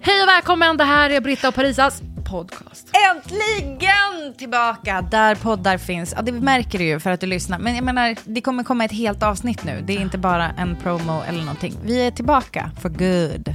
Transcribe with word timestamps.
Hej 0.00 0.22
och 0.22 0.28
välkommen, 0.28 0.76
det 0.76 0.84
här 0.84 1.10
är 1.10 1.20
Britta 1.20 1.48
och 1.48 1.54
Parisas 1.54 2.02
podcast. 2.30 2.90
Äntligen 3.10 4.34
tillbaka 4.38 5.02
där 5.10 5.34
poddar 5.34 5.78
finns. 5.78 6.14
Ja, 6.16 6.22
det 6.22 6.32
märker 6.32 6.78
du 6.78 6.84
ju 6.84 7.00
för 7.00 7.10
att 7.10 7.20
du 7.20 7.26
lyssnar. 7.26 7.58
Men 7.58 7.74
jag 7.74 7.84
menar, 7.84 8.16
det 8.24 8.40
kommer 8.40 8.64
komma 8.64 8.84
ett 8.84 8.92
helt 8.92 9.22
avsnitt 9.22 9.64
nu. 9.64 9.82
Det 9.86 9.96
är 9.96 10.00
inte 10.00 10.18
bara 10.18 10.50
en 10.50 10.76
promo 10.76 11.22
eller 11.28 11.38
någonting. 11.38 11.74
Vi 11.84 12.06
är 12.06 12.10
tillbaka 12.10 12.70
for 12.82 12.88
good. 12.88 13.54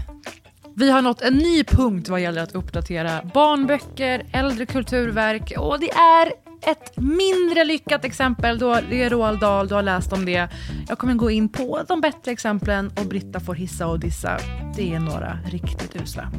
Vi 0.75 0.91
har 0.91 1.01
nått 1.01 1.21
en 1.21 1.33
ny 1.33 1.63
punkt 1.63 2.09
vad 2.09 2.21
gäller 2.21 2.43
att 2.43 2.55
uppdatera 2.55 3.21
barnböcker, 3.33 4.25
äldre 4.33 4.65
kulturverk 4.65 5.53
och 5.57 5.79
det 5.79 5.91
är 5.91 6.31
ett 6.65 6.97
mindre 6.97 7.63
lyckat 7.63 8.05
exempel. 8.05 8.59
Då 8.59 8.79
det 8.89 9.03
är 9.03 9.09
Roald 9.09 9.39
Dahl, 9.39 9.67
du 9.67 9.75
har 9.75 9.81
läst 9.81 10.13
om 10.13 10.25
det. 10.25 10.49
Jag 10.87 10.97
kommer 10.97 11.13
gå 11.13 11.31
in 11.31 11.49
på 11.49 11.83
de 11.87 12.01
bättre 12.01 12.31
exemplen 12.31 12.91
och 12.99 13.05
Britta 13.05 13.39
får 13.39 13.55
hissa 13.55 13.87
och 13.87 13.99
dissa. 13.99 14.37
Det 14.75 14.93
är 14.93 14.99
några 14.99 15.39
riktigt 15.45 15.95
usla. 15.95 16.31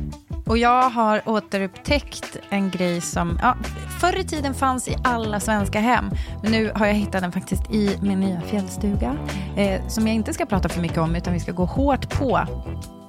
Och 0.47 0.58
jag 0.58 0.91
har 0.91 1.28
återupptäckt 1.28 2.36
en 2.48 2.70
grej 2.70 3.00
som 3.00 3.39
ja, 3.42 3.56
förr 4.00 4.19
i 4.19 4.25
tiden 4.25 4.55
fanns 4.55 4.89
i 4.89 4.97
alla 5.05 5.41
svenska 5.41 5.81
hem. 5.81 6.11
Men 6.42 6.53
nu 6.53 6.72
har 6.75 6.86
jag 6.86 6.94
hittat 6.94 7.22
den 7.22 7.33
faktiskt 7.33 7.70
i 7.70 7.98
min 8.03 8.20
nya 8.20 8.41
fjällstuga. 8.41 9.16
Eh, 9.56 9.86
som 9.88 10.06
jag 10.06 10.16
inte 10.16 10.34
ska 10.34 10.47
prata 10.47 10.69
för 10.69 10.81
mycket 10.81 10.98
om, 10.98 11.16
utan 11.16 11.33
vi 11.33 11.41
ska 11.41 11.53
gå 11.53 11.64
hårt 11.64 12.19
på 12.19 12.47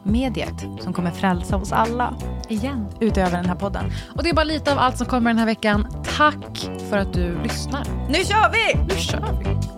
mediet 0.06 0.66
som 0.80 0.94
kommer 0.94 1.12
frälsa 1.12 1.58
oss 1.58 1.72
alla. 1.72 2.14
Igen. 2.50 2.88
Utöver 3.00 3.32
den 3.38 3.46
här 3.46 3.56
podden. 3.56 3.92
Och 4.16 4.24
det 4.24 4.30
är 4.30 4.34
bara 4.34 4.44
lite 4.44 4.72
av 4.72 4.80
allt 4.80 4.98
som 4.98 5.08
kommer 5.08 5.30
den 5.30 5.38
här 5.38 5.46
veckan. 5.46 5.88
Tack 6.18 6.70
för 6.90 6.98
att 6.98 7.14
du 7.14 7.44
lyssnar. 7.44 7.86
Nu 8.10 8.24
kör 8.26 8.52
vi! 8.52 8.94
Nu 8.94 9.00
kör 9.00 9.40
vi. 9.40 9.76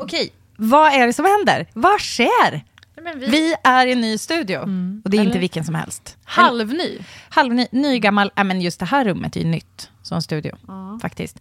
Okej, 0.00 0.32
vad 0.56 0.92
är 0.92 1.06
det 1.06 1.12
som 1.12 1.24
händer? 1.24 1.66
Vad 1.74 2.00
sker? 2.00 2.64
Men 3.14 3.30
Vi 3.30 3.54
är 3.64 3.86
i 3.86 3.92
en 3.92 4.00
ny 4.00 4.18
studio. 4.18 4.58
Och 5.04 5.10
det 5.10 5.16
är 5.16 5.20
inte 5.20 5.30
Eller- 5.30 5.40
vilken 5.40 5.64
som 5.64 5.74
helst. 5.74 6.16
Halvny. 6.24 6.98
Halvny, 7.28 7.66
ny 7.72 7.98
gammal, 7.98 8.30
ja, 8.34 8.44
men 8.44 8.60
just 8.60 8.80
det 8.80 8.86
här 8.86 9.04
rummet 9.04 9.36
är 9.36 9.40
ju 9.40 9.46
nytt 9.46 9.90
som 10.02 10.22
studio, 10.22 10.56
faktiskt. 11.02 11.36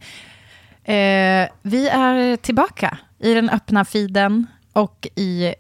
Eh, 0.83 1.47
vi 1.61 1.89
är 1.91 2.35
tillbaka 2.37 2.97
i 3.19 3.33
den 3.33 3.49
öppna 3.49 3.85
feeden 3.85 4.47
och 4.73 5.07
i, 5.15 5.53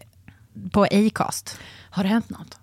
på 0.71 0.83
Acast. 0.83 1.59
Har 1.89 2.03
det 2.03 2.09
hänt 2.09 2.29
något? 2.29 2.57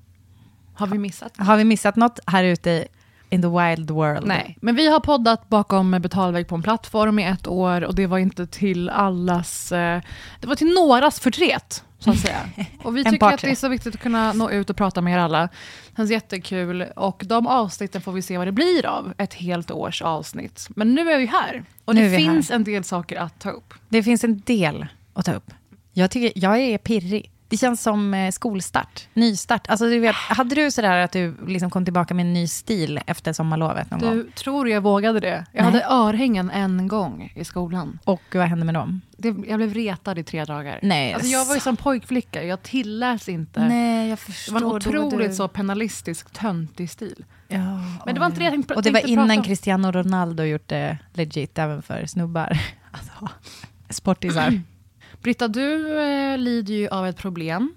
Har 0.74 0.86
vi 0.86 0.98
missat? 0.98 1.36
Har 1.36 1.56
vi 1.56 1.64
missat 1.64 1.96
något 1.96 2.20
här 2.26 2.44
ute 2.44 2.86
in 3.30 3.42
the 3.42 3.48
wild 3.48 3.90
world? 3.90 4.26
Nej, 4.26 4.58
men 4.60 4.74
vi 4.76 4.88
har 4.90 5.00
poddat 5.00 5.48
bakom 5.48 5.90
betalvägg 5.90 6.48
på 6.48 6.54
en 6.54 6.62
plattform 6.62 7.18
i 7.18 7.24
ett 7.24 7.46
år 7.46 7.84
och 7.84 7.94
det 7.94 8.06
var 8.06 8.18
inte 8.18 8.46
till 8.46 8.90
allas, 8.90 9.72
eh, 9.72 10.00
det 10.40 10.46
var 10.46 10.54
till 10.54 10.74
någras 10.74 11.20
förtret, 11.20 11.84
så 12.04 12.10
att 12.10 12.18
säga. 12.18 12.48
Och 12.82 12.96
vi 12.96 13.04
tycker 13.04 13.16
att 13.16 13.20
partre. 13.20 13.48
det 13.48 13.52
är 13.52 13.56
så 13.56 13.68
viktigt 13.68 13.94
att 13.94 14.00
kunna 14.00 14.32
nå 14.32 14.50
ut 14.50 14.70
och 14.70 14.76
prata 14.76 15.00
med 15.00 15.12
er 15.14 15.18
alla. 15.18 15.40
Det 15.40 15.96
känns 15.96 16.10
jättekul 16.10 16.82
och 16.82 17.22
de 17.26 17.46
avsnitten 17.46 18.00
får 18.00 18.12
vi 18.12 18.22
se 18.22 18.38
vad 18.38 18.46
det 18.46 18.52
blir 18.52 18.86
av, 18.86 19.14
ett 19.18 19.34
helt 19.34 19.70
års 19.70 20.02
avsnitt. 20.02 20.66
Men 20.76 20.94
nu 20.94 21.10
är 21.10 21.18
vi 21.18 21.26
här 21.26 21.64
och 21.84 21.94
Nu 21.94 22.10
det 22.10 22.16
finns 22.16 22.48
här. 22.48 22.56
en 22.56 22.64
del 22.64 22.84
saker 22.84 23.16
att 23.16 23.40
ta 23.40 23.50
upp. 23.50 23.74
Det 23.88 24.02
finns 24.02 24.24
en 24.24 24.40
del 24.40 24.86
att 25.12 25.24
ta 25.24 25.32
upp. 25.32 25.50
Jag, 25.92 26.10
tycker, 26.10 26.32
jag 26.44 26.60
är 26.60 26.78
pirrig. 26.78 27.30
Det 27.54 27.58
känns 27.58 27.82
som 27.82 28.14
eh, 28.14 28.30
skolstart, 28.30 29.08
nystart. 29.14 29.68
Alltså, 29.68 29.86
du 29.86 29.98
vet, 29.98 30.14
hade 30.14 30.54
du 30.54 30.70
sådär 30.70 30.98
att 30.98 31.12
du 31.12 31.34
liksom 31.46 31.70
kom 31.70 31.84
tillbaka 31.84 32.14
med 32.14 32.26
en 32.26 32.32
ny 32.32 32.46
stil 32.46 33.00
efter 33.06 33.32
sommarlovet 33.32 33.90
någon 33.90 34.00
gång? 34.00 34.10
Du, 34.10 34.30
tror 34.30 34.68
jag 34.68 34.80
vågade 34.80 35.20
det? 35.20 35.46
Jag 35.52 35.62
Nej. 35.62 35.64
hade 35.64 35.84
örhängen 35.84 36.50
en 36.50 36.88
gång 36.88 37.32
i 37.36 37.44
skolan. 37.44 37.98
Och 38.04 38.22
vad 38.34 38.46
hände 38.46 38.64
med 38.64 38.74
dem? 38.74 39.00
Det, 39.16 39.28
jag 39.48 39.56
blev 39.56 39.74
retad 39.74 40.18
i 40.18 40.22
tre 40.22 40.44
dagar. 40.44 40.78
Nej, 40.82 41.14
alltså 41.14 41.28
jag 41.28 41.44
var 41.44 41.54
ju 41.54 41.60
som 41.60 41.76
pojkflicka, 41.76 42.42
jag 42.44 42.62
tilläts 42.62 43.28
inte. 43.28 43.68
Nej, 43.68 44.08
jag 44.08 44.18
Det 44.18 44.22
förstår. 44.22 44.52
var 44.52 44.60
en 44.60 44.66
otroligt 44.66 45.30
du- 45.30 45.34
så 45.36 45.48
penalistisk, 45.48 46.30
töntig 46.32 46.90
stil. 46.90 47.24
Ja, 47.48 47.58
Men 48.06 48.14
det 48.14 48.20
var 48.20 48.26
inte 48.26 48.38
det 48.38 48.44
jag 48.44 48.52
tänkte, 48.52 48.74
Och 48.74 48.82
det 48.82 48.90
var 48.90 49.06
innan. 49.08 49.42
Cristiano 49.42 49.92
Ronaldo 49.92 50.42
gjort 50.42 50.68
det 50.68 50.98
legit 51.12 51.58
även 51.58 51.82
för 51.82 52.06
snubbar. 52.06 52.58
Alltså, 52.90 53.28
sportisar. 53.90 54.60
Britta, 55.24 55.48
du 55.48 55.98
eh, 56.00 56.38
lider 56.38 56.74
ju 56.74 56.88
av 56.88 57.06
ett 57.06 57.16
problem. 57.16 57.74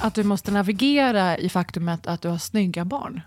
Att 0.00 0.14
du 0.14 0.24
måste 0.24 0.50
navigera 0.52 1.38
i 1.38 1.48
faktumet 1.48 2.06
att 2.06 2.22
du 2.22 2.28
har 2.28 2.38
snygga 2.38 2.84
barn. 2.84 3.20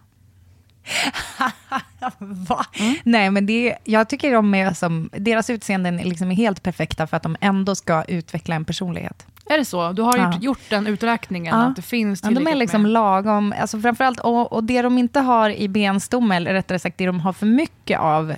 Va? 2.20 2.66
Nej, 3.04 3.32
men 3.32 3.46
det, 3.46 3.76
jag 3.84 4.10
tycker 4.10 4.34
de 4.34 4.54
är 4.56 4.74
som, 4.74 5.10
deras 5.14 5.50
utseenden 5.50 6.00
är 6.00 6.04
liksom 6.06 6.30
helt 6.30 6.64
perfekta 6.64 7.08
för 7.08 7.18
att 7.18 7.24
de 7.24 7.36
ändå 7.42 7.76
ska 7.76 8.04
utveckla 8.04 8.56
en 8.56 8.66
personlighet. 8.66 9.26
Är 9.46 9.58
det 9.58 9.66
så? 9.66 9.92
Du 9.92 10.02
har 10.02 10.18
Ja. 10.18 10.34
gjort, 10.34 10.44
gjort 10.44 10.70
den 10.70 10.88
uträkningen 10.88 11.58
Ja. 11.60 11.64
att 11.66 11.76
det 11.76 11.82
finns 11.82 12.24
Ja, 12.24 12.30
de 12.32 12.48
är 12.48 12.56
liksom 12.56 12.82
med... 12.82 12.92
lagom, 12.92 13.54
alltså 13.62 13.80
framförallt, 13.80 14.20
och, 14.20 14.54
och 14.54 14.64
det 14.64 14.82
de 14.82 14.98
inte 14.98 15.20
har 15.20 15.50
i 15.50 15.68
benstomme, 15.68 16.36
eller 16.36 16.54
rättare 16.54 16.80
sagt 16.80 16.98
det 16.98 17.06
de 17.06 17.20
har 17.20 17.34
för 17.34 17.46
mycket 17.46 18.00
av, 18.00 18.36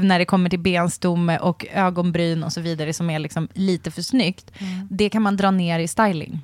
när 0.00 0.18
det 0.18 0.24
kommer 0.24 0.50
till 0.50 0.58
benstomme 0.58 1.38
och 1.38 1.66
ögonbryn 1.72 2.44
och 2.44 2.52
så 2.52 2.60
vidare, 2.60 2.92
som 2.92 3.10
är 3.10 3.18
liksom 3.18 3.48
lite 3.52 3.90
för 3.90 4.02
snyggt, 4.02 4.50
det 4.90 5.08
kan 5.08 5.22
man 5.22 5.36
dra 5.36 5.50
ner 5.50 5.78
i 5.78 5.88
styling. 5.88 6.40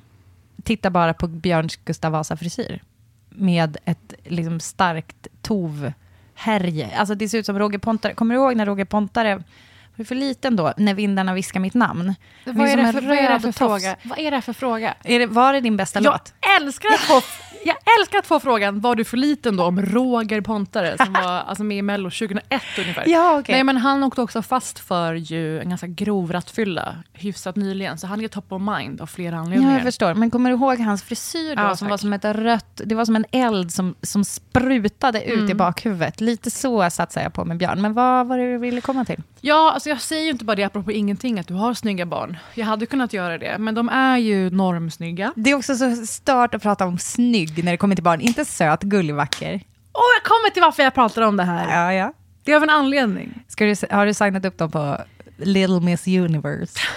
Titta 0.63 0.89
bara 0.89 1.13
på 1.13 1.27
Björns 1.27 1.75
Gustav 1.75 2.11
Vasa-frisyr, 2.11 2.83
med 3.29 3.77
ett 3.85 4.13
liksom 4.23 4.59
starkt 4.59 5.27
tovhärje. 5.41 6.97
Alltså 6.97 7.15
det 7.15 7.29
ser 7.29 7.37
ut 7.37 7.45
som 7.45 7.59
Roger 7.59 7.79
Pontare, 7.79 8.13
kommer 8.13 8.35
du 8.35 8.41
ihåg 8.41 8.55
när 8.55 8.65
Roger 8.65 8.85
Pontare 8.85 9.43
var 9.95 10.05
för 10.05 10.15
liten 10.15 10.55
då, 10.55 10.73
när 10.77 10.93
vindarna 10.93 11.33
viskar 11.33 11.59
mitt 11.59 11.73
namn? 11.73 12.15
Vad 12.45 12.69
är, 12.69 12.77
det 12.77 12.93
för, 12.93 13.01
vad 13.01 13.17
är 13.17 13.21
det 13.21 13.29
röd 13.29 13.41
för 13.41 13.51
fråga? 13.51 13.95
Vad 14.03 14.19
är 14.19 14.31
det 14.31 14.41
för 14.41 14.53
fråga? 14.53 14.95
Är 15.03 15.19
det, 15.19 15.27
var 15.27 15.53
det 15.53 15.61
din 15.61 15.77
bästa 15.77 15.99
Jag 15.99 16.11
låt? 16.11 16.33
älskar, 16.61 16.89
att 16.93 17.23
jag 17.65 17.75
älskar 17.99 18.19
att 18.19 18.25
få 18.27 18.39
frågan, 18.39 18.79
var 18.79 18.95
du 18.95 19.03
för 19.03 19.17
liten 19.17 19.57
då 19.57 19.63
om 19.63 19.81
Roger 19.81 20.41
Pontare 20.41 20.97
som 21.05 21.13
var 21.13 21.21
alltså, 21.47 21.63
med 21.63 21.77
i 21.77 21.81
Mello 21.81 22.09
2001 22.09 22.61
ungefär. 22.79 23.03
Ja, 23.07 23.39
okej. 23.39 23.55
Nej, 23.55 23.63
men 23.63 23.77
han 23.77 24.03
åkte 24.03 24.21
också 24.21 24.41
fast 24.41 24.79
för 24.79 25.13
ju 25.13 25.59
en 25.59 25.69
ganska 25.69 25.87
grov 25.87 26.31
rattfylla 26.33 26.95
hyfsat 27.13 27.55
nyligen, 27.55 27.97
så 27.97 28.07
han 28.07 28.21
är 28.21 28.27
top 28.27 28.51
of 28.51 28.61
mind 28.79 29.01
av 29.01 29.05
flera 29.07 29.35
Ja, 29.35 29.41
anledningar. 29.41 29.73
jag 29.73 29.83
förstår. 29.83 30.13
Men 30.13 30.31
kommer 30.31 30.49
du 30.49 30.55
ihåg 30.55 30.79
hans 30.79 31.03
frisyr 31.03 31.55
då? 31.55 31.61
Ja, 31.61 31.75
som 31.75 31.85
tack. 31.85 31.89
var 31.91 31.97
som 31.97 32.13
ett 32.13 32.25
rött, 32.25 32.81
det 32.85 32.95
var 32.95 33.05
som 33.05 33.15
en 33.15 33.25
eld 33.31 33.71
som, 33.73 33.95
som 34.01 34.25
sprutade 34.25 35.23
ut 35.23 35.33
Mm. 35.35 35.49
i 35.51 35.53
bakhuvudet. 35.53 36.21
Lite 36.21 36.51
så 36.51 36.89
satsar 36.89 37.21
jag 37.21 37.33
på 37.33 37.45
med 37.45 37.57
Björn. 37.57 37.81
Men 37.81 37.93
vad 37.93 38.27
var 38.27 38.37
det 38.37 38.51
du 38.51 38.57
ville 38.57 38.81
komma 38.81 39.05
till? 39.05 39.21
Ja, 39.41 39.71
alltså 39.73 39.89
jag 39.89 40.01
säger 40.01 40.23
ju 40.23 40.29
inte 40.29 40.45
bara 40.45 40.55
det 40.55 40.63
apropå 40.63 40.91
ingenting, 40.91 41.39
att 41.39 41.47
du 41.47 41.53
har 41.53 41.73
snygga 41.73 42.05
barn. 42.05 42.37
Jag 42.53 42.65
hade 42.65 42.85
kunnat 42.85 43.13
göra 43.13 43.37
det, 43.37 43.55
men 43.59 43.75
de 43.75 43.89
är 43.89 44.17
ju 44.17 44.49
normsnygga. 44.49 45.33
Det 45.35 45.49
är 45.51 45.55
också 45.55 45.75
så 45.75 45.95
stört 46.05 46.53
att 46.55 46.61
prata 46.61 46.85
om 46.85 46.97
snygg 46.97 47.54
när 47.63 47.71
det 47.71 47.77
kommer 47.77 47.95
till 47.95 48.03
barn. 48.03 48.21
Inte 48.21 48.45
söt, 48.45 48.81
gullig, 48.81 49.15
vacker. 49.15 49.53
Och 49.91 50.01
jag 50.17 50.23
kommer 50.23 50.49
till 50.49 50.61
varför 50.61 50.83
jag 50.83 50.93
pratar 50.93 51.21
om 51.21 51.37
det 51.37 51.43
här. 51.43 51.83
Ja, 51.85 51.93
ja. 51.93 52.13
Det 52.43 52.51
är 52.51 52.55
av 52.55 52.63
en 52.63 52.69
anledning. 52.69 53.43
Ska 53.47 53.65
du, 53.65 53.75
har 53.91 54.05
du 54.05 54.13
signat 54.13 54.45
upp 54.45 54.57
dem 54.57 54.71
på 54.71 54.97
Little 55.37 55.79
Miss 55.79 56.07
Universe? 56.07 56.79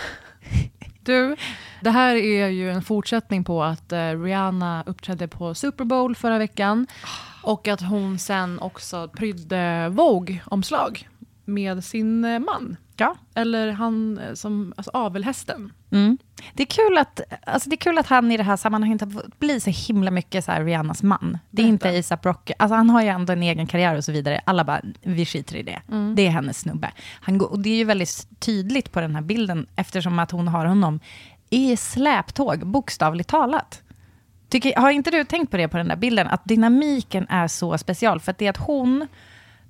Du, 1.03 1.37
det 1.81 1.91
här 1.91 2.15
är 2.17 2.49
ju 2.49 2.71
en 2.71 2.83
fortsättning 2.83 3.45
på 3.45 3.63
att 3.63 3.93
eh, 3.93 4.23
Rihanna 4.23 4.85
uppträdde 4.87 5.29
på 5.29 5.55
Super 5.55 5.85
Bowl 5.85 6.17
förra 6.17 6.39
veckan. 6.39 6.87
Och 7.43 7.69
att 7.69 7.81
hon 7.81 8.19
sen 8.19 8.59
också 8.59 9.09
prydde 9.09 9.89
Vogue-omslag 9.89 11.09
med 11.45 11.85
sin 11.85 12.25
eh, 12.25 12.39
man. 12.39 12.77
Ja. 13.01 13.15
Eller 13.35 13.73
han 13.73 14.19
eh, 14.19 14.35
som, 14.35 14.75
alltså 14.77 14.91
avelhästen. 14.95 15.73
Mm. 15.91 16.19
Det, 16.55 16.63
är 16.63 16.67
kul 16.67 16.99
att, 16.99 17.21
alltså 17.47 17.71
det 17.71 17.75
är 17.75 17.79
kul 17.79 17.99
att 17.99 18.07
han 18.07 18.33
i 18.33 18.37
det 18.37 18.43
här 18.43 18.57
sammanhanget 18.57 19.01
har 19.01 19.11
fått 19.11 19.39
bli 19.39 19.61
så 19.61 19.71
himla 19.71 20.11
mycket 20.11 20.45
så 20.45 20.53
här 20.53 20.65
Rihannas 20.65 21.03
man. 21.03 21.39
Det 21.51 21.63
är 21.63 21.67
inte 21.67 21.99
ASAP 21.99 22.27
Rocky. 22.27 22.53
Alltså 22.59 22.75
han 22.75 22.91
har 22.91 23.03
ju 23.03 23.09
ändå 23.09 23.33
en 23.33 23.43
egen 23.43 23.67
karriär 23.67 23.97
och 23.97 24.05
så 24.05 24.13
vidare. 24.13 24.41
Alla 24.45 24.65
bara, 24.65 24.81
vi 25.03 25.27
skiter 25.27 25.57
i 25.57 25.63
det. 25.63 25.83
Det 26.15 26.27
är 26.27 26.31
hennes 26.31 26.59
snubbe. 26.59 26.91
Han 27.21 27.39
går, 27.39 27.51
och 27.51 27.59
det 27.59 27.71
är 27.71 27.77
ju 27.77 27.85
väldigt 27.85 28.41
tydligt 28.41 28.93
på 28.93 29.01
den 29.01 29.15
här 29.15 29.23
bilden 29.23 29.67
eftersom 29.77 30.19
att 30.19 30.31
hon 30.31 30.49
har 30.49 30.67
honom 30.67 31.01
i 31.51 31.77
släptåg, 31.77 32.67
bokstavligt 32.67 33.29
talat. 33.29 33.83
Tycker, 34.49 34.77
har 34.77 34.91
inte 34.91 35.11
du 35.11 35.25
tänkt 35.25 35.51
på 35.51 35.57
det 35.57 35.69
på 35.69 35.77
den 35.77 35.89
där 35.89 35.97
bilden? 35.97 36.27
Att 36.27 36.45
dynamiken 36.45 37.27
är 37.29 37.49
så 37.49 37.79
special. 37.79 38.21
För 38.21 38.31
att 38.31 38.39
det 38.39 38.47
är 38.47 38.51
att 38.51 38.57
hon 38.57 39.07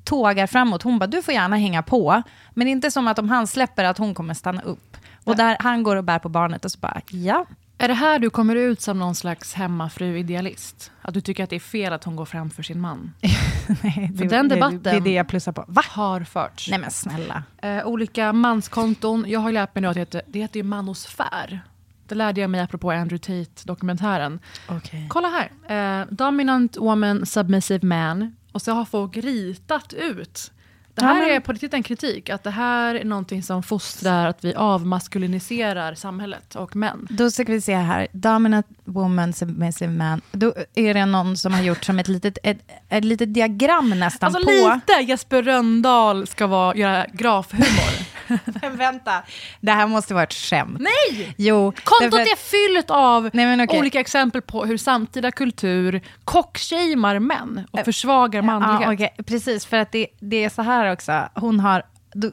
tågar 0.08 0.46
framåt. 0.46 0.82
Hon 0.82 0.98
bara, 0.98 1.06
du 1.06 1.22
får 1.22 1.34
gärna 1.34 1.56
hänga 1.56 1.82
på. 1.82 2.22
Men 2.54 2.64
det 2.64 2.70
inte 2.70 2.90
som 2.90 3.08
att 3.08 3.18
om 3.18 3.28
han 3.28 3.46
släpper 3.46 3.84
att 3.84 3.98
hon 3.98 4.14
kommer 4.14 4.34
stanna 4.34 4.62
upp. 4.62 4.96
Och 5.24 5.36
där 5.36 5.56
han 5.60 5.82
går 5.82 5.96
och 5.96 6.04
bär 6.04 6.18
på 6.18 6.28
barnet 6.28 6.64
och 6.64 6.70
så 6.70 6.78
bara, 6.78 7.00
ja. 7.10 7.46
Är 7.80 7.88
det 7.88 7.94
här 7.94 8.18
du 8.18 8.30
kommer 8.30 8.56
ut 8.56 8.80
som 8.80 8.98
någon 8.98 9.14
slags 9.14 9.54
hemmafru-idealist? 9.54 10.90
Att 11.02 11.14
du 11.14 11.20
tycker 11.20 11.44
att 11.44 11.50
det 11.50 11.56
är 11.56 11.60
fel 11.60 11.92
att 11.92 12.04
hon 12.04 12.16
går 12.16 12.24
framför 12.24 12.62
sin 12.62 12.80
man? 12.80 13.12
Nej, 13.82 14.12
För 14.18 14.24
den 14.24 14.48
debatten- 14.48 14.82
Det, 14.82 14.90
det 14.90 14.96
är 14.96 15.00
det 15.00 15.12
jag 15.12 15.28
plussar 15.28 15.52
på. 15.52 15.64
Va? 15.68 15.82
Har 15.88 16.20
förts. 16.20 16.70
Nej 16.70 16.78
men 16.78 16.90
snälla. 16.90 17.42
Eh, 17.62 17.86
olika 17.86 18.32
manskonton. 18.32 19.24
Jag 19.28 19.40
har 19.40 19.52
lärt 19.52 19.74
mig 19.74 19.82
nu 19.82 19.88
att 19.88 19.94
det 19.94 20.00
heter, 20.00 20.22
det 20.26 20.38
heter 20.38 20.56
ju 20.60 20.64
manosfär. 20.64 21.60
Det 22.08 22.14
lärde 22.14 22.40
jag 22.40 22.50
mig 22.50 22.60
apropå 22.60 22.90
Andrew 22.90 23.18
Tate-dokumentären. 23.18 24.40
Okay. 24.68 25.08
Kolla 25.08 25.28
här. 25.28 26.00
Eh, 26.00 26.06
dominant 26.10 26.76
woman, 26.76 27.26
submissive 27.26 27.86
man. 27.86 28.36
Och 28.58 28.62
så 28.62 28.72
har 28.72 28.84
folk 28.84 29.16
ritat 29.16 29.92
ut. 29.92 30.50
Det 30.94 31.02
Ja, 31.04 31.06
här 31.08 31.20
men- 31.20 31.30
är 31.30 31.40
på 31.40 31.52
riktigt 31.52 31.74
en 31.74 31.82
kritik. 31.82 32.30
Att 32.30 32.42
det 32.44 32.50
här 32.50 32.94
är 32.94 33.04
någonting 33.04 33.42
som 33.42 33.62
fostrar 33.62 34.26
att 34.26 34.44
vi 34.44 34.54
avmaskuliniserar 34.54 35.94
samhället 35.94 36.54
och 36.54 36.76
män. 36.76 37.06
Då 37.10 37.30
ska 37.30 37.44
vi 37.44 37.60
se 37.60 37.74
här. 37.76 38.06
Dominant 38.12 38.66
woman, 38.84 39.32
submissive 39.32 39.92
man. 39.92 40.20
Då 40.32 40.54
är 40.74 40.94
det 40.94 41.06
någon 41.06 41.36
som 41.36 41.54
har 41.54 41.62
gjort 41.62 41.84
som 41.84 41.98
ett 41.98 42.08
litet, 42.08 42.38
ett, 42.42 42.58
ett 42.88 43.04
litet 43.04 43.34
diagram 43.34 43.90
nästan 43.90 44.26
Alltså 44.34 44.44
på... 44.44 44.74
lite 44.74 45.02
Jesper 45.10 45.42
Röndahl 45.42 46.26
ska 46.26 46.46
vara, 46.46 46.76
göra 46.76 47.06
grafhumor. 47.12 48.17
Men 48.62 48.76
vänta, 48.76 49.22
det 49.60 49.72
här 49.72 49.86
måste 49.86 50.14
vara 50.14 50.24
ett 50.24 50.34
skämt. 50.34 50.80
Nej! 50.80 51.34
Jo, 51.38 51.72
Kontot 51.84 52.10
därför 52.10 52.32
är 52.32 52.36
fyllt 52.76 52.90
av 52.90 53.30
Nej, 53.32 53.64
okej. 53.64 53.78
olika 53.78 54.00
exempel 54.00 54.42
på 54.42 54.64
hur 54.64 54.76
samtida 54.76 55.30
kultur 55.30 56.00
kockshamear 56.24 57.18
män 57.18 57.66
och 57.70 57.80
försvagar 57.84 58.42
manlighet. 58.42 58.80
Ja, 58.82 58.92
okej. 58.94 59.24
Precis, 59.26 59.66
för 59.66 59.76
att 59.76 59.92
det, 59.92 60.06
det 60.20 60.44
är 60.44 60.48
så 60.48 60.62
här 60.62 60.92
också. 60.92 61.28
Hon 61.34 61.60
har, 61.60 61.82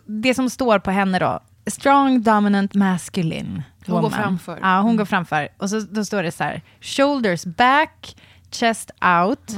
det 0.05 0.33
som 0.33 0.49
står 0.49 0.79
på 0.79 0.91
henne 0.91 1.19
då, 1.19 1.39
strong 1.67 2.21
dominant 2.23 2.73
masculine 2.73 3.63
Hon 3.85 3.95
går 3.95 4.01
woman. 4.01 4.19
framför. 4.23 4.59
Ja, 4.61 4.79
hon 4.81 4.97
går 4.97 5.05
framför. 5.05 5.47
Och 5.57 5.69
så, 5.69 5.79
då 5.79 6.05
står 6.05 6.23
det 6.23 6.31
så 6.31 6.43
här, 6.43 6.61
shoulders 6.81 7.45
back, 7.45 8.15
chest 8.51 8.91
out, 9.21 9.51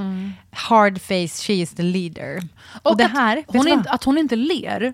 hard 0.52 1.02
face, 1.02 1.44
she 1.44 1.54
is 1.54 1.76
the 1.76 1.84
leader. 1.84 2.42
Och, 2.84 2.92
Och 2.92 2.98
det 2.98 3.08
här, 3.08 3.44
hon 3.48 3.68
inte, 3.68 3.90
att 3.90 4.04
hon 4.04 4.18
inte 4.18 4.36
ler, 4.36 4.94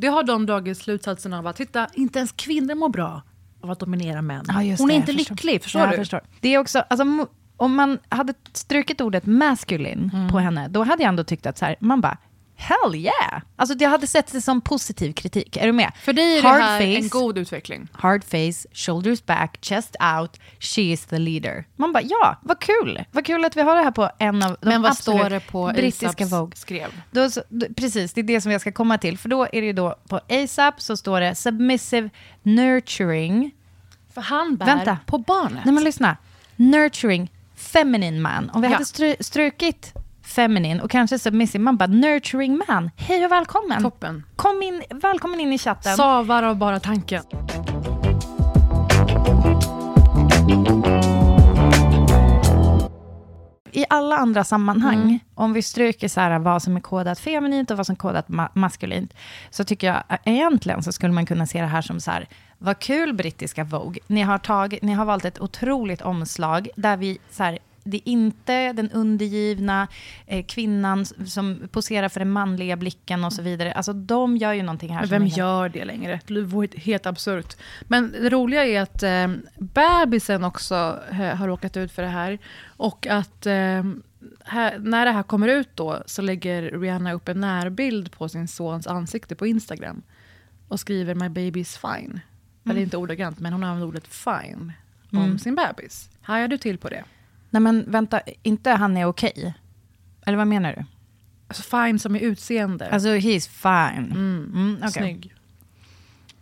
det 0.00 0.06
har 0.08 0.22
de 0.22 0.46
dragit 0.46 0.78
slutsatsen 0.78 1.32
av 1.34 1.46
att 1.46 1.56
titta, 1.56 1.86
inte 1.94 2.18
ens 2.18 2.32
kvinnor 2.32 2.74
mår 2.74 2.88
bra 2.88 3.22
av 3.62 3.70
att 3.70 3.80
dominera 3.80 4.22
män. 4.22 4.44
Ja, 4.48 4.54
hon 4.54 4.88
det, 4.88 4.94
är 4.94 4.96
inte 4.96 5.12
förstår. 5.12 5.34
lycklig, 5.34 5.62
förstår 5.62 5.82
Ja, 5.82 5.90
du? 5.90 5.96
Förstår. 5.96 6.20
Det 6.40 6.54
är 6.54 6.58
också, 6.58 6.78
alltså, 6.90 7.26
om 7.56 7.74
man 7.74 7.98
hade 8.08 8.34
strukit 8.52 9.00
ordet 9.00 9.26
masculine 9.26 10.10
Mm. 10.14 10.28
på 10.28 10.38
henne, 10.38 10.68
då 10.68 10.82
hade 10.84 11.02
jag 11.02 11.08
ändå 11.08 11.24
tyckt 11.24 11.46
att 11.46 11.58
så 11.58 11.64
här, 11.64 11.76
man 11.80 12.00
bara, 12.00 12.18
hell 12.60 12.94
yeah! 12.94 13.42
Alltså 13.56 13.76
jag 13.78 13.90
hade 13.90 14.06
sett 14.06 14.32
det 14.32 14.40
som 14.40 14.60
positiv 14.60 15.12
kritik. 15.12 15.56
Är 15.56 15.66
du 15.66 15.72
med? 15.72 15.92
För 16.02 16.12
dig 16.12 16.38
är 16.38 16.42
det 16.42 16.48
Hard 16.48 16.60
här 16.62 16.80
en 16.80 17.02
face. 17.02 17.18
god 17.18 17.38
utveckling. 17.38 17.88
Hard 17.92 18.24
face, 18.24 18.68
shoulders 18.72 19.24
back, 19.26 19.58
chest 19.62 19.96
out, 20.20 20.40
she 20.58 20.80
is 20.82 21.06
the 21.06 21.18
leader. 21.18 21.64
Man 21.76 21.92
bara, 21.92 22.02
ja, 22.02 22.36
vad 22.42 22.60
kul! 22.60 23.04
Vad 23.12 23.26
kul 23.26 23.44
att 23.44 23.56
vi 23.56 23.62
har 23.62 23.76
det 23.76 23.82
här 23.82 23.90
på 23.90 24.10
en 24.18 24.42
av 24.42 24.56
de 24.60 24.68
Men 24.68 24.82
vad 24.82 24.90
absolut 24.90 25.20
står 25.20 25.30
det 25.30 25.40
på 25.40 25.66
brittiska 25.74 26.26
Vogue. 26.26 26.56
skrev? 26.56 27.02
Då, 27.10 27.30
så- 27.30 27.42
då, 27.48 27.66
precis, 27.76 28.12
det 28.12 28.20
är 28.20 28.22
det 28.24 28.40
som 28.40 28.52
jag 28.52 28.60
ska 28.60 28.72
komma 28.72 28.98
till. 28.98 29.18
För 29.18 29.28
då 29.28 29.42
är 29.44 29.60
det 29.60 29.66
ju 29.66 29.72
då 29.72 29.96
på 30.08 30.20
ASAP 30.28 30.80
så 30.80 30.96
står 30.96 31.20
det 31.20 31.34
submissive 31.34 32.10
nurturing. 32.42 33.50
För 34.14 34.20
han 34.20 34.56
bär 34.56 34.66
Vänta. 34.66 34.98
på 35.06 35.18
barnet. 35.18 35.64
Nej 35.64 35.74
men 35.74 35.84
lyssna. 35.84 36.16
Nurturing 36.56 37.30
feminine 37.56 38.20
man. 38.20 38.50
Om 38.50 38.60
vi 38.60 38.66
Ja. 38.68 38.72
hade 38.72 38.84
stru, 38.84 39.16
strukit 39.20 39.92
feminine 40.30 40.82
och 40.82 40.90
kanske 40.90 41.18
submissive, 41.18 41.64
man 41.64 41.76
bara 41.76 41.86
nurturing 41.86 42.60
man. 42.68 42.90
Hej 42.96 43.24
och 43.24 43.32
välkommen. 43.32 43.82
Toppen. 43.82 44.24
Kom 44.36 44.62
in, 44.62 44.82
välkommen 44.90 45.40
in 45.40 45.52
i 45.52 45.58
chatten. 45.58 45.96
Savar 45.96 46.42
av 46.42 46.56
bara 46.56 46.80
tanken. 46.80 47.22
I 53.72 53.84
alla 53.88 54.16
andra 54.16 54.44
sammanhang, 54.44 55.00
Mm. 55.02 55.18
om 55.34 55.52
vi 55.52 55.62
stryker 55.62 56.08
så 56.08 56.20
här, 56.20 56.38
vad 56.38 56.62
som 56.62 56.76
är 56.76 56.80
kodat 56.80 57.18
feminint 57.18 57.70
och 57.70 57.76
vad 57.76 57.86
som 57.86 57.92
är 57.92 57.96
kodat 57.96 58.28
ma- 58.28 58.48
maskulint, 58.54 59.14
så 59.50 59.64
tycker 59.64 59.86
jag 59.86 60.02
egentligen 60.24 60.82
så 60.82 60.92
skulle 60.92 61.12
man 61.12 61.26
kunna 61.26 61.46
se 61.46 61.60
det 61.60 61.66
här 61.66 61.82
som 61.82 62.00
så 62.00 62.10
här, 62.10 62.28
vad 62.58 62.78
kul 62.78 63.14
brittiska 63.14 63.64
Vogue, 63.64 64.00
ni 64.06 64.22
har, 64.22 64.38
tagit, 64.38 64.82
ni 64.82 64.92
har 64.92 65.04
valt 65.04 65.24
ett 65.24 65.40
otroligt 65.40 66.02
omslag 66.02 66.68
där 66.76 66.96
vi 66.96 67.18
så 67.30 67.42
här, 67.42 67.58
det 67.84 67.96
är 67.96 68.08
inte 68.08 68.72
den 68.72 68.90
undergivna 68.90 69.88
eh, 70.26 70.44
kvinnan 70.44 71.06
som 71.06 71.68
poserar 71.70 72.08
för 72.08 72.20
den 72.20 72.30
manliga 72.30 72.76
blicken 72.76 73.24
och 73.24 73.32
så 73.32 73.42
vidare. 73.42 73.72
Alltså 73.72 73.92
de 73.92 74.36
gör 74.36 74.52
ju 74.52 74.62
någonting 74.62 74.94
här 74.94 75.00
Men 75.00 75.10
vem 75.10 75.26
gör 75.26 75.68
det 75.68 75.84
längre? 75.84 76.20
Det 76.26 76.42
vore 76.42 76.68
helt 76.76 77.06
absurt. 77.06 77.56
Men 77.82 78.12
det 78.12 78.30
roliga 78.30 78.66
är 78.66 78.80
att 78.80 79.02
eh, 79.02 79.28
bebisen 79.58 80.44
också 80.44 81.00
eh, 81.10 81.16
har 81.16 81.46
råkat 81.46 81.76
ut 81.76 81.92
för 81.92 82.02
det 82.02 82.08
här. 82.08 82.38
Och 82.66 83.06
att 83.06 83.46
eh, 83.46 83.84
här, 84.44 84.78
när 84.78 85.04
det 85.04 85.12
här 85.12 85.22
kommer 85.22 85.48
ut 85.48 85.68
då 85.74 86.02
så 86.06 86.22
lägger 86.22 86.62
Rihanna 86.62 87.12
upp 87.12 87.28
en 87.28 87.40
närbild 87.40 88.12
på 88.12 88.28
sin 88.28 88.48
sons 88.48 88.86
ansikte 88.86 89.34
på 89.34 89.46
Instagram. 89.46 90.02
Och 90.68 90.80
skriver 90.80 91.14
“My 91.14 91.28
baby 91.28 91.60
is 91.60 91.78
fine”. 91.78 92.20
Eller 92.64 92.80
inte 92.80 92.96
ordagrant, 92.96 93.40
men 93.40 93.52
hon 93.52 93.64
använder 93.64 93.88
ordet 93.88 94.06
“fine” 94.06 94.72
om 95.12 95.38
sin 95.38 95.54
bebis. 95.54 96.10
Hajar 96.22 96.48
du 96.48 96.58
till 96.58 96.78
på 96.78 96.88
det? 96.88 97.04
Nej 97.50 97.62
men 97.62 97.84
vänta, 97.90 98.20
inte 98.42 98.70
han 98.70 98.96
är 98.96 99.04
okej? 99.04 99.54
Eller 100.26 100.38
vad 100.38 100.46
menar 100.46 100.72
du? 100.72 100.84
Alltså 101.48 101.62
fine 101.62 101.98
som 101.98 102.16
är 102.16 102.20
utseende. 102.20 102.90
Alltså 102.90 103.08
he's 103.08 103.48
fine. 103.48 104.12
Mm, 104.12 104.76
okej. 104.78 104.92
Snygg. 104.92 105.34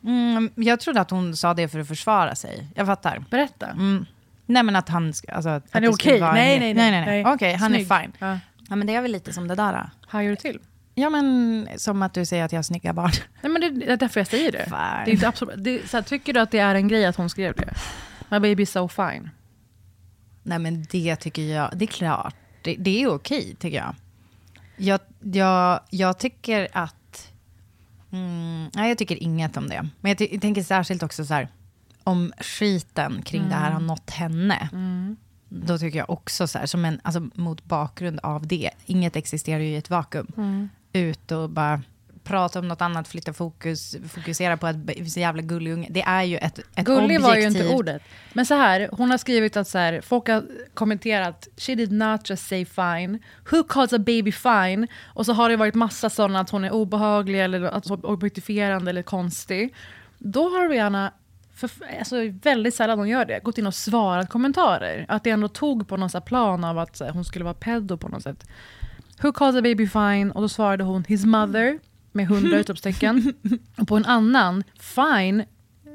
Mm, 0.04 0.50
jag 0.54 0.80
trodde 0.80 1.00
att 1.00 1.10
hon 1.10 1.36
sa 1.36 1.54
det 1.54 1.68
för 1.68 1.78
att 1.80 1.88
försvara 1.88 2.34
sig. 2.34 2.68
Jag 2.74 2.86
fattar. 2.86 3.24
Berätta. 3.30 3.66
Mm. 3.66 4.06
Nej 4.46 4.62
men 4.62 4.76
att 4.76 4.88
han, 4.88 5.12
alltså, 5.28 5.48
att 5.48 5.64
Han 5.70 5.84
är 5.84 5.92
okej? 5.92 6.20
vara 6.20 6.32
Nej, 6.32 6.60
nej, 6.60 6.74
nej. 6.74 6.90
nej. 6.90 7.04
nej, 7.06 7.22
nej. 7.22 7.34
Okej, 7.34 7.54
han 7.54 7.70
Snygg. 7.70 7.90
är 7.90 8.00
fine. 8.00 8.12
Ja. 8.18 8.38
Ja 8.68 8.76
men 8.76 8.86
det 8.86 8.94
är 8.94 9.02
väl 9.02 9.12
lite 9.12 9.32
som 9.32 9.48
det 9.48 9.54
där. 9.54 9.72
då. 9.72 10.08
Hajar 10.08 10.30
du 10.30 10.36
till? 10.36 10.60
Ja 10.94 11.10
men 11.10 11.68
som 11.76 12.02
att 12.02 12.14
du 12.14 12.24
säger 12.26 12.44
att 12.44 12.52
jag 12.52 12.58
har 12.58 12.62
snygga 12.62 12.92
barn. 12.92 13.10
Nej, 13.42 13.52
men 13.52 13.60
det 13.60 13.70
det 13.70 13.92
är 13.92 13.96
därför 13.96 14.20
jag 14.20 14.26
säger 14.26 14.52
det. 14.52 14.64
Fine. 14.64 15.04
det, 15.04 15.10
är 15.10 15.14
inte 15.14 15.28
absolut, 15.28 15.64
det 15.64 15.88
så 15.90 15.96
här, 15.96 16.02
tycker 16.02 16.32
du 16.34 16.40
att 16.40 16.50
det 16.50 16.58
är 16.58 16.74
en 16.74 16.88
grej 16.88 17.06
att 17.06 17.16
hon 17.16 17.30
skrev 17.30 17.54
det? 17.56 17.74
My 18.28 18.38
baby 18.38 18.62
is 18.62 18.70
so 18.70 18.88
fine. 18.88 19.30
Nej 20.48 20.58
men 20.58 20.84
det 20.90 21.16
tycker 21.16 21.42
jag, 21.42 21.70
det 21.76 21.84
är 21.84 21.86
klart. 21.86 22.34
Det, 22.62 22.76
det 22.78 23.02
är 23.02 23.08
okej 23.08 23.56
tycker 23.58 23.76
jag. 23.76 23.94
Jag, 24.76 25.00
jag, 25.20 25.80
jag 25.90 26.18
tycker 26.18 26.68
att, 26.72 27.32
mm, 28.12 28.70
nej 28.74 28.88
jag 28.88 28.98
tycker 28.98 29.22
inget 29.22 29.56
om 29.56 29.68
det. 29.68 29.88
Men 30.00 30.14
jag, 30.18 30.32
jag 30.32 30.40
tänker 30.40 30.62
särskilt 30.62 31.02
också 31.02 31.24
så 31.24 31.34
här, 31.34 31.48
om 32.04 32.32
skiten 32.40 33.22
kring 33.22 33.48
det 33.48 33.54
här 33.54 33.70
har 33.70 33.80
nått 33.80 34.10
henne. 34.10 34.68
Då 35.48 35.78
tycker 35.78 35.98
jag 35.98 36.10
också 36.10 36.46
så 36.46 36.58
här, 36.58 36.66
som 36.66 36.84
en, 36.84 37.00
alltså 37.02 37.28
mot 37.34 37.64
bakgrund 37.64 38.20
av 38.22 38.46
det, 38.46 38.70
inget 38.86 39.16
existerar 39.16 39.60
ju 39.60 39.68
i 39.68 39.76
ett 39.76 39.90
vakuum. 39.90 40.26
Ut 40.92 41.32
och 41.32 41.50
bara 41.50 41.82
prata 42.28 42.58
om 42.58 42.68
något 42.68 42.82
annat, 42.82 43.08
flytta 43.08 43.32
fokus, 43.32 43.96
fokusera 44.08 44.56
på 44.56 44.66
att 44.66 44.76
så 45.08 45.20
jävla 45.20 45.42
gullig 45.42 45.72
unge. 45.72 45.88
Det 45.90 46.02
är 46.02 46.22
ju 46.22 46.36
ett, 46.36 46.58
ett 46.58 46.86
Gullig 46.86 47.20
var 47.20 47.36
ju 47.36 47.46
inte 47.46 47.68
ordet. 47.68 48.02
Men 48.32 48.46
så 48.46 48.54
här, 48.54 48.88
hon 48.92 49.10
har 49.10 49.18
skrivit 49.18 49.56
att 49.56 49.68
så 49.68 49.78
här, 49.78 50.00
folk 50.00 50.28
har 50.28 50.44
kommenterat 50.74 51.48
“She 51.56 51.74
did 51.74 51.92
not 51.92 52.30
just 52.30 52.48
say 52.48 52.64
fine”. 52.64 53.18
“Who 53.50 53.62
calls 53.62 53.92
a 53.92 53.98
baby 53.98 54.32
fine?” 54.32 54.86
Och 55.14 55.26
så 55.26 55.32
har 55.32 55.48
det 55.48 55.56
varit 55.56 55.74
massa 55.74 56.10
sådana 56.10 56.40
att 56.40 56.50
hon 56.50 56.64
är 56.64 56.70
obehaglig 56.70 57.40
eller 57.44 57.62
att 57.62 57.90
objektifierande 57.90 58.90
eller 58.90 59.02
konstig. 59.02 59.74
Då 60.18 60.48
har 60.48 60.68
Rihanna, 60.68 61.12
för, 61.54 61.70
alltså 61.98 62.16
väldigt 62.42 62.74
sällan 62.74 62.98
hon 62.98 63.08
gör 63.08 63.24
det, 63.24 63.40
gått 63.40 63.58
in 63.58 63.66
och 63.66 63.74
svarat 63.74 64.28
kommentarer. 64.28 65.06
Att 65.08 65.24
det 65.24 65.30
ändå 65.30 65.48
tog 65.48 65.88
på 65.88 65.96
någon 65.96 66.10
så 66.10 66.20
plan 66.20 66.64
av 66.64 66.78
att 66.78 66.96
så 66.96 67.04
här, 67.04 67.12
hon 67.12 67.24
skulle 67.24 67.44
vara 67.44 67.54
pedo 67.54 67.96
på 67.96 68.08
något 68.08 68.22
sätt. 68.22 68.48
“Who 69.22 69.32
calls 69.32 69.56
a 69.56 69.62
baby 69.62 69.88
fine?” 69.88 70.30
Och 70.30 70.40
då 70.40 70.48
svarade 70.48 70.84
hon 70.84 71.04
“His 71.04 71.24
mother” 71.24 71.78
med 72.12 72.26
hundra 72.26 72.58
utropstecken. 72.58 73.32
Och 73.76 73.88
på 73.88 73.96
en 73.96 74.04
annan 74.04 74.64
“Fine” 74.80 75.44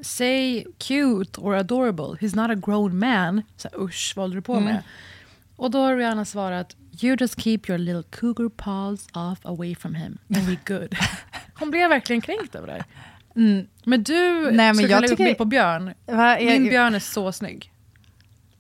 say 0.02 0.66
cute 0.78 1.42
or 1.42 1.56
adorable. 1.56 2.04
He's 2.28 2.36
not 2.36 2.52
a 2.52 2.62
grown 2.66 3.00
man. 3.00 3.42
Så 3.58 3.70
här, 3.72 3.80
usch, 3.84 4.14
vad 4.16 4.24
håller 4.24 4.36
du 4.36 4.42
på 4.42 4.60
med? 4.60 4.72
Mm. 4.72 4.84
Och 5.56 5.72
då 5.72 5.80
har 5.82 5.98
Rihanna 5.98 6.26
svarat, 6.26 6.76
you 7.02 7.18
just 7.20 7.42
keep 7.42 7.60
your 7.68 7.78
little 7.78 8.04
cougar 8.04 8.50
paws 8.50 9.08
off 9.14 9.46
away 9.46 9.76
from 9.76 9.96
him 9.96 10.18
and 10.36 10.48
we 10.48 10.58
good. 10.66 10.96
Hon 11.60 11.72
blev 11.72 11.90
verkligen 11.90 12.22
kränkt 12.22 12.56
över 12.56 12.68
det 12.68 12.74
här. 12.74 12.84
Men 13.84 14.04
du 14.04 14.18
Mm. 14.44 14.56
Nej, 14.56 14.74
men 14.74 14.88
jag 14.88 15.02
lägga 15.02 15.14
upp 15.14 15.18
bild 15.18 15.38
på 15.38 15.46
Björn. 15.46 15.94
Va, 16.06 16.40
jag- 16.40 16.46
Min 16.62 16.70
Björn 16.70 16.96
är 16.96 17.00
så 17.00 17.32
snygg. 17.32 17.72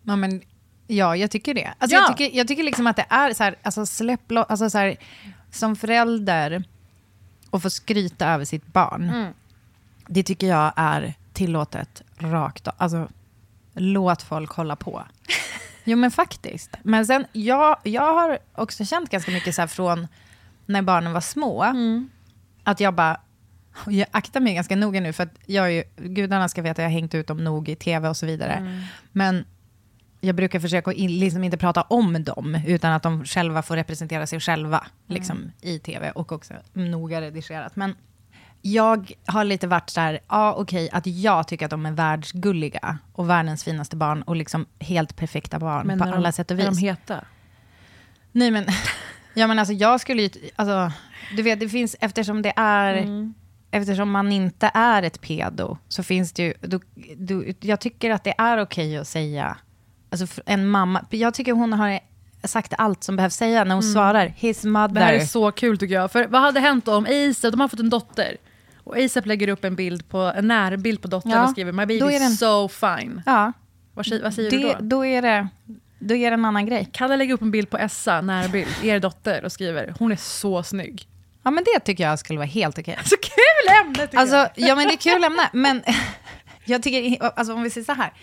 Ja, 0.03 0.15
men, 0.15 0.41
ja, 0.88 1.15
jag 1.15 1.31
tycker 1.31 1.53
det. 1.53 1.74
Alltså, 1.77 1.95
Ja. 1.98 2.01
jag, 2.07 2.17
tycker, 2.17 2.38
jag 2.38 2.48
tycker 2.48 2.63
liksom 2.63 2.88
att 2.88 2.95
det 2.95 3.05
är 3.10 3.33
så 3.33 3.43
här, 3.43 3.55
alltså 3.63 3.86
släpp 3.86 4.31
lo- 4.31 4.45
alltså 4.50 4.69
så 4.69 4.77
här, 4.77 4.95
som 5.51 5.75
förälder 5.75 6.63
och 7.53 7.62
få 7.62 7.69
skryta 7.69 8.27
över 8.27 8.45
sitt 8.45 8.67
barn. 8.74 9.10
Mm. 9.10 9.33
Det 10.07 10.24
tycker 10.24 10.48
jag 10.48 10.74
är 10.75 11.13
tillåtet 11.33 12.01
rakt 12.17 12.67
av. 12.67 12.74
Alltså, 12.77 13.07
låt 13.74 14.22
folk 14.22 14.51
hålla 14.51 14.75
på. 14.75 15.03
Jo 15.86 15.98
men 15.98 16.12
faktiskt. 16.12 16.69
Men 16.83 17.05
sen, 17.05 17.25
jag, 17.31 17.77
jag 17.83 18.13
har 18.13 18.38
också 18.55 18.86
känt 18.86 19.10
ganska 19.10 19.31
mycket 19.31 19.55
så 19.55 19.62
här 19.62 19.67
från 19.67 20.07
när 20.65 20.81
barnen 20.81 21.13
var 21.13 21.22
små, 21.22 21.63
Mm. 21.63 22.10
att 22.63 22.79
jag 22.79 22.93
bara, 22.93 23.19
jag 23.88 24.07
aktar 24.12 24.39
mig 24.39 24.53
ganska 24.53 24.75
noga 24.75 25.01
nu, 25.01 25.13
för 25.13 25.24
att 25.24 25.33
jag 25.45 25.65
är 25.65 25.69
ju, 25.69 25.83
gudarna 25.95 26.50
ska 26.50 26.62
veta 26.62 26.72
att 26.72 26.77
jag 26.77 26.86
har 26.86 26.91
hängt 26.91 27.15
ut 27.15 27.27
dem 27.27 27.43
nog 27.43 27.69
i 27.69 27.75
tv 27.75 28.10
och 28.10 28.17
så 28.17 28.25
vidare. 28.25 28.53
Mm. 28.53 28.81
Men 29.12 29.45
jag 30.24 30.36
brukar 30.36 30.60
försöka 30.60 30.94
in, 30.94 31.20
liksom 31.20 31.44
inte 31.44 31.58
prata 31.58 31.82
om 31.82 32.24
dem, 32.24 32.56
utan 32.68 32.92
att 32.94 33.03
de 33.03 33.25
själva 33.25 33.62
får 33.62 33.75
representera 33.75 34.27
sig 34.27 34.39
själva 34.39 34.86
liksom, 35.08 35.51
i 35.62 35.80
tv 35.80 36.12
och 36.12 36.32
också 36.32 36.53
noga 36.74 37.22
redigerat. 37.22 37.75
Men 37.75 37.96
jag 38.62 39.12
har 39.25 39.44
lite 39.44 39.68
varit 39.68 39.89
så 39.89 40.01
här, 40.01 40.20
ja 40.30 40.53
okej, 40.53 40.89
att 40.92 41.08
jag 41.08 41.48
tycker 41.48 41.65
att 41.65 41.72
de 41.72 41.86
är 41.86 41.92
världsgulliga 41.92 42.98
och 43.13 43.30
världens 43.30 43.63
finaste 43.63 43.96
barn 43.96 44.22
och 44.22 44.36
liksom 44.36 44.65
helt 44.80 45.15
perfekta 45.15 45.60
barn 45.60 45.88
på 46.00 46.06
är 46.06 46.12
alla 46.13 46.22
de, 46.27 46.32
sätt 46.32 46.51
och 46.51 46.60
Är 46.60 46.70
vis. 46.70 46.77
de 46.80 46.86
heta? 46.86 47.25
Nej 48.32 48.51
men, 48.51 48.65
ja 49.34 49.48
men 49.48 49.60
alltså 49.60 49.74
jag 49.74 50.01
skulle 50.01 50.22
ju, 50.22 50.30
alltså, 50.56 50.92
du 51.36 51.44
vet 51.44 51.60
det 51.60 51.70
finns, 51.70 51.96
eftersom 52.00 52.42
det 52.42 52.53
är, 52.56 52.94
Mm. 52.94 53.34
eftersom 53.72 54.12
man 54.12 54.32
inte 54.32 54.72
är 54.74 55.03
ett 55.03 55.22
pedo, 55.22 55.77
så 55.88 56.03
finns 56.03 56.34
det 56.34 56.44
ju, 56.44 56.53
då, 56.62 56.80
då, 57.18 57.44
jag 57.60 57.80
tycker 57.80 58.12
att 58.12 58.24
det 58.24 58.34
är 58.38 58.62
okej 58.62 58.98
att 58.98 59.08
säga, 59.08 59.58
alltså 60.22 60.41
en 60.46 60.67
mamma, 60.67 61.05
jag 61.10 61.34
tycker 61.34 61.51
hon 61.53 61.74
har 61.74 62.00
sagt 62.43 62.74
allt 62.77 63.03
som 63.03 63.15
behövs 63.15 63.36
säga 63.36 63.63
när 63.63 63.75
hon 63.75 63.84
svarar, 63.84 64.25
his 64.25 64.63
mother. 64.63 64.86
Mm. 64.86 64.93
Det 64.93 65.00
här 65.00 65.13
är 65.13 65.25
så 65.25 65.51
kul 65.51 65.77
tycker 65.77 65.96
jag. 65.96 66.12
För 66.12 66.27
vad 66.27 66.41
hade 66.41 66.60
hänt 66.60 66.88
om 66.88 67.05
ASAP, 67.05 67.51
de 67.51 67.60
har 67.60 67.67
fått 67.67 67.79
en 67.79 67.89
dotter. 67.89 68.38
Och 68.84 68.98
ASAP 68.98 69.25
lägger 69.25 69.48
upp 69.48 69.63
en 69.63 69.75
bild 69.75 70.10
på, 70.10 70.17
en 70.17 70.48
närbild 70.48 71.01
på 71.01 71.08
dottern 71.08 71.32
Ja, 71.32 71.43
och 71.43 71.50
skriver 71.50 71.72
My 71.72 71.86
baby 71.86 72.15
is 72.15 72.39
so 72.39 72.67
fine. 72.67 73.22
Ja, 73.25 73.51
Vad, 73.93 74.05
vad 74.24 74.34
säger 74.34 74.51
du 74.51 74.58
det, 74.58 74.74
då? 74.74 74.77
då, 74.82 75.05
är 75.05 75.22
det, 75.22 75.48
då 76.00 76.15
är 76.15 76.32
det 76.32 76.34
en 76.34 76.46
annan 76.46 76.65
grej. 76.65 76.89
Kalle 76.93 77.17
lägger 77.17 77.34
upp 77.34 77.41
en 77.41 77.51
bild 77.51 77.70
på 77.70 77.77
Essa, 77.77 78.22
närbild, 78.22 78.70
er 78.84 79.00
dotter, 79.00 79.46
och 79.46 79.51
skriver 79.51 79.93
hon 80.00 80.12
är 80.12 80.15
så 80.15 80.63
snygg. 80.63 81.08
Ja 81.43 81.51
men 81.51 81.63
det 81.74 81.79
tycker 81.79 82.03
jag 82.03 82.20
skulle 82.20 82.39
vara 82.39 82.48
helt 82.48 82.79
okej. 82.79 83.00
Så 83.03 83.15
kul 83.22 83.82
ämne 83.82 83.93
tycker 83.93 84.17
jag. 84.17 84.22
Alltså, 84.22 84.62
ja 84.62 84.75
men 84.75 84.88
det 84.88 84.93
är 84.93 84.98
kul 84.98 85.24
ämne, 85.24 85.50
men 85.53 85.82
jag 86.65 86.84
tycker, 86.84 87.24
alltså 87.36 87.53
om 87.53 87.63
vi 87.63 87.70
säger 87.70 87.86
så 87.86 87.93
här, 87.93 88.13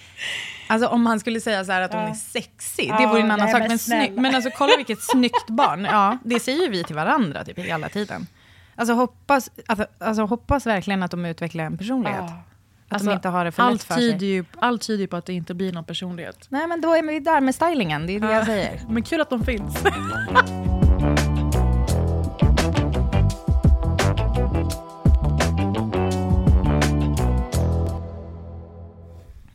alltså 0.66 0.88
om 0.88 1.06
han 1.06 1.20
skulle 1.20 1.40
säga 1.40 1.64
så 1.64 1.72
att 1.72 1.92
hon 1.94 2.02
är 2.02 2.14
sexig, 2.14 2.88
det 2.96 3.02
Ja, 3.02 3.08
vore 3.08 3.20
en 3.20 3.30
annan 3.30 3.48
sak, 3.50 3.62
men 3.68 3.78
snygg, 3.78 4.12
men 4.16 4.34
alltså 4.34 4.50
kolla 4.50 4.72
vilket 4.76 5.02
snyggt 5.02 5.46
barn, 5.48 5.84
ja, 5.84 6.18
det 6.24 6.40
säger 6.40 6.62
ju 6.62 6.68
vi 6.68 6.84
till 6.84 6.96
varandra 6.96 7.44
typ 7.44 7.58
hela 7.58 7.88
tiden. 7.88 8.26
Alltså 8.76 8.94
hoppas, 8.94 9.50
alltså, 9.66 9.86
alltså 9.98 10.22
hoppas 10.22 10.66
verkligen 10.66 11.02
att 11.02 11.10
de 11.10 11.24
utvecklar 11.26 11.64
en 11.64 11.78
personlighet. 11.78 12.20
Ja. 12.28 12.34
Att 12.88 12.94
Alltså, 12.94 13.08
de 13.08 13.14
inte 13.14 13.28
har 13.28 13.44
det 13.44 13.52
för 13.52 13.62
lätt 13.62 13.70
allt 13.70 13.82
för 13.82 13.94
tyder, 13.94 14.18
sig. 14.18 14.28
ju, 14.28 14.44
allt 14.58 14.82
tyder 14.82 15.00
ju 15.00 15.06
på 15.06 15.16
att 15.16 15.26
det 15.26 15.32
inte 15.32 15.54
blir 15.54 15.72
någon 15.72 15.84
personlighet. 15.84 16.46
Nej 16.48 16.66
men 16.66 16.80
då 16.80 16.94
är 16.94 17.02
vi 17.02 17.20
där 17.20 17.40
med 17.40 17.54
stylingen, 17.54 18.06
det 18.06 18.16
är 18.16 18.20
det 18.20 18.32
jag 18.32 18.46
säger. 18.46 18.80
Men 18.88 19.02
kul 19.02 19.20
att 19.20 19.30
de 19.30 19.44
finns. 19.44 19.82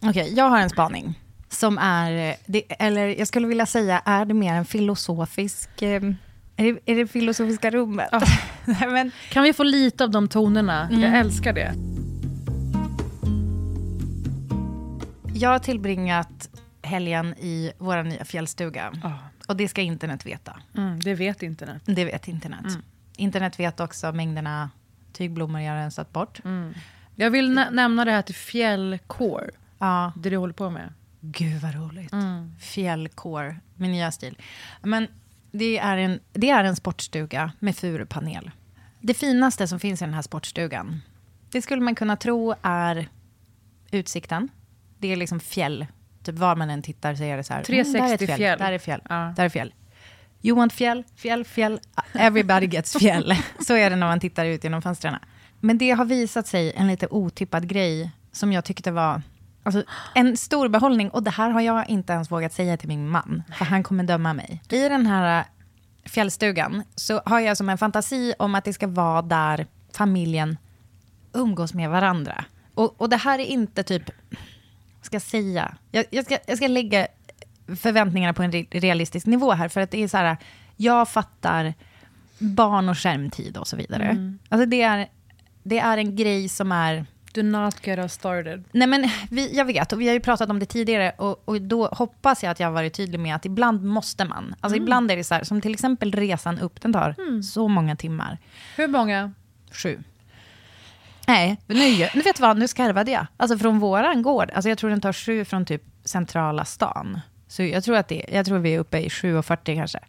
Okej, 0.10 0.34
jag 0.38 0.50
har 0.50 0.60
en 0.60 0.70
spaning. 0.70 1.20
Som 1.50 1.78
är, 1.78 2.36
det, 2.46 2.64
eller 2.70 3.08
jag 3.20 3.28
skulle 3.28 3.48
vilja 3.48 3.66
säga, 3.66 4.00
är 4.06 4.26
det 4.26 4.34
mer 4.34 4.54
en 4.54 4.66
filosofisk... 4.66 5.82
Eh, 5.82 6.04
är, 6.58 6.64
det, 6.74 6.80
är 6.92 6.96
det 6.96 7.08
filosofiska 7.08 7.72
rummet? 7.72 8.10
Ja. 8.12 8.22
Nej, 8.66 8.88
men, 8.90 9.12
Kan 9.30 9.44
vi 9.44 9.54
få 9.54 9.64
lite 9.64 10.04
av 10.04 10.12
de 10.12 10.28
tonerna? 10.28 10.88
Mm. 10.90 11.02
Jag 11.02 11.20
älskar 11.20 11.54
det. 11.54 11.74
jag 15.38 15.50
har 15.50 15.60
tillbringat 15.60 16.50
helgen 16.82 17.34
i 17.38 17.72
vår 17.78 18.04
nya 18.04 18.26
fjällstuga. 18.26 18.94
Och 19.48 19.56
det 19.56 19.68
ska 19.68 19.82
internet 19.82 20.26
veta. 20.26 20.60
Mm, 20.78 21.00
det 21.00 21.14
vet 21.14 21.44
internet. 21.44 21.82
Det 21.86 22.06
vet 22.06 22.28
internet. 22.28 22.66
Internet 23.18 23.60
vet 23.60 23.80
också 23.80 24.12
mängderna 24.12 24.70
tygblommor 25.14 25.62
jag 25.62 25.72
har 25.72 25.78
rensat 25.80 26.12
bort. 26.14 26.42
Jag 27.16 27.32
vill 27.32 27.52
nä- 27.54 27.70
nämna 27.72 28.06
det 28.06 28.12
här 28.12 28.22
till 28.22 28.36
fjällkår. 28.36 29.52
Ja, 29.80 30.14
Det 30.16 30.30
du 30.30 30.38
håller 30.38 30.54
på 30.54 30.70
med. 30.70 30.94
gud 31.22 31.62
vad 31.62 31.76
roligt. 31.76 32.14
Fjällkår, 32.60 33.60
min 33.76 33.92
nya 33.92 34.12
stil. 34.12 34.38
Men 34.82 35.08
det 35.52 35.78
är, 35.78 35.98
en, 35.98 36.20
det 36.34 36.50
är 36.50 36.64
en 36.64 36.76
sportstuga 36.76 37.52
med 37.60 37.76
furupanel. 37.76 38.52
Det 39.02 39.14
finaste 39.14 39.68
som 39.68 39.80
finns 39.80 40.02
i 40.02 40.06
den 40.06 40.14
här 40.14 40.22
sportstugan, 40.22 41.02
det 41.52 41.62
skulle 41.62 41.82
man 41.82 41.96
kunna 41.96 42.16
tro 42.18 42.54
är 42.62 43.08
utsikten. 43.92 44.50
Det 44.98 45.12
är 45.12 45.16
liksom 45.16 45.40
fjäll. 45.40 45.86
Typ 46.24 46.36
var 46.36 46.56
man 46.56 46.70
än 46.70 46.82
tittar 46.82 47.16
så 47.16 47.24
är 47.24 47.38
det 47.38 47.44
så 47.44 47.54
här. 47.54 47.72
mm, 47.72 47.84
där 47.94 48.18
360 48.18 48.28
fjäll. 48.38 48.60
Där 48.60 48.72
är 48.72 48.80
fjäll. 48.80 49.02
Ja. 49.10 49.34
Där 49.36 49.46
är 49.46 49.50
fjäll. 49.50 49.74
You 50.42 50.58
want 50.58 50.74
fjäll, 50.74 51.04
fjäll, 51.16 51.46
fjäll. 51.46 51.80
Everybody 52.14 52.68
gets 52.68 52.94
fjäll. 53.00 53.34
Så 53.68 53.74
är 53.76 53.90
det 53.90 53.96
när 53.96 54.08
man 54.08 54.20
tittar 54.20 54.46
ut 54.46 54.64
genom 54.64 54.82
fönstren. 54.82 55.16
Men 55.60 55.78
det 55.78 55.92
har 55.92 56.06
visat 56.06 56.48
sig 56.48 56.74
en 56.76 56.88
lite 56.88 57.08
otippad 57.08 57.68
grej 57.68 58.12
som 58.32 58.54
jag 58.54 58.66
tyckte 58.66 58.92
var 58.92 59.22
alltså, 59.66 59.84
en 60.16 60.38
stor 60.38 60.68
behållning. 60.68 61.10
Och 61.10 61.24
det 61.24 61.32
här 61.32 61.50
har 61.50 61.62
jag 61.62 61.90
inte 61.90 62.14
ens 62.14 62.32
vågat 62.32 62.54
säga 62.54 62.78
till 62.78 62.88
min 62.88 63.10
man, 63.10 63.44
för 63.58 63.66
han 63.66 63.84
kommer 63.84 64.04
döma 64.04 64.34
mig. 64.34 64.62
I 64.70 64.90
den 64.90 65.06
här 65.06 65.40
äh, 65.40 65.46
fjällstugan 66.10 66.84
så 66.96 67.22
har 67.26 67.40
jag 67.40 67.58
som 67.58 67.70
en 67.70 67.78
fantasi 67.78 68.34
om 68.40 68.56
att 68.56 68.66
det 68.66 68.74
ska 68.74 68.88
vara 68.88 69.22
där 69.22 69.68
familjen 69.94 70.58
umgås 71.34 71.74
med 71.74 71.90
varandra. 71.90 72.46
Och, 72.74 73.02
och 73.02 73.10
det 73.10 73.18
här 73.18 73.40
är 73.40 73.46
inte 73.46 73.84
typ, 73.84 74.04
vad 74.98 75.06
ska 75.06 75.16
jag 75.16 75.22
säga? 75.22 75.76
Jag, 75.92 76.06
jag, 76.10 76.26
ska, 76.26 76.38
jag 76.48 76.58
ska 76.58 76.68
lägga 76.68 77.08
förväntningarna 77.68 78.34
på 78.34 78.44
en 78.44 78.52
re- 78.52 78.68
realistisk 78.72 79.26
nivå 79.26 79.52
här, 79.52 79.70
för 79.70 79.82
att 79.82 79.92
det 79.92 80.04
är 80.04 80.08
så 80.08 80.18
här, 80.18 80.38
jag 80.76 81.10
fattar 81.10 81.74
barn 82.38 82.90
och 82.90 82.98
skärmtid 82.98 83.58
och 83.58 83.68
så 83.68 83.76
vidare. 83.76 84.34
Alltså 84.50 84.66
det 84.66 84.82
är, 84.82 85.08
det 85.64 85.80
är 85.80 85.98
en 85.98 86.16
grej 86.16 86.50
som 86.50 86.72
är... 86.72 87.06
Do 87.36 87.44
not 87.44 87.88
get 87.88 88.00
us 88.00 88.14
started. 88.14 88.64
Nej 88.72 88.88
men 88.88 89.10
vi, 89.30 89.56
jag 89.58 89.66
vet, 89.66 89.94
och 89.94 90.02
vi 90.02 90.08
har 90.08 90.14
ju 90.14 90.20
pratat 90.20 90.50
om 90.50 90.60
det 90.60 90.66
tidigare, 90.66 91.12
och, 91.18 91.44
och 91.46 91.62
då 91.62 91.88
hoppas 91.88 92.44
jag 92.44 92.52
att 92.52 92.60
jag 92.60 92.68
har 92.68 92.74
varit 92.74 92.94
tydlig 92.94 93.20
med 93.20 93.36
att 93.36 93.46
ibland 93.46 93.84
måste 93.84 94.26
man. 94.26 94.56
Alltså 94.60 94.78
ibland 94.78 95.12
är 95.12 95.16
det 95.16 95.24
så 95.24 95.34
här, 95.34 95.44
som 95.44 95.62
till 95.62 95.74
exempel 95.74 96.12
resan 96.12 96.60
upp, 96.60 96.82
den 96.82 96.94
tar 96.94 97.42
så 97.42 97.68
många 97.68 97.96
timmar. 97.96 98.38
Hur 98.76 98.88
många? 98.88 99.32
Sju. 99.72 100.00
Nej, 101.28 101.58
nu, 101.68 102.10
nu 102.16 102.22
vet 102.22 102.36
du 102.36 102.42
vad, 102.42 102.58
nu 102.58 102.68
skarvade 102.68 103.12
jag. 103.12 103.28
Alltså 103.38 103.58
från 103.58 103.80
våran 103.80 104.22
gård, 104.22 104.52
alltså 104.52 104.70
jag 104.70 104.78
tror 104.78 104.90
den 104.90 105.02
tar 105.02 105.14
sju 105.14 105.46
från 105.46 105.66
typ 105.66 105.84
centrala 106.04 106.66
stan. 106.66 107.20
Så 107.48 107.64
jag 107.64 107.84
tror 107.84 107.96
att 107.96 108.08
det, 108.08 108.26
jag 108.32 108.46
tror 108.46 108.58
vi 108.58 108.76
är 108.76 108.80
uppe 108.80 109.00
i 109.00 109.08
7,40 109.08 109.76
kanske. 109.76 110.00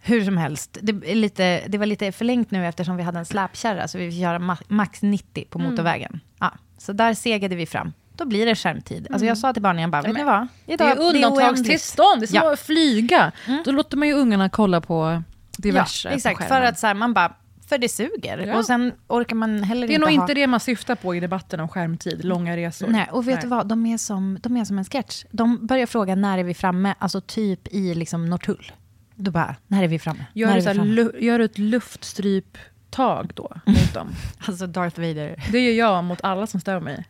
Hur 0.00 0.24
som 0.24 0.36
helst, 0.36 0.78
det, 0.82 1.10
är 1.10 1.14
lite, 1.14 1.62
det 1.68 1.78
var 1.78 1.86
lite 1.86 2.12
förlängt 2.12 2.50
nu 2.50 2.66
eftersom 2.66 2.96
vi 2.96 3.02
hade 3.02 3.18
en 3.18 3.24
släpkärra, 3.26 3.88
så 3.88 3.98
vi 3.98 4.10
fick 4.10 4.20
göra 4.20 4.38
ma- 4.38 4.64
max 4.68 5.02
90 5.02 5.44
på 5.50 5.58
motorvägen. 5.58 6.20
Ja, 6.40 6.52
så 6.78 6.92
där 6.92 7.14
segade 7.14 7.56
vi 7.56 7.66
fram. 7.66 7.92
Då 8.16 8.24
blir 8.24 8.46
det 8.46 8.54
skärmtid. 8.54 9.06
Alltså 9.10 9.26
jag 9.26 9.38
sa 9.38 9.52
till 9.52 9.62
barnen, 9.62 9.82
jag 9.82 9.90
bara, 9.90 10.02
vet 10.02 10.14
ni 10.16 10.24
vad? 10.24 10.46
Det 10.66 10.72
Idag, 10.72 10.90
är 10.90 11.00
undantagstillstånd, 11.00 12.20
det 12.20 12.24
är 12.24 12.26
som 12.26 12.34
Ja. 12.36 12.42
Mm. 12.42 12.52
att 12.52 12.60
flyga. 12.60 13.32
Då 13.64 13.70
låter 13.72 13.96
man 13.96 14.08
ju 14.08 14.14
ungarna 14.14 14.48
kolla 14.48 14.80
på 14.80 15.22
diverse 15.58 16.08
Ja, 16.08 16.14
exakt. 16.14 16.48
För 16.48 16.62
att 16.62 16.78
så 16.78 16.86
här, 16.86 16.94
man 16.94 17.14
bara, 17.14 17.34
för 17.68 17.78
det 17.78 17.88
suger. 17.88 18.38
Ja. 18.38 18.58
Och 18.58 18.64
sen 18.64 18.92
orkar 19.06 19.36
man 19.36 19.62
heller 19.62 19.86
Det 19.86 19.92
är 19.92 19.94
inte 19.94 20.06
nog 20.06 20.16
ha... 20.16 20.22
inte 20.22 20.34
det 20.34 20.46
man 20.46 20.60
syftar 20.60 20.94
på 20.94 21.14
i 21.14 21.20
debatten 21.20 21.60
om 21.60 21.68
skärmtid, 21.68 22.24
långa 22.24 22.56
resor. 22.56 22.88
Nej, 22.88 23.08
och 23.12 23.28
vet 23.28 23.34
Nej. 23.34 23.42
du 23.42 23.48
vad? 23.48 23.66
De 23.68 23.86
är, 23.86 23.98
som, 23.98 24.38
de 24.42 24.56
är 24.56 24.64
som 24.64 24.78
en 24.78 24.84
sketch. 24.84 25.24
De 25.30 25.66
börjar 25.66 25.86
fråga 25.86 26.14
när 26.14 26.38
är 26.38 26.44
vi 26.44 26.54
framme, 26.54 26.94
alltså 26.98 27.20
typ 27.20 27.68
i 27.68 27.94
liksom 27.94 28.30
Norrtull. 28.30 28.72
Då 29.20 29.30
bara, 29.30 29.56
när 29.66 29.82
är 29.82 29.88
vi 29.88 29.98
framme? 29.98 30.24
Gör, 30.32 30.54
vi 30.54 30.62
framme? 30.62 30.84
lu- 30.84 31.12
gör 31.20 31.40
ett 31.40 31.58
luftstryptag 31.58 33.30
då 33.34 33.50
mot 33.64 33.94
dem? 33.94 34.08
Alltså 34.46 34.66
Darth 34.66 35.00
Vader. 35.00 35.44
Det 35.52 35.60
gör 35.60 35.74
jag 35.86 36.04
mot 36.04 36.18
alla 36.22 36.46
som 36.46 36.60
stör 36.60 36.80
mig. 36.80 37.04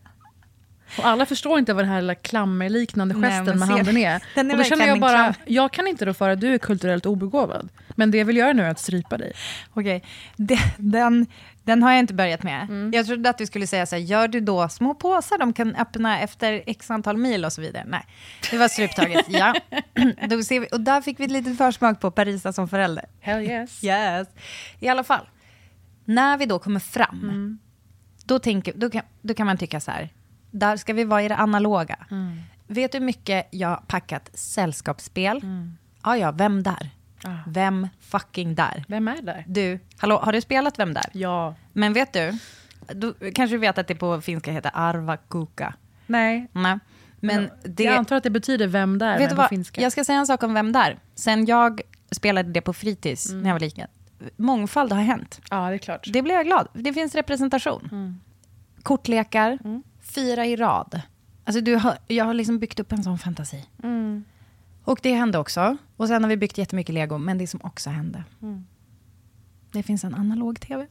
Och 0.99 1.07
alla 1.07 1.27
förstår 1.27 1.59
inte 1.59 1.73
vad 1.75 1.85
den 1.85 1.93
här 1.93 2.00
lilla 2.00 2.15
klammerliknande 2.15 3.15
Nej, 3.15 3.31
gesten 3.31 3.59
men 3.59 3.69
med 3.69 3.77
handen 3.77 3.97
är. 3.97 4.23
Den 4.35 4.50
är 4.50 4.55
och 4.55 4.59
då 4.59 4.65
känner 4.65 4.87
jag 4.87 5.00
bara, 5.00 5.17
klam. 5.19 5.35
jag 5.47 5.73
kan 5.73 5.87
inte 5.87 6.05
då 6.05 6.15
för 6.15 6.29
att 6.31 6.41
du 6.41 6.55
är 6.55 6.59
kulturellt 6.59 7.07
obegåvad. 7.07 7.69
Men 7.99 8.11
det 8.11 8.19
jag 8.19 8.25
vill 8.25 8.37
göra 8.37 8.52
nu 8.52 8.62
är 8.62 8.71
att 8.71 8.78
strypa 8.78 9.19
dig. 9.19 9.33
Okej, 9.75 10.02
De- 10.37 10.59
den, 10.78 11.26
den 11.64 11.83
har 11.83 11.90
jag 11.90 11.99
inte 11.99 12.14
börjat 12.14 12.43
med. 12.43 12.90
Jag 12.95 13.07
trodde 13.07 13.31
att 13.31 13.38
du 13.38 13.47
skulle 13.47 13.67
säga 13.67 13.87
så 13.87 13.97
här, 13.97 14.02
gör 14.02 14.28
du 14.28 14.40
då 14.40 14.69
små 14.69 14.95
påsar 14.95 15.38
de 15.38 15.52
kan 15.52 15.75
öppna 15.76 16.21
efter 16.21 16.62
x 16.67 16.90
antal 16.90 17.17
mil 17.17 17.45
och 17.45 17.52
så 17.52 17.61
vidare? 17.61 17.85
Nej, 17.88 18.07
det 18.50 18.59
var 18.59 18.69
struptaget. 18.69 19.26
ja. 19.28 19.55
då 20.28 20.43
ser 20.43 20.61
vi, 20.61 20.67
och 20.73 20.81
där 20.81 21.00
fick 21.00 21.21
vi 21.21 21.25
ett 21.25 21.31
litet 21.31 21.59
försmak 21.59 22.00
på 22.00 22.11
Parisa 22.11 22.52
som 22.52 22.69
förälder. 22.69 23.05
Hell 23.21 23.43
yes. 23.43 23.85
Yes. 23.88 24.28
I 24.81 24.88
alla 24.88 25.05
fall, 25.05 25.28
när 26.05 26.38
vi 26.38 26.47
då 26.47 26.59
kommer 26.59 26.81
fram, 26.81 27.21
Mm. 27.23 27.59
då, 28.25 28.38
tänker, 28.38 28.73
då, 28.76 28.90
kan, 28.90 29.02
då 29.23 29.35
kan 29.35 29.47
man 29.47 29.57
tycka 29.59 29.81
så 29.81 29.90
här, 29.90 30.09
där 30.50 30.76
ska 30.76 30.93
vi 30.93 31.05
vara 31.05 31.23
i 31.23 31.28
det 31.28 31.37
analoga. 31.37 31.97
Mm. 32.11 32.40
Vet 32.67 32.93
du 32.93 32.99
hur 32.99 33.05
mycket 33.07 33.49
jag 33.50 33.88
packat 33.88 34.31
sällskapsspel? 34.35 35.40
Ja, 36.05 36.17
ja, 36.17 36.31
vem 36.31 36.62
där? 36.62 36.90
Mm. 37.25 37.37
Ah. 37.37 37.40
Vem 37.46 37.88
fucking 38.00 38.54
där? 38.54 38.84
Vem 38.88 39.08
är 39.08 39.22
där? 39.22 39.44
Du, 39.48 39.78
hallå, 39.98 40.18
har 40.18 40.32
du 40.32 40.40
spelat 40.40 40.78
Vem 40.78 40.94
där? 40.94 41.06
Ja. 41.12 41.54
Men 41.72 41.92
vet 41.92 42.12
du, 42.12 42.38
du 42.94 43.14
kanske 43.34 43.54
du 43.56 43.58
vet 43.58 43.78
att 43.78 43.87
det 43.88 43.94
på 43.94 44.20
finska 44.20 44.52
heter 44.52 44.70
arvakuka. 44.75 45.75
Nej. 46.06 46.48
Nej. 46.52 46.78
Men 47.20 47.50
det, 47.64 47.82
Jag 47.84 47.94
antar 47.94 48.16
att 48.16 48.22
det 48.22 48.30
betyder 48.30 48.66
vem 48.66 48.98
där, 48.98 49.18
vet 49.18 49.20
men 49.20 49.37
du 49.37 49.42
på 49.42 49.48
finska. 49.48 49.80
jag 49.80 49.92
ska 49.92 50.04
säga 50.04 50.18
en 50.18 50.26
sak 50.26 50.42
om 50.42 50.54
Vem 50.54 50.72
där. 50.72 50.98
Sen 51.14 51.46
jag 51.46 51.80
spelade 52.10 52.52
det 52.52 52.60
på 52.60 52.72
fritids 52.72 53.30
Mm. 53.30 53.42
när 53.42 53.48
jag 53.50 53.54
var 53.54 53.60
liten, 53.60 53.87
mångfald 54.37 54.92
har 54.92 55.00
hänt. 55.02 55.40
Ja, 55.50 55.68
det 55.68 55.75
är 55.75 55.78
klart. 55.78 56.08
Det 56.12 56.22
blir 56.22 56.34
jag 56.34 56.46
glad. 56.46 56.68
Det 56.72 56.92
finns 56.92 57.14
representation. 57.14 57.88
Mm. 57.92 58.20
Kortlekar, 58.82 59.58
fyra 60.02 60.46
i 60.46 60.56
rad. 60.56 61.00
Alltså 61.44 61.60
du 61.60 61.75
har, 61.76 61.98
jag 62.06 62.25
har 62.25 62.34
liksom 62.34 62.58
byggt 62.58 62.80
upp 62.80 62.92
en 62.92 63.02
sån 63.04 63.18
fantasi. 63.18 63.64
Mm. 63.82 64.25
Och 64.88 64.99
det 65.02 65.12
hände 65.14 65.38
också. 65.38 65.76
Och 65.97 66.09
sen 66.09 66.23
har 66.23 66.28
vi 66.28 66.37
byggt 66.37 66.59
jättemycket 66.59 66.95
lego. 66.95 67.18
Men 67.18 67.38
det 67.38 67.47
som 67.47 67.61
också 67.62 67.90
hände. 67.90 68.25
Mm. 68.42 68.66
Det 69.73 69.83
finns 69.83 70.04
en 70.04 70.14
analog 70.14 70.61
tv. 70.61 70.87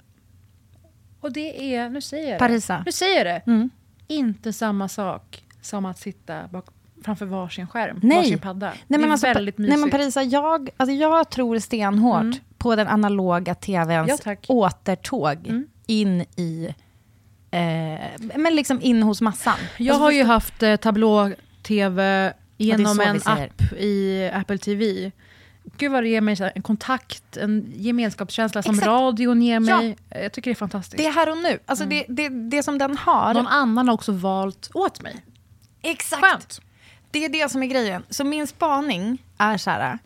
Och 1.20 1.32
det 1.34 1.76
är, 1.76 1.90
nu 1.90 2.02
säger 2.02 2.24
jag 2.24 2.36
det. 2.36 2.40
Parisa. 2.40 2.84
Nu 2.86 2.92
säger 2.92 3.26
jag 3.26 3.26
det. 3.26 3.52
Mm. 3.52 3.70
Inte 4.08 4.54
samma 4.54 4.88
sak 4.88 5.44
som 5.62 5.86
att 5.86 6.00
sitta 6.00 6.48
bak, 6.48 6.66
framför 7.04 7.26
varsin 7.26 7.68
skärm, 7.68 8.00
Nej. 8.04 8.18
varsin 8.18 8.40
padda. 8.40 8.68
Nej, 8.68 8.78
det 8.88 8.98
men 8.98 9.08
är 9.08 9.12
alltså, 9.12 9.28
väldigt 9.28 9.58
nej 9.58 9.70
mysigt. 9.70 9.82
men 9.82 9.92
Parisa, 9.92 10.24
jag, 10.24 10.70
alltså 10.78 10.94
jag 10.94 11.30
tror 11.30 11.60
stenhårt 11.60 12.36
på 12.58 12.76
den 12.76 12.88
analoga 12.88 13.56
tvns 13.56 14.08
Ja, 14.10 14.18
tack. 14.24 14.46
återtåg 14.50 15.64
in 15.88 16.22
i... 16.22 16.74
Eh, 17.52 18.00
men 18.36 18.56
liksom 18.56 18.82
in 18.82 19.04
hos 19.04 19.22
massan. 19.22 19.54
Jag 19.78 19.94
Alltså, 19.94 20.04
har 20.04 20.12
ju 20.12 20.24
haft 20.24 20.64
eh, 20.64 20.76
tablå-tv 20.76 22.34
genom 22.58 23.00
en 23.00 23.22
app 23.26 23.62
i 23.78 24.30
Apple 24.34 24.58
TV. 24.58 25.12
Gud 25.78 25.92
vad 25.92 26.04
det 26.04 26.10
ger 26.10 26.22
mig 26.22 26.52
en 26.56 26.62
kontakt, 26.62 27.38
en 27.38 27.74
gemenskapskänsla 27.76 28.64
som 28.64 28.74
Exakt. 28.76 28.88
radion 28.88 29.42
ger 29.42 29.54
Ja. 29.54 29.60
mig. 29.60 29.98
Jag 30.10 30.32
tycker 30.32 30.52
det 30.52 30.54
är 30.54 30.56
fantastiskt. 30.56 30.98
Det 30.98 31.06
är 31.06 31.12
här 31.12 31.30
och 31.32 31.38
nu. 31.38 31.60
Alltså 31.66 31.86
det, 31.86 32.06
det, 32.10 32.30
det 32.30 32.64
som 32.64 32.78
den 32.78 32.98
har... 32.98 33.34
Någon 33.34 33.48
annan 33.48 33.88
har 33.88 33.94
också 33.96 34.12
valt 34.12 34.70
åt 34.74 35.02
mig. 35.02 35.16
Exakt. 35.82 36.22
Skönt. 36.24 36.62
Det 37.12 37.26
är 37.26 37.30
det 37.30 37.52
som 37.52 37.64
är 37.64 37.68
grejen. 37.68 38.04
Så 38.10 38.24
min 38.24 38.48
spaning 38.48 39.24
är 39.38 39.58
så 39.58 39.70
här. 39.70 40.00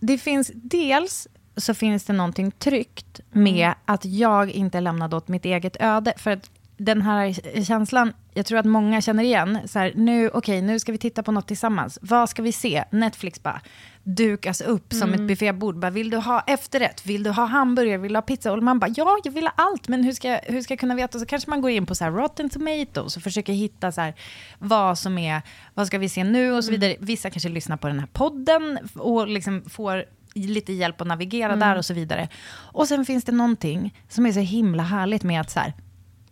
Det 0.00 0.18
finns 0.18 0.50
dels 0.54 1.28
så 1.56 1.74
finns 1.74 2.04
det 2.04 2.12
någonting 2.12 2.50
tryggt 2.50 3.20
med 3.30 3.72
att 3.84 4.04
jag 4.04 4.50
inte 4.50 4.78
är 4.78 4.82
lämnad 4.82 5.14
åt 5.14 5.28
mitt 5.28 5.44
eget 5.44 5.76
öde. 5.80 6.12
För 6.16 6.30
att 6.30 6.50
den 6.76 7.02
här 7.02 7.62
känslan, 7.64 8.12
jag 8.34 8.46
tror 8.46 8.58
att 8.58 8.66
många 8.66 9.00
känner 9.00 9.24
igen. 9.24 9.58
Så 9.66 9.78
här, 9.78 9.92
nu, 9.96 10.28
okej, 10.28 10.62
nu 10.62 10.78
ska 10.78 10.92
vi 10.92 10.98
titta 10.98 11.22
på 11.22 11.32
något 11.32 11.48
tillsammans. 11.48 11.98
Vad 12.02 12.28
ska 12.28 12.42
vi 12.42 12.52
se? 12.52 12.84
Netflix 12.90 13.42
bara 13.42 13.60
dukas 14.04 14.60
upp 14.60 14.92
som 14.92 15.14
ett 15.14 15.20
buffébord. 15.20 15.78
Bara, 15.78 15.90
vill 15.90 16.10
du 16.10 16.16
ha 16.16 16.40
efterrätt? 16.46 17.06
Vill 17.06 17.22
du 17.22 17.30
ha 17.30 17.44
hamburgare? 17.44 17.98
Vill 17.98 18.12
du 18.12 18.16
ha 18.16 18.22
pizza? 18.22 18.52
Och 18.52 18.62
man 18.62 18.78
bara, 18.78 18.90
ja, 18.96 19.18
jag 19.24 19.32
vill 19.32 19.44
ha 19.44 19.52
allt. 19.56 19.88
Men 19.88 20.04
hur 20.04 20.12
ska, 20.12 20.40
hur 20.42 20.62
ska 20.62 20.72
jag 20.72 20.78
kunna 20.78 20.94
veta? 20.94 21.18
Så 21.18 21.26
kanske 21.26 21.50
man 21.50 21.60
går 21.60 21.70
in 21.70 21.86
på 21.86 21.94
så 21.94 22.04
här 22.04 22.10
Rotten 22.10 22.50
Tomatoes 22.50 23.16
och 23.16 23.22
försöker 23.22 23.52
hitta 23.52 23.92
så 23.92 24.00
här, 24.00 24.14
vad 24.58 24.98
som 24.98 25.18
är, 25.18 25.42
vad 25.74 25.86
ska 25.86 25.98
vi 25.98 26.08
se 26.08 26.24
nu 26.24 26.52
och 26.52 26.64
så 26.64 26.70
vidare. 26.70 26.96
Vissa 27.00 27.30
kanske 27.30 27.48
lyssnar 27.48 27.76
på 27.76 27.86
den 27.86 28.00
här 28.00 28.08
podden 28.12 28.78
och 28.94 29.28
liksom 29.28 29.62
får 29.70 30.04
lite 30.34 30.72
hjälp 30.72 31.00
att 31.00 31.06
navigera 31.06 31.56
där 31.56 31.76
och 31.76 31.84
så 31.84 31.94
vidare. 31.94 32.28
Och 32.54 32.88
sen 32.88 33.04
finns 33.04 33.24
det 33.24 33.32
någonting 33.32 33.94
som 34.08 34.26
är 34.26 34.32
så 34.32 34.40
himla 34.40 34.82
härligt 34.82 35.22
med 35.22 35.40
att 35.40 35.50
så 35.50 35.60
här, 35.60 35.72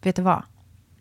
vet 0.03 0.17
du 0.17 0.23
vad? 0.23 0.43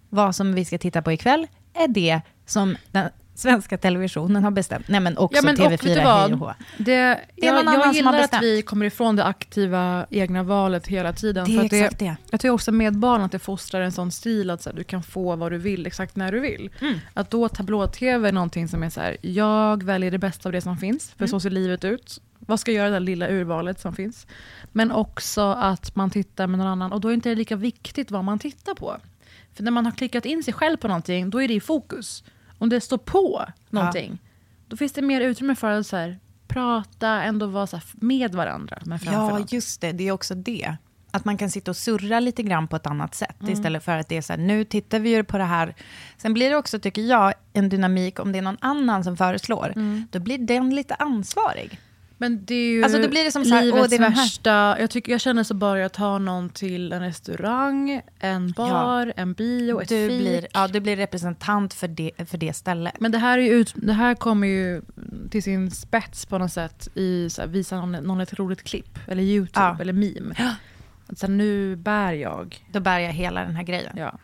Vad 0.10 0.36
som 0.36 0.54
vi 0.54 0.66
ska 0.66 0.78
titta 0.78 1.02
på 1.02 1.12
ikväll 1.12 1.48
är 1.74 1.88
det 1.88 2.22
som 2.46 2.78
den 2.92 3.10
svenska 3.36 3.78
televisionen 3.78 4.44
har 4.44 4.52
bestämt. 4.52 4.88
Nej 4.88 5.00
men 5.00 5.18
också 5.18 5.38
Ja, 5.38 5.42
men, 5.42 5.62
och 5.66 5.72
vet 5.72 5.82
TV4 5.82 5.86
du 5.86 5.90
Hej 5.94 6.06
vad? 6.06 6.34
och 6.34 6.40
Hå. 6.40 6.54
Det, 6.78 6.94
är 6.96 7.20
jag, 7.36 7.66
någon 7.66 7.74
jag 7.74 7.82
som 7.84 7.88
har 7.88 7.94
gillar 7.94 8.20
att 8.20 8.42
vi 8.42 8.62
kommer 8.62 8.86
ifrån 8.86 9.16
det 9.16 9.24
aktiva 9.26 10.06
egna 10.10 10.44
valet 10.44 10.88
hela 10.88 11.14
tiden. 11.14 11.46
Det 11.46 11.58
är 11.58 11.64
exakt 11.82 12.00
det. 12.00 12.16
Jag 12.32 12.40
tror 12.40 12.54
också 12.54 12.72
med 12.72 12.98
barn 12.98 13.22
att 13.22 13.32
det 13.32 13.40
fostrar 13.40 13.82
en 13.82 13.92
sån 13.92 14.12
stil 14.12 14.50
att 14.50 14.62
så 14.62 14.70
här, 14.70 14.78
du 14.78 14.84
kan 14.84 15.04
få 15.04 15.36
vad 15.36 15.52
du 15.52 15.58
vill 15.58 15.86
exakt 15.86 16.16
när 16.16 16.32
du 16.32 16.40
vill. 16.40 16.70
Mm. 16.82 17.00
Att 17.14 17.30
då 17.30 17.50
tablå-tv 17.50 18.28
är 18.28 18.32
någonting 18.32 18.68
som 18.68 18.84
är 18.84 18.90
så 18.90 19.02
här, 19.02 19.18
jag 19.22 19.84
väljer 19.84 20.12
det 20.12 20.18
bästa 20.20 20.50
av 20.50 20.54
det 20.54 20.62
som 20.62 20.78
finns, 20.78 21.08
Mm. 21.12 21.18
för 21.18 21.28
så 21.28 21.40
ser 21.40 21.50
livet 21.50 21.84
ut. 21.84 22.22
Vad 22.52 22.60
ska 22.60 22.72
jag 22.72 22.78
göra 22.78 22.90
det 22.90 22.96
där 22.96 23.00
lilla 23.00 23.30
urvalet 23.30 23.80
som 23.80 23.94
finns? 23.96 24.28
Men 24.72 24.92
också 24.92 25.42
att 25.42 25.96
man 25.96 26.10
tittar 26.10 26.48
med 26.48 26.60
någon 26.60 26.68
annan, 26.68 26.92
och 26.92 27.02
då 27.02 27.08
är 27.08 27.12
det 27.12 27.16
inte 27.16 27.36
lika 27.36 27.56
viktigt 27.56 28.12
vad 28.12 28.24
man 28.24 28.40
tittar 28.40 28.74
på. 28.74 28.98
För 29.54 29.64
när 29.64 29.72
man 29.72 29.86
har 29.86 29.92
klickat 29.92 30.26
in 30.26 30.44
sig 30.44 30.54
själv 30.54 30.78
på 30.78 30.88
någonting, 30.88 31.30
då 31.30 31.42
är 31.42 31.48
det 31.48 31.54
i 31.54 31.60
fokus. 31.60 32.24
Om 32.58 32.70
det 32.70 32.82
står 32.82 32.98
på 32.98 33.46
någonting, 33.70 34.20
då 34.68 34.78
finns 34.78 34.92
det 34.94 35.02
mer 35.02 35.22
utrymme 35.22 35.56
för 35.56 35.72
att 35.72 35.88
så 35.88 35.98
här, 35.98 36.20
prata, 36.48 37.08
ändå 37.24 37.46
vara 37.46 37.68
så 37.68 37.76
här, 37.76 37.86
med 37.94 38.36
varandra. 38.36 38.80
Men 38.86 39.00
Ja, 39.06 39.32
allt. 39.36 39.52
just 39.52 39.82
det. 39.82 39.92
Det 39.92 40.08
är 40.08 40.12
också 40.12 40.36
det. 40.36 40.76
Att 41.12 41.26
man 41.26 41.38
kan 41.38 41.50
sitta 41.52 41.72
och 41.72 41.78
surra 41.78 42.20
lite 42.20 42.44
grann 42.44 42.68
på 42.68 42.76
ett 42.76 42.88
annat 42.88 43.16
sätt. 43.16 43.42
Mm. 43.42 43.54
Istället 43.54 43.84
för 43.84 43.98
att 43.98 44.10
det 44.10 44.18
är 44.18 44.22
så 44.22 44.34
här, 44.34 44.40
nu 44.40 44.64
tittar 44.64 45.00
vi 45.00 45.10
ju 45.10 45.24
på 45.24 45.38
det 45.38 45.44
här. 45.44 45.76
Sen 46.18 46.34
blir 46.34 46.50
det 46.50 46.56
också, 46.56 46.80
tycker 46.80 47.02
jag, 47.02 47.34
en 47.54 47.70
dynamik 47.70 48.20
om 48.20 48.32
det 48.32 48.38
är 48.38 48.42
någon 48.42 48.58
annan 48.62 49.04
som 49.04 49.18
föreslår. 49.18 49.74
Mm. 49.76 50.08
Då 50.12 50.20
blir 50.20 50.38
den 50.38 50.76
lite 50.76 50.96
ansvarig. 50.96 51.80
Men 52.22 52.46
det 52.46 52.56
är 52.56 52.72
ju 52.72 52.84
Alltså, 52.84 53.02
då 53.02 53.08
blir 53.08 53.24
det 53.24 53.32
som 53.32 53.46
så 53.46 53.56
här, 53.56 53.64
livets 53.64 53.84
åh, 53.84 53.90
det 53.90 53.98
värsta. 53.98 54.76
Jag, 54.80 54.90
tycker, 54.90 55.12
jag 55.12 55.22
känner 55.22 55.44
så 55.44 55.54
bara 55.54 55.80
jag 55.80 55.92
tar 55.94 56.20
någon 56.20 56.50
till 56.50 56.94
en 56.94 57.02
restaurang, 57.02 58.02
en 58.20 58.52
bar, 58.52 59.14
en 59.16 59.34
bio, 59.34 59.82
ett 59.82 59.90
Du 59.90 60.10
fik. 60.10 60.22
blir, 60.22 60.48
ja, 60.54 60.68
du 60.68 60.80
blir 60.80 60.96
representant 60.96 61.74
för 61.74 61.88
det, 61.88 62.12
för 62.26 62.38
det 62.38 62.54
stället. 62.54 63.00
Men 63.00 63.12
det 63.12 63.18
här, 63.18 63.38
är 63.38 63.54
ut, 63.54 63.74
det 63.76 63.94
här 63.94 64.16
kommer 64.16 64.48
ju 64.48 64.82
till 65.30 65.44
sin 65.44 65.72
spets 65.72 66.26
på 66.26 66.38
något 66.38 66.52
sätt 66.54 66.88
i 66.96 67.30
så 67.30 67.42
här, 67.42 67.48
visa 67.50 67.76
någon, 67.76 67.92
någon 67.92 68.22
ett 68.22 68.40
roligt 68.40 68.64
klipp, 68.64 69.00
eller 69.08 69.24
YouTube, 69.24 69.60
Ja. 69.66 69.78
eller 69.82 69.94
meme. 69.94 70.36
Att 71.08 71.20
så 71.20 71.26
här, 71.28 71.34
nu 71.34 71.76
bär 71.76 72.14
jag. 72.14 72.66
Då 72.72 72.80
bär 72.80 73.00
jag 73.00 73.12
hela 73.12 73.44
den 73.44 73.56
här 73.56 73.64
grejen. 73.64 73.94
Ja. 73.98 74.18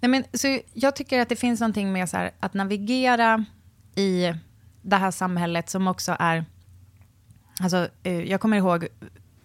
Nej, 0.00 0.10
men, 0.10 0.24
så 0.32 0.58
jag 0.74 0.96
tycker 0.96 1.20
att 1.20 1.28
det 1.28 1.36
finns 1.36 1.60
någonting 1.60 1.92
med 1.92 2.08
så 2.08 2.16
här, 2.16 2.30
att 2.40 2.54
navigera 2.54 3.44
i 3.94 4.32
det 4.82 4.96
här 4.96 5.10
samhället 5.10 5.70
som 5.70 5.88
också 5.88 6.16
är... 6.18 6.44
Alltså, 7.62 7.88
eh, 8.02 8.20
jag 8.20 8.40
kommer 8.40 8.56
ihåg 8.56 8.84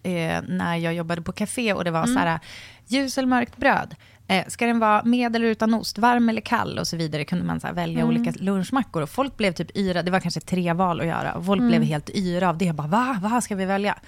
eh, 0.02 0.42
när 0.48 0.76
jag 0.76 0.94
jobbade 0.94 1.22
på 1.22 1.32
café 1.32 1.72
och 1.72 1.84
det 1.84 1.90
var 1.90 2.06
så 2.06 2.18
här, 2.18 2.40
ljus 2.86 3.18
eller 3.18 3.28
mörkt 3.28 3.56
bröd. 3.56 3.94
Eh, 4.28 4.46
ska 4.48 4.66
den 4.66 4.78
vara 4.78 5.02
med 5.04 5.36
eller 5.36 5.46
utan 5.46 5.74
ost, 5.74 5.98
varm 5.98 6.28
eller 6.28 6.40
kall 6.40 6.78
och 6.78 6.86
så 6.86 6.96
vidare. 6.96 7.24
kunde 7.24 7.44
man 7.44 7.60
så 7.60 7.72
välja 7.72 8.04
olika 8.06 8.32
lunchmackor. 8.36 9.02
Och 9.02 9.10
folk 9.10 9.36
blev 9.36 9.52
typ 9.52 9.76
yra, 9.76 10.02
det 10.02 10.10
var 10.10 10.20
kanske 10.20 10.40
tre 10.40 10.72
val 10.72 11.00
att 11.00 11.06
göra. 11.06 11.32
Och 11.32 11.46
folk 11.46 11.62
blev 11.62 11.82
helt 11.82 12.10
yra 12.10 12.48
av 12.48 12.58
det. 12.58 12.64
Jag 12.64 12.74
bara, 12.74 12.88
va? 12.88 13.18
Vad 13.22 13.44
ska 13.44 13.54
vi 13.54 13.64
välja? 13.64 13.98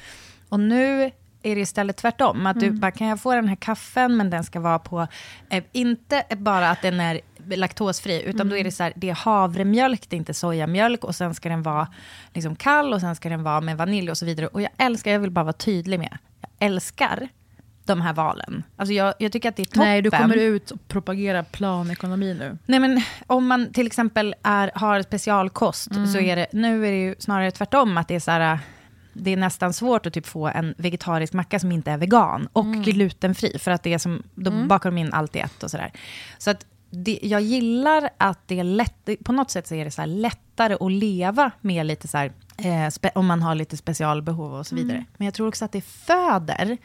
Och 0.49 0.61
nu 0.61 1.11
är 1.43 1.55
det 1.55 1.61
istället 1.61 1.97
tvärtom. 1.97 2.47
Att 2.47 2.61
du 2.61 2.71
bara, 2.71 2.91
kan 2.91 3.07
jag 3.07 3.21
få 3.21 3.35
den 3.35 3.49
här 3.49 3.57
kaffen, 3.57 4.17
men 4.17 4.31
den 4.31 4.45
ska 4.45 4.61
vara 4.61 4.79
på, 4.79 5.07
eh, 5.51 5.65
inte 5.73 6.25
bara 6.37 6.71
att 6.71 6.83
den 6.83 7.01
är 7.01 7.21
laktosfri, 7.47 8.23
utan 8.27 8.49
då 8.49 8.57
är 8.57 8.65
det 8.65 8.71
så 8.71 8.83
här, 8.83 8.93
det 8.97 9.11
är 9.11 9.15
havremjölk, 9.15 10.11
det 10.11 10.17
är 10.17 10.19
inte 10.19 10.35
sojamjölk, 10.35 11.05
och 11.05 11.15
sen 11.15 11.35
ska 11.35 11.49
den 11.49 11.63
vara 11.63 11.89
liksom 12.35 12.57
kall, 12.57 12.93
och 12.95 13.01
sen 13.01 13.17
ska 13.17 13.29
den 13.29 13.43
vara 13.43 13.61
med 13.61 13.77
vanilj 13.77 14.11
och 14.11 14.19
så 14.19 14.27
vidare. 14.27 14.47
Och 14.47 14.63
jag 14.63 14.71
älskar, 14.77 15.11
jag 15.11 15.21
vill 15.21 15.31
bara 15.31 15.45
vara 15.45 15.53
tydlig 15.53 15.99
med, 15.99 16.19
jag 16.41 16.51
älskar 16.67 17.29
de 17.85 18.01
här 18.01 18.13
valen. 18.13 18.63
Alltså 18.77 18.93
jag, 18.93 19.15
jag 19.19 19.33
tycker 19.33 19.49
att 19.49 19.57
det 19.57 19.63
är 19.63 19.67
toppen. 19.67 19.83
Nej, 19.83 20.03
du 20.03 20.11
kommer 20.11 20.37
ut 20.37 20.71
och 20.71 20.89
propagerar 20.89 21.43
planekonomi 21.43 22.35
nu. 22.35 22.59
Nej, 22.67 22.81
men 22.81 23.03
om 23.27 23.47
man 23.47 23.73
till 23.73 23.87
exempel 23.87 24.35
är, 24.43 24.71
har 24.75 25.03
specialkost, 25.03 25.95
så 26.13 26.19
är 26.19 26.37
det, 26.37 26.47
nu 26.53 26.87
är 26.87 26.91
det 26.91 26.99
ju 26.99 27.15
snarare 27.19 27.51
tvärtom, 27.51 27.99
att 27.99 28.09
det 28.09 28.15
är 28.15 28.21
så 28.21 28.31
här, 28.31 28.59
det 29.13 29.31
är 29.31 29.37
nästan 29.37 29.73
svårt 29.73 30.07
att 30.07 30.13
typ 30.13 30.27
få 30.27 30.47
en 30.49 30.75
vegetarisk 30.79 31.33
macka 31.33 31.59
som 31.59 31.73
inte 31.73 31.91
är 31.91 31.99
vegan 31.99 32.49
och 32.53 32.67
glutenfri, 32.67 33.59
för 33.59 33.71
att 33.71 33.83
det 33.83 33.95
är 33.95 33.99
som, 33.99 34.23
då 34.35 34.51
bakar 34.51 34.91
de 34.91 34.99
in 34.99 35.13
allt 35.13 35.37
i 35.37 35.39
ett 35.39 35.63
och 35.63 35.71
sådär. 35.71 35.93
Så 36.39 36.51
att 36.51 36.67
det, 36.91 37.19
jag 37.23 37.41
gillar 37.41 38.11
att 38.19 38.39
det 38.47 38.59
är 38.59 38.65
lätt, 38.65 39.09
på 39.25 39.33
något 39.33 39.51
sätt 39.51 39.67
så 39.67 39.75
är 39.75 39.85
det 39.85 39.91
så 39.91 40.05
lättare 40.07 40.75
att 40.81 40.93
leva 40.93 41.51
med 41.61 41.87
lite 41.87 42.09
så 42.09 42.19
här, 42.19 42.33
eh, 42.57 42.89
spe, 42.91 43.11
om 43.15 43.27
man 43.27 43.43
har 43.43 43.55
lite 43.55 43.77
specialbehov 43.77 44.55
och 44.55 44.67
så 44.67 44.75
vidare. 44.75 45.05
Men 45.17 45.25
jag 45.25 45.35
tror 45.35 45.49
också 45.49 45.65
att 45.65 45.73
det 45.73 45.81
föder 45.81 46.79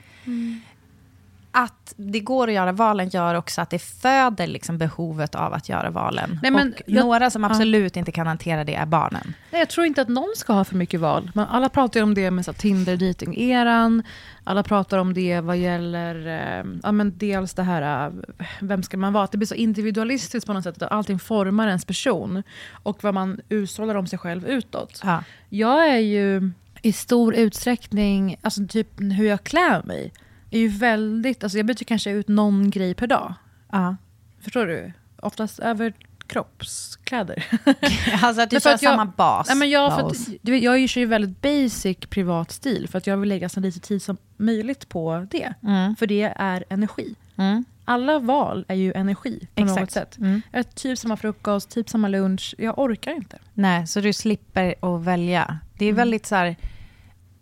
att 1.55 1.93
det 1.97 2.19
går 2.19 2.47
att 2.47 2.53
göra 2.53 2.71
valen 2.71 3.09
gör 3.09 3.35
också 3.35 3.61
att 3.61 3.69
det 3.69 3.79
föder 3.79 4.47
liksom 4.47 4.77
behovet 4.77 5.35
av 5.35 5.53
att 5.53 5.69
göra 5.69 5.89
valen. 5.89 6.39
Nej, 6.41 6.51
men 6.51 6.73
och 6.73 6.81
jag- 6.85 7.05
några 7.05 7.29
som 7.29 7.43
absolut 7.43 7.97
inte 7.97 8.11
kan 8.11 8.27
hantera 8.27 8.63
det 8.63 8.75
är 8.75 8.85
barnen. 8.85 9.33
Nej, 9.51 9.59
jag 9.61 9.69
tror 9.69 9.85
inte 9.85 10.01
att 10.01 10.07
någon 10.07 10.33
ska 10.35 10.53
ha 10.53 10.63
för 10.63 10.75
mycket 10.75 10.99
val. 10.99 11.31
Men 11.33 11.45
alla 11.45 11.69
pratar 11.69 11.99
ju 11.99 12.03
om 12.03 12.13
det 12.13 12.31
med 12.31 12.45
så 12.45 12.53
tinder 12.53 12.97
dating 12.97 13.37
eran 13.41 14.03
Alla 14.43 14.63
pratar 14.63 14.97
om 14.97 15.13
det 15.13 15.39
vad 15.39 15.57
gäller 15.57 16.27
eh, 16.27 16.65
ja, 16.83 16.91
men 16.91 17.17
dels 17.17 17.53
det 17.53 17.63
här, 17.63 18.07
eh, 18.07 18.13
vem 18.61 18.83
ska 18.83 18.97
man 18.97 19.13
vara? 19.13 19.23
Att 19.23 19.31
det 19.31 19.37
blir 19.37 19.47
så 19.47 19.55
individualistiskt 19.55 20.47
på 20.47 20.53
något 20.53 20.63
sätt. 20.63 20.81
Att 20.81 20.91
allting 20.91 21.19
formar 21.19 21.67
ens 21.67 21.85
person. 21.85 22.43
Och 22.83 23.03
vad 23.03 23.13
man 23.13 23.39
utstrålar 23.49 23.95
om 23.95 24.07
sig 24.07 24.19
själv 24.19 24.47
utåt. 24.47 25.01
Ja. 25.03 25.23
Jag 25.49 25.89
är 25.89 25.97
ju 25.97 26.51
i 26.81 26.93
stor 26.93 27.35
utsträckning, 27.35 28.35
alltså 28.41 28.61
typ 28.69 28.87
hur 28.99 29.25
jag 29.25 29.43
klär 29.43 29.83
mig, 29.83 30.11
är 30.57 30.59
ju 30.59 30.67
väldigt, 30.67 31.43
alltså 31.43 31.57
jag 31.57 31.65
byter 31.65 31.83
kanske 31.83 32.11
ut 32.11 32.27
någon 32.27 32.69
grej 32.69 32.93
per 32.93 33.07
dag. 33.07 33.33
Ja. 33.71 33.95
Förstår 34.41 34.65
du? 34.65 34.91
Oftast 35.21 35.59
över 35.59 35.93
kroppskläder. 36.27 37.45
Alltså 38.21 38.41
att 38.41 38.49
du 38.49 38.59
kör 38.59 38.69
jag- 38.69 38.79
samma 38.79 39.05
bas. 39.05 39.47
Nej, 39.47 39.57
men 39.57 39.69
jag, 39.69 39.95
för 39.95 40.07
att, 40.07 40.15
du 40.41 40.51
vet, 40.51 40.63
jag 40.63 40.89
kör 40.89 41.01
ju 41.01 41.07
väldigt 41.07 41.41
basic 41.41 41.97
privat 42.09 42.51
stil 42.51 42.87
för 42.89 42.97
att 42.97 43.07
jag 43.07 43.17
vill 43.17 43.29
lägga 43.29 43.49
så 43.49 43.59
lite 43.59 43.79
tid 43.79 44.01
som 44.01 44.17
möjligt 44.37 44.89
på 44.89 45.27
det. 45.31 45.53
Mm. 45.63 45.95
För 45.95 46.07
det 46.07 46.33
är 46.35 46.63
energi. 46.69 47.15
Mm. 47.35 47.65
Alla 47.85 48.19
val 48.19 48.65
är 48.67 48.75
ju 48.75 48.93
energi 48.93 49.47
på 49.55 49.61
något 49.61 49.71
Exakt. 49.77 49.91
sätt. 49.93 50.17
Mm. 50.17 50.41
Typ 50.75 50.99
samma 50.99 51.17
frukost, 51.17 51.69
typ 51.69 51.89
samma 51.89 52.07
lunch. 52.07 52.55
Jag 52.57 52.79
orkar 52.79 53.11
inte. 53.11 53.39
Nej, 53.53 53.87
så 53.87 54.01
du 54.01 54.13
slipper 54.13 54.75
att 54.81 55.03
välja. 55.03 55.59
Det 55.77 55.85
är 55.85 55.93
väldigt 55.93 56.25
så 56.25 56.35
här... 56.35 56.55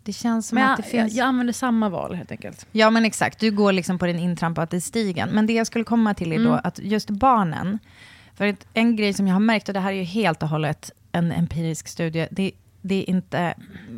Det 0.04 0.12
känns 0.12 0.48
som 0.48 0.56
Men 0.56 0.64
att 0.70 0.78
jag, 0.78 0.86
det 0.86 0.90
finns... 0.90 1.14
jag, 1.14 1.24
jag 1.24 1.28
använder 1.28 1.52
samma 1.52 1.88
val 1.88 2.14
helt 2.14 2.30
enkelt. 2.30 2.66
Ja, 2.72 2.90
men 2.90 3.04
exakt. 3.04 3.38
Du 3.38 3.50
går 3.50 3.72
liksom 3.72 3.98
på 3.98 4.06
den 4.06 4.18
intrampade 4.18 4.80
stigen. 4.80 5.28
Men 5.30 5.46
det 5.46 5.52
jag 5.52 5.66
skulle 5.66 5.84
komma 5.84 6.14
till 6.14 6.32
är 6.32 6.38
då 6.38 6.48
Mm. 6.48 6.60
att 6.64 6.78
just 6.78 7.10
barnen, 7.10 7.78
för 8.34 8.56
en 8.74 8.96
grej 8.96 9.12
som 9.14 9.26
jag 9.26 9.34
har 9.34 9.40
märkt, 9.40 9.68
och 9.68 9.74
det 9.74 9.80
här 9.80 9.92
är 9.92 9.96
ju 9.96 10.02
helt 10.02 10.42
och 10.42 10.48
hållet 10.48 10.90
en 11.12 11.32
empirisk 11.32 11.88
studie, 11.88 12.28
det, 12.30 12.50
det 12.82 12.94
är 12.94 13.10
inte, 13.10 13.54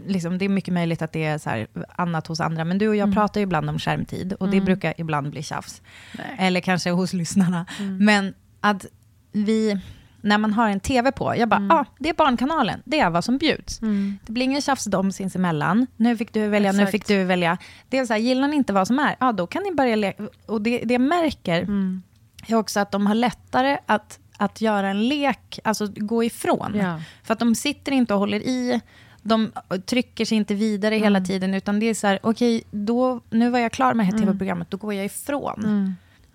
liksom, 0.07 0.39
det 0.39 0.45
är 0.45 0.49
mycket 0.49 0.75
möjligt 0.75 1.03
att 1.03 1.13
det 1.13 1.25
är 1.25 1.39
så 1.39 1.51
här 1.51 1.67
annat 1.97 2.27
hos 2.27 2.41
andra, 2.41 2.65
men 2.65 2.79
du 2.79 2.89
och 2.89 2.97
jag 2.97 3.03
Mm. 3.07 3.15
pratar 3.15 3.41
ju 3.41 3.43
ibland 3.43 3.71
om 3.71 3.79
skärmtid, 3.79 4.33
och 4.33 4.49
det 4.49 4.57
Mm. 4.57 4.65
brukar 4.65 4.95
ibland 4.99 5.31
bli 5.31 5.43
tjafs. 5.43 5.83
Nej. 6.19 6.27
Eller 6.39 6.61
kanske 6.61 6.91
hos 6.91 7.13
lyssnarna. 7.13 7.67
Mm. 7.81 8.05
Men 8.05 8.35
att 8.61 8.87
vi, 9.33 9.81
när 10.25 10.39
man 10.39 10.53
har 10.53 10.69
en 10.69 10.81
tv 10.81 11.13
på, 11.13 11.37
jag 11.37 11.49
bara, 11.49 11.57
Mm. 11.57 11.71
ah, 11.71 11.85
det 11.99 12.09
är 12.09 12.15
Barnkanalen, 12.15 12.83
det 12.85 13.01
är 13.01 13.11
vad 13.11 13.25
som 13.25 13.39
bjuds. 13.39 13.83
Mm. 13.83 14.19
Det 14.27 14.33
blir 14.33 14.45
ingen 14.45 14.61
tjafs 14.63 14.85
dem 14.85 15.13
sinsemellan. 15.13 15.87
Nu 15.97 16.17
fick 16.17 16.33
du 16.33 16.49
välja, 16.49 16.73
nu 16.73 16.79
Exakt. 16.79 16.91
fick 16.93 17.07
du 17.07 17.25
välja. 17.25 17.59
Det 17.89 17.99
är 17.99 18.07
så 18.07 18.13
här, 18.13 18.21
gillar 18.21 18.49
ni 18.49 18.57
inte 18.57 18.73
vad 18.73 18.87
som 18.87 18.99
är, 18.99 19.17
ja 19.21 19.33
då 19.33 19.47
kan 19.47 19.63
ni 19.63 19.73
börja 19.75 19.97
leka. 19.97 20.23
Och 20.47 20.63
det, 20.63 20.79
det 20.85 20.99
märker 20.99 21.63
Mm. 21.63 22.03
är 22.47 22.55
också 22.55 22.81
att 22.81 22.91
de 22.91 23.07
har 23.07 23.15
lättare 23.15 23.79
att, 23.87 24.19
att 24.39 24.61
göra 24.61 24.89
en 24.89 25.09
lek, 25.09 25.59
alltså 25.65 25.87
gå 25.97 26.25
ifrån. 26.25 26.73
Ja. 26.75 27.01
För 27.23 27.33
att 27.33 27.39
de 27.41 27.55
sitter 27.55 27.93
inte 27.93 28.15
och 28.15 28.21
håller 28.21 28.39
i, 28.41 28.81
de 29.23 29.53
trycker 29.87 30.25
sig 30.25 30.37
inte 30.37 30.55
vidare 30.55 30.95
hela 30.95 31.19
Mm. 31.19 31.25
tiden, 31.25 31.55
utan 31.55 31.81
det 31.81 31.87
är 31.87 31.95
så 31.95 32.07
här, 32.07 32.19
okej, 32.23 32.63
då, 32.71 33.21
nu 33.31 33.51
var 33.51 33.59
jag 33.59 33.73
klar 33.73 33.95
med 33.95 34.07
det 34.07 34.13
här 34.13 34.19
tv-programmet, 34.19 34.71
då 34.71 34.77
går 34.77 34.95
jag 34.95 35.05
ifrån. 35.05 35.95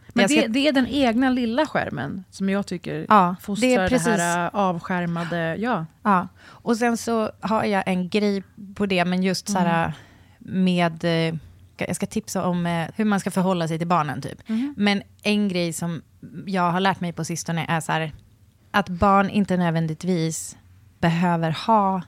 Mm. 0.10 0.14
Men 0.14 0.30
ska- 0.30 0.42
det, 0.42 0.48
det 0.48 0.68
är 0.68 0.74
den 0.74 0.88
egna 0.88 1.30
lilla 1.30 1.66
skärmen 1.66 2.24
som 2.30 2.50
jag 2.50 2.66
tycker 2.68 3.06
Ja, 3.10 3.36
fostrar 3.42 3.70
det 3.70 3.76
det, 3.78 3.84
är 3.84 3.90
precis- 3.90 4.08
här 4.08 4.46
äh, 4.46 4.50
avskärmade... 4.56 5.56
Ja. 5.60 5.86
Ja, 6.04 6.28
och 6.48 6.78
sen 6.78 6.98
så 6.98 7.32
har 7.40 7.64
jag 7.64 7.84
en 7.88 8.10
grej 8.10 8.44
på 8.76 8.86
det, 8.86 9.06
men 9.06 9.24
just 9.24 9.50
så 9.50 9.60
här 9.60 9.94
med... 10.40 11.04
eh, 11.04 11.36
Jag 11.78 11.96
ska 11.96 12.06
tipsa 12.06 12.46
om 12.46 12.66
eh, 12.66 12.88
hur 12.96 13.06
man 13.06 13.20
ska 13.20 13.32
förhålla 13.32 13.68
sig 13.68 13.78
till 13.78 13.88
barnen, 13.88 14.22
typ. 14.22 14.40
Men 14.76 15.02
en 15.24 15.48
grej 15.50 15.74
som 15.74 16.02
jag 16.46 16.72
har 16.72 16.80
lärt 16.80 17.00
mig 17.02 17.14
på 17.14 17.26
sistone 17.26 17.66
är 17.70 17.80
så 17.80 17.92
här, 17.92 18.12
att 18.72 18.90
barn 18.90 19.30
inte 19.30 19.58
nödvändigtvis 19.58 20.58
behöver 21.00 21.52
ha 21.68 22.02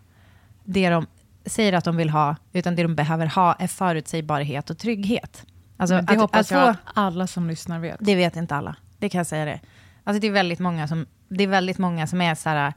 det 0.63 0.89
de 0.89 1.05
säger 1.45 1.73
att 1.73 1.83
de 1.83 1.97
vill 1.97 2.09
ha, 2.09 2.35
utan 2.53 2.75
det 2.75 2.83
de 2.83 2.95
behöver 2.95 3.25
ha 3.25 3.53
är 3.53 3.67
förutsägbarhet 3.67 4.69
och 4.69 4.77
trygghet. 4.77 5.45
Alltså, 5.81 5.95
det 5.95 6.13
att, 6.13 6.17
hoppas 6.19 6.51
att 6.51 6.57
jag 6.57 6.69
att 6.69 6.77
alla 6.93 7.27
som 7.27 7.47
lyssnar 7.47 7.79
vet. 7.79 7.97
det 7.99 8.15
vet 8.15 8.35
inte 8.35 8.55
alla. 8.55 8.75
Det 8.99 9.09
kan 9.09 9.19
jag 9.19 9.27
säga 9.27 9.45
det. 9.45 9.59
Alltså 10.03 10.21
det 10.21 10.27
är 10.27 10.31
väldigt 10.31 10.59
många 10.59 10.87
som, 10.87 11.05
det 11.29 11.43
är, 11.43 11.47
väldigt 11.47 11.77
många 11.77 12.07
som 12.07 12.21
är 12.21 12.35
så 12.35 12.49
här... 12.49 12.73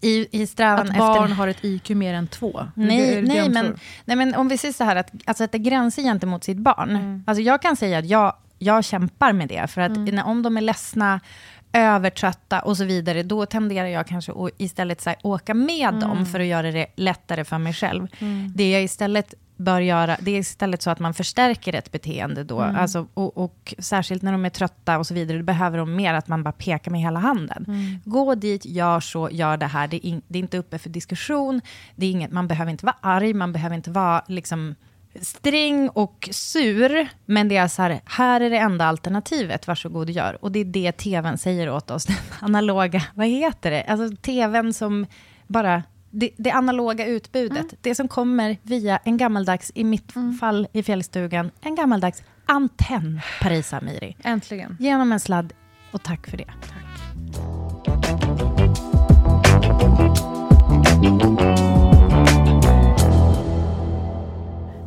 I, 0.00 0.42
i 0.42 0.46
strävan 0.46 0.80
Att 0.80 0.88
efter... 0.88 0.98
barn 0.98 1.32
har 1.32 1.48
ett 1.48 1.64
IQ 1.64 1.90
mer 1.90 2.14
än 2.14 2.26
två. 2.26 2.66
Det 2.74 2.82
Nej, 2.82 3.14
det 3.14 3.22
nej, 3.22 3.48
men, 3.48 3.76
nej, 4.04 4.16
men 4.16 4.34
om 4.34 4.48
vi 4.48 4.58
säger 4.58 4.74
så 4.74 4.84
här, 4.84 4.96
att, 4.96 5.10
att 5.26 5.36
sätta 5.36 5.58
gränser 5.58 6.02
gentemot 6.02 6.44
sitt 6.44 6.58
barn. 6.58 6.90
Mm. 6.90 7.24
Alltså 7.26 7.42
jag 7.42 7.62
kan 7.62 7.76
säga 7.76 7.98
att 7.98 8.06
jag, 8.06 8.34
jag 8.58 8.84
kämpar 8.84 9.32
med 9.32 9.48
det. 9.48 9.70
För 9.70 9.80
att 9.80 9.98
när, 9.98 10.26
om 10.26 10.42
de 10.42 10.56
är 10.56 10.60
ledsna, 10.60 11.20
övertrötta 11.72 12.60
och 12.60 12.76
så 12.76 12.84
vidare, 12.84 13.22
då 13.22 13.46
tenderar 13.46 13.86
jag 13.88 14.06
kanske 14.06 14.32
att 14.32 14.50
istället 14.58 15.00
så 15.00 15.10
här, 15.10 15.18
åka 15.22 15.54
med 15.54 15.88
Mm. 15.88 16.00
dem 16.00 16.26
för 16.26 16.40
att 16.40 16.46
göra 16.46 16.72
det 16.72 16.86
lättare 16.96 17.44
för 17.44 17.58
mig 17.58 17.72
själv. 17.72 18.08
Det 18.54 18.70
jag 18.70 18.82
istället 18.82 19.34
bör 19.56 19.80
göra, 19.80 20.16
det 20.20 20.30
är 20.30 20.38
istället 20.38 20.82
så 20.82 20.90
att 20.90 20.98
man 20.98 21.14
förstärker 21.14 21.74
ett 21.74 21.92
beteende 21.92 22.44
då. 22.44 22.60
Mm. 22.60 22.76
Alltså, 22.76 23.06
och, 23.14 23.38
och 23.38 23.74
särskilt 23.78 24.22
när 24.22 24.32
de 24.32 24.44
är 24.44 24.50
trötta 24.50 24.98
och 24.98 25.06
så 25.06 25.14
vidare, 25.14 25.38
då 25.38 25.44
behöver 25.44 25.78
de 25.78 25.96
mer 25.96 26.14
att 26.14 26.28
man 26.28 26.42
bara 26.42 26.52
pekar 26.52 26.90
med 26.90 27.00
hela 27.00 27.20
handen. 27.20 27.64
Mm. 27.68 28.00
Gå 28.04 28.34
dit, 28.34 28.66
gör 28.66 29.00
så, 29.00 29.28
gör 29.32 29.56
det 29.56 29.66
här. 29.66 29.88
Det 29.88 30.06
är, 30.06 30.08
in, 30.08 30.22
det 30.28 30.38
är 30.38 30.42
inte 30.42 30.58
uppe 30.58 30.78
för 30.78 30.90
diskussion. 30.90 31.60
Det 31.96 32.06
är 32.06 32.10
inget, 32.10 32.32
man 32.32 32.48
behöver 32.48 32.70
inte 32.70 32.86
vara 32.86 32.96
arg, 33.00 33.34
man 33.34 33.52
behöver 33.52 33.76
inte 33.76 33.90
vara 33.90 34.22
liksom 34.28 34.74
sträng 35.20 35.88
och 35.88 36.28
sur. 36.32 37.08
Men 37.24 37.48
det 37.48 37.56
är 37.56 37.68
så 37.68 37.82
här, 37.82 38.00
här 38.04 38.40
är 38.40 38.50
det 38.50 38.58
enda 38.58 38.84
alternativet, 38.84 39.66
varsågod 39.66 40.08
och 40.08 40.14
gör. 40.14 40.44
Och 40.44 40.52
det 40.52 40.58
är 40.58 40.64
det 40.64 40.92
tvn 40.92 41.38
säger 41.38 41.70
åt 41.70 41.90
oss, 41.90 42.04
den 42.04 42.16
analoga, 42.40 43.02
vad 43.14 43.26
heter 43.26 43.70
det? 43.70 43.82
Alltså 43.82 44.16
tvn 44.16 44.72
som 44.72 45.06
bara, 45.46 45.82
det, 46.14 46.30
det 46.36 46.50
analoga 46.50 47.06
utbudet. 47.06 47.74
Det 47.80 47.94
som 47.94 48.08
kommer 48.08 48.56
via 48.62 48.96
en 48.96 49.16
gammaldags, 49.16 49.72
i 49.74 49.84
mitt 49.84 50.12
fall 50.40 50.66
i 50.72 50.82
fjällstugan, 50.82 51.50
en 51.60 51.74
gammaldags 51.74 52.22
antenn, 52.46 53.20
Parisa 53.40 53.78
Amiri. 53.78 54.16
Äntligen. 54.24 54.76
Genom 54.80 55.12
en 55.12 55.20
sladd, 55.20 55.52
och 55.92 56.02
tack 56.02 56.26
för 56.26 56.36
det. 56.36 56.50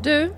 Du, 0.03 0.33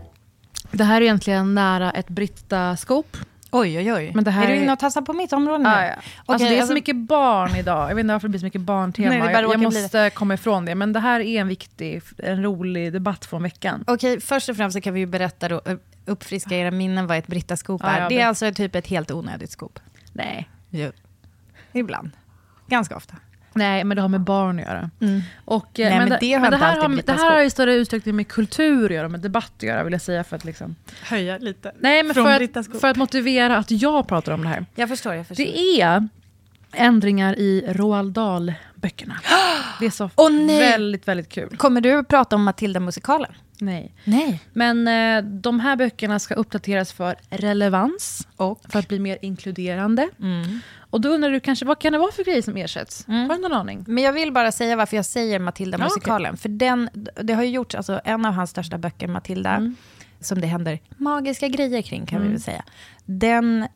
det 0.72 0.84
här 0.84 1.02
är 1.02 1.06
egentligen 1.06 1.56
nära 1.56 1.92
ett 1.92 2.10
Britta-scoop. 2.10 3.18
Oj, 3.52 3.78
oj, 3.78 3.94
oj. 3.94 4.12
Men 4.16 4.24
det 4.24 4.32
här 4.32 4.44
är 4.44 4.48
du 4.48 4.56
inne 4.56 4.74
och 4.74 4.80
tassar 4.80 5.02
på 5.02 5.14
mitt 5.14 5.34
område 5.34 5.64
nu? 5.64 5.70
Ah, 5.70 5.86
ja. 5.86 5.94
Alltså, 6.26 6.48
det 6.48 6.54
är 6.54 6.56
så 6.56 6.62
alltså- 6.62 6.74
mycket 6.74 6.96
barn 6.96 7.56
idag. 7.56 7.90
Jag 7.90 7.96
vet 7.96 8.04
inte 8.04 8.14
varför 8.14 8.28
det 8.28 8.30
blir 8.30 8.40
så 8.40 8.46
mycket 8.46 8.62
barntema. 8.62 9.10
Nej, 9.10 9.34
jag, 9.34 9.44
jag 9.44 9.60
måste 9.60 10.10
komma 10.10 10.34
ifrån 10.34 10.66
det. 10.66 10.76
Men 10.76 10.94
det 10.94 11.00
här 11.00 11.20
är 11.20 11.42
en 11.42 11.48
viktig, 11.48 12.02
en 12.18 12.44
rolig 12.44 12.94
debatt 12.94 13.26
från 13.26 13.44
veckan. 13.44 13.84
Okej, 13.88 14.22
först 14.22 14.50
och 14.50 14.56
främst 14.56 14.74
så 14.74 14.82
kan 14.82 14.94
vi 14.94 15.00
ju 15.00 15.06
berätta 15.06 15.50
då, 15.50 15.62
ö, 15.66 15.78
uppfriska 16.06 16.58
era 16.58 16.72
minnen 16.72 17.08
vad 17.08 17.18
ett 17.18 17.28
Britta-skop 17.28 17.82
Ja, 17.84 17.90
är. 17.90 18.02
ja, 18.02 18.10
det 18.10 18.22
är 18.22 18.28
alltså 18.28 18.54
typ 18.54 18.76
ett 18.76 18.88
helt 18.88 19.12
onödigt 19.12 19.52
skop. 19.52 19.80
Nej. 20.14 20.50
Jo. 20.70 20.92
Ibland. 21.72 22.12
Ganska 22.68 22.96
ofta. 22.96 23.16
Nej, 23.60 23.84
men 23.84 23.96
det 23.96 24.02
har 24.02 24.10
med 24.10 24.22
barn 24.22 24.60
att 24.60 24.66
göra. 24.66 24.90
Och, 25.46 25.70
Nej, 25.78 26.00
men 26.00 26.18
det 26.20 26.34
har 26.34 26.46
inte 26.46 26.58
här 26.58 26.82
har, 26.82 27.04
det 27.06 27.14
här 27.14 27.44
i 27.44 27.50
större 27.50 27.74
utsträckning 27.74 28.16
med 28.16 28.28
kultur 28.28 28.86
att 28.86 28.92
göra, 28.92 29.10
med 29.10 29.20
debatt 29.20 29.52
att 29.58 29.64
göra, 29.64 29.84
vill 29.84 29.94
jag 29.94 30.02
säga. 30.02 30.24
För 30.24 30.36
att, 30.36 30.46
liksom. 30.46 30.76
Höja 31.04 31.38
lite. 31.38 31.72
Nej, 31.80 32.04
men 32.04 32.14
för 32.14 32.58
att, 32.60 32.82
för 32.82 32.88
att 32.88 32.98
motivera 32.98 33.58
att 33.58 33.72
jag 33.72 34.08
pratar 34.08 34.32
om 34.32 34.42
det 34.42 34.48
här. 34.48 34.66
Jag 34.76 34.90
förstår, 34.90 35.14
jag 35.14 35.28
förstår. 35.28 35.44
Det 35.44 35.82
är 35.82 36.08
ändringar 36.74 37.40
i 37.40 37.66
Roald 37.68 38.14
Dahl-böckerna. 38.14 39.20
Det 39.80 39.86
är 39.86 39.90
så 39.90 40.10
nej! 40.30 40.60
väldigt, 40.60 41.08
väldigt 41.08 41.30
kul. 41.30 41.58
Kommer 41.58 41.82
du 41.82 41.94
att 41.94 42.08
prata 42.08 42.36
om 42.36 42.44
Matilda-musikalen? 42.44 43.32
Nej. 43.62 43.94
Nej. 44.04 44.40
Men 44.54 44.88
eh, 44.88 45.32
de 45.32 45.60
här 45.60 45.76
böckerna 45.76 46.20
ska 46.20 46.34
uppdateras 46.34 46.94
för 46.94 47.16
relevans 47.30 48.28
Och? 48.36 48.62
för 48.70 48.80
att 48.80 48.88
bli 48.88 49.00
mer 49.00 49.18
inkluderande. 49.22 50.10
Mm. 50.20 50.60
Och 50.92 51.02
då 51.02 51.10
undrar 51.10 51.30
du 51.32 51.40
kanske, 51.40 51.66
vad 51.66 51.80
kan 51.80 51.94
det 51.94 52.00
vara 52.00 52.12
för 52.12 52.24
grejer 52.24 52.42
som 52.42 52.58
ersätts? 52.58 53.08
Mm. 53.08 53.30
Har 53.30 53.36
du 53.36 53.42
någon 53.42 53.54
aning? 53.54 53.84
Men 53.88 54.04
jag 54.04 54.14
vill 54.14 54.32
bara 54.32 54.52
säga 54.52 54.76
varför 54.76 54.96
jag 54.96 55.06
säger 55.06 55.40
Matilda-musikalen. 55.40 56.38
För 56.38 56.50
den, 56.50 56.90
det 57.24 57.34
har 57.34 57.44
ju 57.44 57.50
gjorts, 57.50 57.76
alltså 57.76 58.02
en 58.04 58.26
av 58.26 58.34
hans 58.34 58.50
största 58.50 58.78
böcker, 58.78 59.08
Matilda, 59.08 59.50
Mm. 59.56 59.76
som 60.20 60.42
det 60.42 60.48
händer 60.48 60.80
magiska 60.98 61.48
grejer 61.48 61.82
kring, 61.82 62.06
kan 62.06 62.22
vi 62.22 62.28
väl 62.28 62.42
säga. 62.42 62.64
Den, 63.06 63.68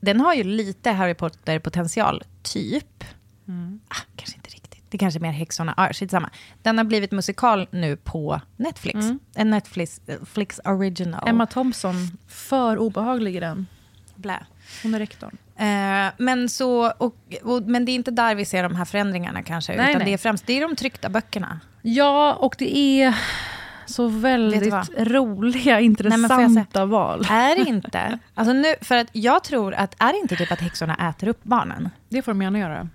den 0.00 0.20
har 0.20 0.34
ju 0.34 0.44
lite 0.44 0.90
Harry 0.90 1.14
Potter-potential, 1.14 2.22
typ. 2.42 3.04
Ah, 3.88 3.96
kanske. 4.16 4.37
Det 4.90 4.98
kanske 4.98 5.18
är 5.18 5.20
mer 5.20 5.30
häxorna. 5.30 5.74
Ah, 5.76 5.92
skitsamma. 5.92 6.30
Den 6.62 6.78
har 6.78 6.84
blivit 6.84 7.12
musikal 7.12 7.68
nu 7.70 7.96
på 7.96 8.40
Netflix. 8.56 8.98
En 9.34 9.50
Netflix 9.50 10.00
Flix 10.32 10.60
original. 10.64 11.28
Emma 11.28 11.46
Thompson, 11.46 11.94
för 12.28 12.78
obehaglig 12.78 13.36
i 13.36 13.40
den. 13.40 13.66
Blä. 14.14 14.38
Hon 14.82 14.94
är 14.94 14.98
rektorn. 14.98 15.36
Eh, 15.56 16.12
men, 16.18 16.48
så, 16.48 16.90
och, 16.90 17.16
och, 17.42 17.62
men 17.62 17.84
det 17.84 17.92
är 17.92 17.94
inte 17.94 18.10
där 18.10 18.34
vi 18.34 18.44
ser 18.44 18.62
de 18.62 18.76
här 18.76 18.84
förändringarna 18.84 19.42
kanske. 19.42 19.76
Nej, 19.76 19.90
utan 19.90 19.98
nej. 19.98 20.06
det 20.06 20.12
är 20.12 20.18
främst 20.18 20.46
det 20.46 20.52
är 20.52 20.60
de 20.60 20.76
tryckta 20.76 21.08
böckerna. 21.08 21.60
Ja, 21.82 22.34
och 22.34 22.54
det 22.58 22.76
är 22.76 23.14
så 23.86 24.08
väldigt 24.08 24.74
roliga, 24.98 25.80
intressanta 25.80 26.84
val. 26.84 27.26
Är 27.30 27.56
det 27.64 27.70
inte? 27.70 28.18
Alltså 28.34 28.52
nu, 28.52 28.74
för 28.80 28.96
att 28.96 29.08
jag 29.12 29.44
tror 29.44 29.74
att, 29.74 29.94
är 29.98 30.12
det 30.12 30.18
inte 30.18 30.36
typ 30.36 30.52
att 30.52 30.60
häxorna 30.60 31.08
äter 31.10 31.28
upp 31.28 31.44
barnen? 31.44 31.90
Det 32.08 32.22
får 32.22 32.32
de 32.32 32.42
gärna 32.42 32.58
göra. 32.58 32.88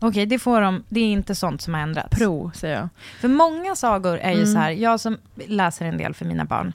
Okej, 0.00 0.26
det 0.26 0.38
får 0.38 0.60
de, 0.60 0.84
det 0.88 1.00
är 1.00 1.04
inte 1.12 1.34
sånt 1.34 1.62
som 1.62 1.74
har 1.74 1.80
ändrats. 1.80 2.18
Pro, 2.18 2.50
säger 2.54 2.76
jag. 2.76 2.88
För 3.20 3.28
många 3.28 3.76
sagor 3.76 4.18
är 4.18 4.30
ju 4.30 4.36
Mm. 4.42 4.52
så 4.52 4.58
här, 4.58 4.70
jag 4.70 5.00
som 5.00 5.18
läser 5.46 5.86
en 5.86 5.98
del 5.98 6.14
för 6.14 6.24
mina 6.24 6.44
barn, 6.44 6.72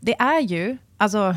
det 0.00 0.14
är 0.20 0.40
ju, 0.40 0.76
alltså, 0.96 1.36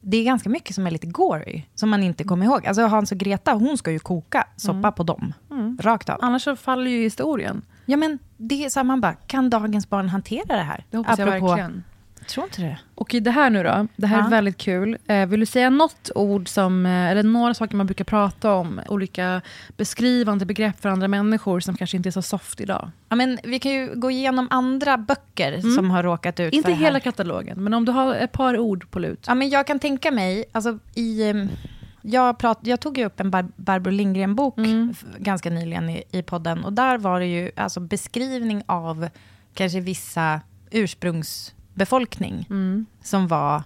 det 0.00 0.16
är 0.16 0.24
ganska 0.24 0.48
mycket 0.48 0.74
som 0.74 0.86
är 0.86 0.90
lite 0.90 1.06
gory, 1.06 1.62
som 1.74 1.90
man 1.90 2.02
inte 2.02 2.24
kommer 2.24 2.46
ihåg. 2.46 2.66
Alltså 2.66 2.82
Hans 2.86 3.12
och 3.12 3.18
Greta, 3.18 3.52
hon 3.52 3.78
ska 3.78 3.90
ju 3.92 3.98
koka 3.98 4.46
soppa 4.56 4.78
Mm. 4.78 4.92
på 4.92 5.02
dem, 5.02 5.32
rakt 5.80 6.08
av. 6.08 6.18
Annars 6.22 6.42
så 6.44 6.56
faller 6.56 6.90
ju 6.90 7.02
historien. 7.02 7.62
Ja 7.86 7.96
men, 7.96 8.18
det 8.36 8.64
är 8.64 8.68
så 8.70 8.78
här, 8.78 8.84
man 8.84 9.00
bara, 9.00 9.12
kan 9.14 9.50
dagens 9.50 9.88
barn 9.88 10.08
hantera 10.08 10.56
det 10.56 10.62
här? 10.62 10.84
Det 10.90 10.96
hoppas 10.96 11.18
jag 11.18 11.26
verkligen. 11.26 11.84
Tror 12.26 12.44
inte 12.46 12.62
det. 12.62 12.78
Och 12.94 13.14
i 13.14 13.20
det 13.20 13.30
här 13.30 13.50
nu 13.50 13.62
då, 13.62 13.86
det 13.96 14.06
här 14.06 14.18
Ja. 14.18 14.26
är 14.26 14.30
väldigt 14.30 14.56
kul. 14.58 14.98
Eh, 15.06 15.26
vill 15.26 15.40
du 15.40 15.46
säga 15.46 15.70
något 15.70 16.10
ord 16.14 16.48
som, 16.48 16.86
eh, 16.86 17.10
eller 17.10 17.22
några 17.22 17.54
saker 17.54 17.76
man 17.76 17.86
brukar 17.86 18.04
prata 18.04 18.52
om, 18.54 18.80
olika 18.88 19.40
beskrivande 19.76 20.46
begrepp 20.46 20.80
för 20.80 20.88
andra 20.88 21.08
människor 21.08 21.60
som 21.60 21.76
kanske 21.76 21.96
inte 21.96 22.08
är 22.08 22.10
så 22.10 22.22
soft 22.22 22.60
idag? 22.60 22.90
Ja, 23.08 23.16
men 23.16 23.38
vi 23.44 23.58
kan 23.58 23.72
ju 23.72 23.94
gå 23.94 24.10
igenom 24.10 24.48
andra 24.50 24.98
böcker 24.98 25.60
som 25.76 25.90
har 25.90 26.02
råkat 26.02 26.40
ut 26.40 26.52
Inte 26.52 26.66
för 26.66 26.70
det 26.72 26.76
här. 26.78 26.84
hela 26.84 27.00
katalogen, 27.00 27.64
men 27.64 27.74
om 27.74 27.84
du 27.84 27.92
har 27.92 28.14
ett 28.14 28.32
par 28.32 28.58
ord 28.58 28.90
på 28.90 28.98
lut. 28.98 29.24
Ja, 29.28 29.34
men 29.34 29.48
jag 29.50 29.66
kan 29.66 29.78
tänka 29.78 30.10
mig, 30.10 30.44
alltså 30.52 30.78
i... 30.94 31.28
em, 31.30 31.48
Jag, 32.04 32.38
prat, 32.38 32.58
jag 32.62 32.80
tog 32.80 32.98
ju 32.98 33.04
upp 33.04 33.20
en 33.20 33.30
Bar 33.30 33.46
Barbro 33.56 33.90
Lindgren-bok 33.90 34.54
f- 34.90 35.04
ganska 35.18 35.50
nyligen 35.50 35.90
i, 35.90 36.02
i 36.10 36.22
podden. 36.22 36.64
Och 36.64 36.72
där 36.72 36.98
var 36.98 37.20
det 37.20 37.26
ju 37.26 37.50
alltså 37.56 37.80
beskrivning 37.80 38.62
av 38.66 39.08
kanske 39.54 39.80
vissa 39.80 40.40
ursprungsbefolkning. 41.76 42.46
Som 43.02 43.28
var, 43.28 43.62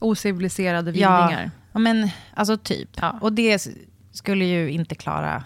Ociviliserade 0.00 0.90
ja, 0.90 1.20
vildingar. 1.26 1.50
ja 1.72 1.78
men 1.78 2.08
alltså 2.34 2.56
typ. 2.56 2.88
Ja. 3.00 3.18
Och 3.20 3.32
det 3.32 3.66
skulle 4.12 4.44
ju 4.44 4.70
inte 4.70 4.94
klara 4.94 5.44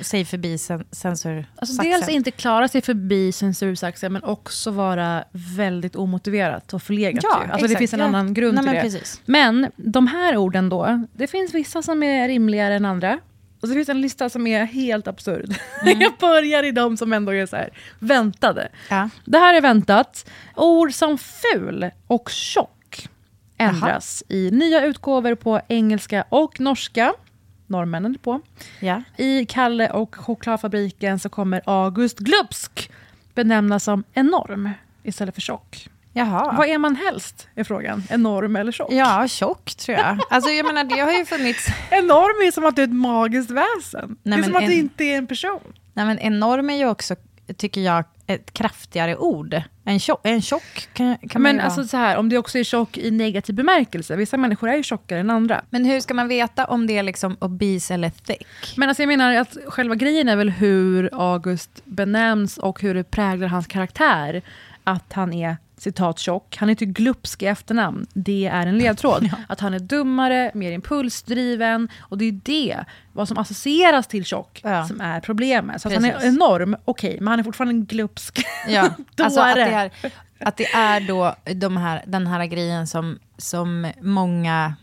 sig 0.00 0.24
förbi 0.24 0.58
sen, 0.58 0.84
censur. 0.90 1.46
Alltså 1.56 1.82
dels 1.82 2.08
inte 2.08 2.30
klara 2.30 2.68
sig 2.68 2.82
förbi 2.82 3.32
censursaxen, 3.32 4.12
men 4.12 4.24
också 4.24 4.70
vara 4.70 5.24
väldigt 5.32 5.96
omotiverat 5.96 6.74
och 6.74 6.82
förlegat. 6.82 7.24
Ja. 7.24 7.36
Alltså 7.36 7.56
det 7.58 7.64
exakt. 7.64 7.78
finns 7.78 7.92
en 7.92 8.00
Ja. 8.00 8.06
annan 8.06 8.34
grund 8.34 8.54
Nej, 8.54 8.62
till 8.62 8.66
men 8.66 8.74
det. 8.74 8.80
precis. 8.80 9.20
Men 9.26 9.70
de 9.76 10.06
här 10.06 10.36
orden 10.36 10.68
då, 10.68 11.04
det 11.12 11.26
finns 11.26 11.54
vissa 11.54 11.82
som 11.82 12.02
är 12.02 12.28
rimligare 12.28 12.74
än 12.74 12.84
andra. 12.84 13.18
Och 13.66 13.70
så 13.70 13.74
finns 13.74 13.88
en 13.88 14.00
lista 14.00 14.28
som 14.28 14.46
är 14.46 14.64
helt 14.64 15.08
absurd. 15.08 15.54
Jag 15.84 16.12
börjar 16.20 16.62
i 16.62 16.72
de 16.72 16.96
som 16.96 17.12
ändå 17.12 17.34
är 17.34 17.46
så 17.46 17.56
här, 17.56 17.70
väntade. 17.98 18.68
Ja. 18.90 19.08
Det 19.24 19.38
här 19.38 19.54
är 19.54 19.60
väntat. 19.60 20.30
Ord 20.56 20.94
som 20.94 21.18
ful 21.18 21.90
och 22.06 22.30
tjock 22.30 23.08
ändras 23.58 24.22
i 24.28 24.50
nya 24.50 24.84
utgåvor 24.84 25.34
på 25.34 25.60
engelska 25.68 26.24
och 26.28 26.60
norska. 26.60 27.14
Norrmännen 27.66 28.14
är 28.14 28.18
på. 28.18 28.40
Ja. 28.80 29.02
I 29.16 29.46
Kalle 29.46 29.90
och 29.90 30.14
chokladfabriken 30.14 31.18
så 31.18 31.28
kommer 31.28 31.62
August 31.64 32.18
Glupsk 32.18 32.90
benämnas 33.34 33.84
som 33.84 34.04
enorm 34.12 34.70
istället 35.02 35.34
för 35.34 35.40
tjock. 35.40 35.88
Jaha. 36.16 36.54
Vad 36.58 36.68
är 36.68 36.78
man 36.78 36.96
helst? 36.96 37.48
Är 37.54 37.64
frågan. 37.64 38.02
Enorm 38.10 38.56
eller 38.56 38.72
tjock? 38.72 38.92
Ja, 38.92 39.28
tjock 39.28 39.74
tror 39.74 39.98
jag. 39.98 40.18
Alltså 40.30 40.50
jag 40.50 40.66
menar, 40.66 40.84
det 40.84 40.98
har 41.00 41.12
ju 41.12 41.24
funnits... 41.24 41.68
Enorm 41.90 42.46
är 42.48 42.50
som 42.52 42.64
att 42.64 42.76
du 42.76 42.82
är 42.82 42.86
ett 42.86 42.92
magiskt 42.92 43.50
väsen. 43.50 43.72
Nej, 43.92 44.16
det 44.22 44.30
är 44.32 44.36
men 44.36 44.44
som 44.44 44.56
att 44.56 44.62
en- 44.62 44.68
du 44.68 44.74
inte 44.74 45.04
är 45.04 45.16
en 45.18 45.26
person. 45.26 45.60
Nej, 45.94 46.06
men 46.06 46.18
enorm 46.18 46.70
är 46.70 46.76
ju 46.76 46.88
också, 46.88 47.16
tycker 47.56 47.80
jag, 47.80 48.04
ett 48.26 48.52
kraftigare 48.52 49.16
ord. 49.16 49.62
En 49.84 50.00
tjock, 50.00 50.20
en 50.22 50.42
tjock 50.42 50.88
kan, 50.92 51.16
kan 51.28 51.42
Men 51.42 51.60
alltså 51.60 51.84
så 51.84 51.96
här, 51.96 52.16
om 52.16 52.28
det 52.28 52.38
också 52.38 52.58
är 52.58 52.64
tjock 52.64 52.98
i 52.98 53.10
negativ 53.10 53.54
bemärkelse. 53.54 54.16
Vissa 54.16 54.36
människor 54.36 54.68
är 54.68 54.76
ju 54.76 54.82
tjockare 54.82 55.20
än 55.20 55.30
andra. 55.30 55.62
Men 55.70 55.84
hur 55.84 56.00
ska 56.00 56.14
man 56.14 56.28
veta 56.28 56.64
om 56.64 56.86
det 56.86 56.98
är 56.98 57.02
liksom 57.02 57.36
obese 57.40 57.94
eller 57.94 58.10
thick? 58.10 58.46
Men 58.76 58.88
alltså 58.88 59.02
jag 59.02 59.08
menar 59.08 59.34
att 59.34 59.56
själva 59.66 59.94
grejen 59.94 60.28
är 60.28 60.36
väl 60.36 60.50
hur 60.50 61.10
August 61.12 61.70
benämns 61.84 62.58
och 62.58 62.80
hur 62.82 62.94
det 62.94 63.04
präglar 63.04 63.48
hans 63.48 63.66
karaktär. 63.66 64.42
Att 64.84 65.12
han 65.12 65.32
är 65.32 65.56
citat 65.78 66.18
tjock. 66.18 66.56
Han 66.56 66.68
är 66.68 66.70
inte 66.70 66.86
glupsk 66.86 67.42
i 67.42 67.46
efternamn. 67.46 68.06
Det 68.14 68.46
är 68.46 68.66
en 68.66 68.78
ledtråd. 68.78 69.30
Att 69.48 69.60
han 69.60 69.74
är 69.74 69.78
dummare, 69.78 70.50
mer 70.54 70.72
impulsdriven. 70.72 71.88
Och 72.00 72.18
det 72.18 72.24
är 72.24 72.32
det, 72.44 72.84
vad 73.12 73.28
som 73.28 73.38
associeras 73.38 74.06
till 74.06 74.24
tjock, 74.24 74.60
Ja. 74.64 74.86
som 74.88 75.00
är 75.00 75.20
problemet. 75.20 75.82
Så 75.82 75.88
att 75.88 75.94
han 75.94 76.04
är 76.04 76.24
enorm, 76.26 76.76
okej, 76.84 77.16
men 77.20 77.28
han 77.28 77.40
är 77.40 77.44
fortfarande 77.44 77.72
en 77.74 77.86
glupsk. 77.86 78.44
Ja, 78.68 78.90
alltså 79.20 79.40
att 79.40 79.54
det, 79.54 79.62
är, 79.62 79.90
att 80.40 80.56
det 80.56 80.66
är 80.74 81.00
då 81.00 81.34
de 81.54 81.76
här, 81.76 82.02
den 82.06 82.26
här 82.26 82.46
grejen 82.46 82.86
som, 82.86 83.18
som 83.38 83.92
många 84.00 84.74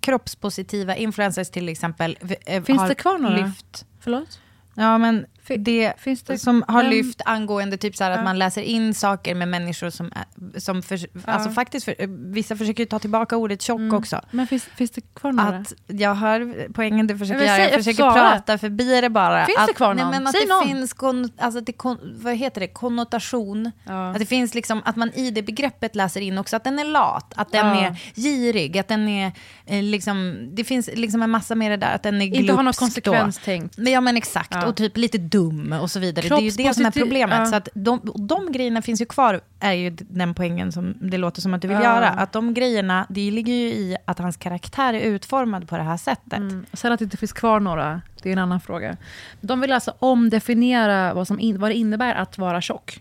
kroppspositiva 0.00 0.96
influencers 0.96 1.50
till 1.50 1.68
exempel 1.68 2.18
eh, 2.46 2.62
Finns 2.62 2.80
har 2.80 2.88
det 2.88 2.94
kvar 2.94 3.18
några? 3.18 3.36
lyft. 3.46 3.86
Förlåt? 4.00 4.40
Ja, 4.74 4.98
men 4.98 5.26
det, 5.46 5.92
finns 5.98 6.22
det- 6.22 6.38
som 6.38 6.64
har 6.68 6.82
lyft 6.82 7.20
angående 7.24 7.76
typ 7.76 7.96
så 7.96 8.04
här 8.04 8.10
att 8.10 8.16
Ja. 8.18 8.24
man 8.24 8.38
läser 8.38 8.62
in 8.62 8.94
saker 8.94 9.34
med 9.34 9.48
människor 9.48 9.90
som, 9.90 10.10
som 10.56 10.82
för, 10.82 11.00
alltså 11.24 11.50
faktiskt, 11.50 11.84
för, 11.84 11.94
vissa 12.32 12.56
försöker 12.56 12.84
ta 12.84 12.98
tillbaka 12.98 13.36
ordet 13.36 13.62
tjock 13.62 13.78
Mm. 13.80 13.94
också. 13.94 14.20
Men 14.30 14.46
finns, 14.46 14.64
finns 14.64 14.90
det 14.90 15.14
kvar 15.14 15.32
några? 15.32 15.48
Att 15.56 15.72
jag 15.86 16.14
hör 16.14 16.68
poängen 16.72 17.06
du 17.06 17.18
försöker 17.18 17.44
göra, 17.44 17.58
jag 17.58 17.70
försöker 17.72 17.96
svara. 17.96 18.30
prata 18.30 18.58
förbi 18.58 19.00
det 19.00 19.10
bara. 19.10 19.46
Finns 19.46 19.58
att, 19.58 19.66
det 19.66 19.72
kvar 19.72 19.94
nej, 19.94 20.04
någon? 20.04 20.10
men 20.12 20.26
att 20.26 20.32
Säg 20.32 20.40
det 20.46 20.48
någon. 20.54 20.66
finns 20.68 20.92
kon, 20.92 21.30
alltså 21.38 21.60
det 21.60 21.72
kon, 21.72 21.98
vad 22.22 22.34
heter 22.34 22.60
det, 22.60 22.68
konnotation. 22.68 23.70
Ja. 23.86 24.10
Att 24.10 24.18
det 24.18 24.26
finns 24.26 24.54
liksom, 24.54 24.82
att 24.84 24.96
man 24.96 25.10
i 25.12 25.30
det 25.30 25.42
begreppet 25.42 25.94
läser 25.96 26.20
in 26.20 26.38
också 26.38 26.56
att 26.56 26.64
den 26.64 26.78
är 26.78 26.84
lat, 26.84 27.32
att 27.36 27.52
den 27.52 27.66
Ja. 27.66 27.80
är 27.86 27.96
girig, 28.14 28.78
att 28.78 28.88
den 28.88 29.08
är 29.08 29.32
liksom, 29.80 30.48
det 30.54 30.64
finns 30.64 30.90
liksom 30.94 31.22
en 31.22 31.30
massa 31.30 31.54
mer 31.54 31.70
det 31.70 31.76
där, 31.76 31.94
att 31.94 32.02
den 32.02 32.22
är 32.22 32.26
glupsk 32.26 32.40
Inte 32.40 32.52
ha 32.52 32.62
något 32.62 32.76
då. 32.76 32.78
konsekvenstänkt. 32.80 33.78
Men 33.78 33.92
Ja 33.92 34.00
men 34.00 34.16
exakt, 34.16 34.48
Ja. 34.54 34.66
och 34.66 34.76
typ 34.76 34.96
lite 34.96 35.18
dum 35.18 35.72
och 35.82 35.90
så 35.90 36.00
vidare. 36.00 36.28
Det 36.28 36.34
är 36.34 36.40
ju 36.40 36.50
det 36.50 36.74
som 36.74 36.86
är 36.86 36.90
problemet. 36.90 37.38
ja. 37.38 37.46
Så 37.46 37.56
att 37.56 37.68
de, 37.74 38.00
de 38.28 38.52
grejerna 38.52 38.82
finns 38.82 39.00
ju 39.00 39.04
kvar, 39.06 39.40
är 39.60 39.72
ju 39.72 39.90
den 39.90 40.34
poängen 40.34 40.72
som 40.72 40.94
det 41.00 41.18
låter 41.18 41.40
som 41.40 41.54
att 41.54 41.62
du 41.62 41.68
vill 41.68 41.76
Ja. 41.76 41.82
göra. 41.84 42.08
Att 42.08 42.32
de 42.32 42.54
grejerna, 42.54 43.06
det 43.08 43.30
ligger 43.30 43.52
ju 43.52 43.66
i 43.68 43.96
att 44.04 44.18
hans 44.18 44.36
karaktär 44.36 44.94
är 44.94 45.00
utformad 45.00 45.68
på 45.68 45.76
det 45.76 45.82
här 45.82 45.96
sättet. 45.96 46.32
Mm. 46.38 46.66
Sen 46.72 46.92
att 46.92 46.98
det 46.98 47.04
inte 47.04 47.16
finns 47.16 47.32
kvar 47.32 47.60
några, 47.60 48.00
det 48.22 48.28
är 48.28 48.32
en 48.32 48.38
annan 48.38 48.60
fråga. 48.60 48.96
De 49.40 49.60
vill 49.60 49.72
alltså 49.72 49.94
omdefiniera 49.98 51.14
vad, 51.14 51.26
som 51.26 51.40
in, 51.40 51.58
vad 51.60 51.70
det 51.70 51.74
innebär 51.74 52.14
att 52.14 52.38
vara 52.38 52.60
tjock. 52.60 53.00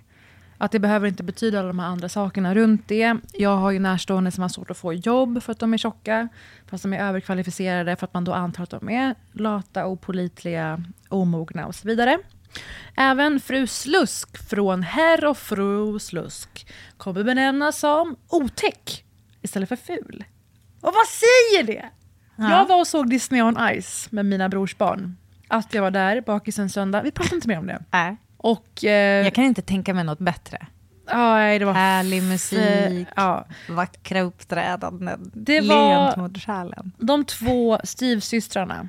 Att 0.62 0.72
det 0.72 0.80
behöver 0.80 1.08
inte 1.08 1.24
betyda 1.24 1.60
alla 1.60 1.68
de 1.68 1.80
här 1.80 1.88
andra 1.88 2.10
sakerna 2.10 2.56
runt 2.56 2.88
det. 2.88 3.16
Jag 3.34 3.58
har 3.58 3.72
ju 3.72 3.80
närstående 3.80 4.32
som 4.32 4.42
har 4.42 4.50
svårt 4.50 4.72
att 4.72 4.78
få 4.78 4.94
jobb 4.94 5.44
för 5.44 5.52
att 5.52 5.60
de 5.60 5.74
är 5.74 5.78
tjocka. 5.78 6.28
Fast 6.70 6.84
de 6.84 6.94
är 6.94 7.00
överkvalificerade 7.00 7.96
för 7.96 8.06
att 8.06 8.14
man 8.14 8.24
då 8.24 8.34
antar 8.34 8.64
att 8.64 8.70
de 8.70 8.90
är 8.90 9.16
lata, 9.32 9.86
opolitliga, 9.86 10.84
omogna 11.10 11.68
och 11.68 11.76
så 11.76 11.88
vidare. 11.88 12.20
Även 12.98 13.40
fru 13.40 13.68
Slusk 13.68 14.50
från 14.50 14.84
herr 14.84 15.26
och 15.26 15.38
fru 15.38 16.00
Slusk 16.00 16.68
kommer 16.98 17.24
benämnas 17.24 17.80
som 17.80 18.16
otäck 18.30 19.04
istället 19.42 19.70
för 19.70 19.76
ful. 19.76 20.24
Och 20.82 20.94
vad 20.94 21.08
säger 21.08 21.64
det? 21.64 21.90
Jag 22.36 22.68
var 22.68 22.80
och 22.80 22.88
såg 22.88 23.10
Disney 23.10 23.42
on 23.42 23.58
Ice 23.82 24.12
med 24.12 24.26
mina 24.26 24.50
brors 24.50 24.78
barn. 24.78 25.18
Att 25.48 25.74
jag 25.74 25.82
var 25.82 25.92
där 25.92 26.22
bakis 26.22 26.60
en 26.60 26.70
söndag. 26.70 27.02
Vi 27.02 27.12
pratade 27.12 27.36
inte 27.36 27.48
mer 27.48 27.60
om 27.60 27.68
det. 27.68 27.84
Nej. 27.92 28.18
Och... 28.44 28.84
Eh, 28.84 29.24
Jag 29.26 29.34
kan 29.36 29.44
inte 29.44 29.62
tänka 29.62 29.94
mig 29.94 30.04
något 30.04 30.20
bättre. 30.20 30.68
ja, 31.08 31.60
det 31.60 31.66
var 31.66 31.74
Härlig 31.74 32.24
musik. 32.24 33.08
Ja. 33.16 33.46
Vackra 33.70 34.22
uppträdanden. 34.22 35.32
Det 35.34 35.62
var- 35.62 36.06
Lent 36.06 36.18
mot 36.18 36.38
själen. 36.38 36.92
De 36.98 37.26
två 37.26 37.80
styvsystrarna 37.84 38.88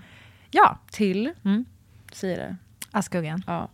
Ja, 0.51 0.79
till, 0.91 1.33
Mm. 1.45 1.65
säger 2.12 2.38
det, 2.38 2.57
ja. 3.47 3.69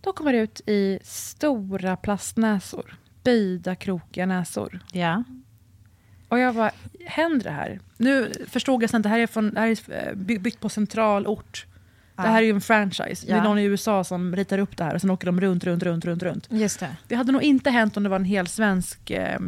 De 0.00 0.12
kommer 0.12 0.32
ut 0.34 0.60
i 0.66 0.98
stora 1.02 1.96
plastnäsor. 1.96 2.94
Böjda, 3.24 3.74
krokiga 3.74 4.26
näsor. 4.26 4.80
Ja. 4.92 5.24
Och 6.28 6.38
jag 6.38 6.54
bara, 6.54 6.70
händer 7.06 7.44
det 7.44 7.50
här? 7.50 7.80
Nu 7.96 8.32
förstod 8.48 8.82
jag 8.82 8.90
sen 8.90 8.98
att 8.98 9.02
det 9.02 9.08
här 9.08 9.18
är, 9.18 9.26
från, 9.26 9.50
det 9.54 9.60
här 9.60 9.68
är 9.68 10.08
eh, 10.08 10.14
by- 10.14 10.38
byggt 10.38 10.60
på 10.60 10.68
central 10.68 11.26
ort. 11.26 11.66
Det 12.16 12.22
här 12.22 12.38
är 12.38 12.46
ju 12.46 12.50
en 12.50 12.60
franchise. 12.60 13.26
Det 13.26 13.32
är 13.32 13.42
någon 13.42 13.58
i 13.58 13.62
USA 13.64 14.04
som 14.04 14.36
ritar 14.36 14.58
upp 14.58 14.76
det 14.76 14.84
här 14.84 14.94
och 14.94 15.00
sen 15.00 15.10
åker 15.10 15.26
de 15.26 15.40
runt, 15.40 15.64
runt, 15.64 15.82
runt, 15.82 16.04
runt, 16.04 16.22
runt. 16.22 16.46
Just 16.50 16.80
det. 16.80 16.96
Det 17.08 17.14
hade 17.14 17.32
nog 17.32 17.42
inte 17.42 17.70
hänt 17.70 17.96
om 17.96 18.02
det 18.02 18.08
var 18.08 18.16
en 18.16 18.24
hel 18.24 18.46
svensk 18.46 19.10
eh, 19.10 19.38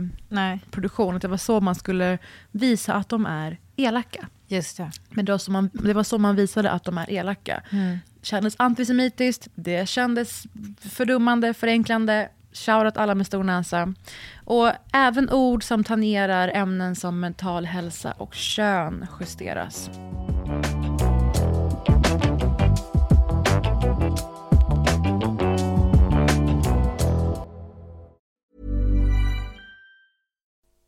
produktion. 0.71 1.17
Att 1.17 1.23
det 1.23 1.29
var 1.29 1.37
så 1.37 1.61
man 1.61 1.75
skulle 1.75 2.19
visa 2.51 2.95
att 2.95 3.09
de 3.09 3.27
är 3.27 3.59
elaka. 3.77 4.27
just 4.47 4.77
det. 4.77 4.91
Men 5.11 5.25
det 5.25 5.33
var 5.33 5.39
så 5.39 5.51
man, 5.51 5.71
det 5.73 5.93
var 5.93 6.03
så 6.05 6.19
man 6.19 6.37
visade 6.37 6.71
att 6.71 6.85
de 6.85 6.99
är 6.99 7.11
elaka. 7.11 7.63
Mm. 7.71 7.99
kändes 8.23 8.55
antisemitiskt, 8.59 9.49
det 9.55 9.89
kändes 9.89 10.43
fördummande, 10.81 11.55
förenklande. 11.55 12.29
Shoutout 12.53 12.97
alla 12.97 13.15
med 13.15 13.27
stor 13.27 13.45
näsa. 13.45 13.95
Och 14.45 14.73
även 14.93 15.31
ord 15.31 15.65
som 15.65 15.85
tangerar 15.85 16.51
ämnen 16.55 16.97
som 16.97 17.21
mental 17.21 17.65
hälsa 17.67 18.13
och 18.13 18.35
kön 18.35 19.07
justeras. 19.21 19.91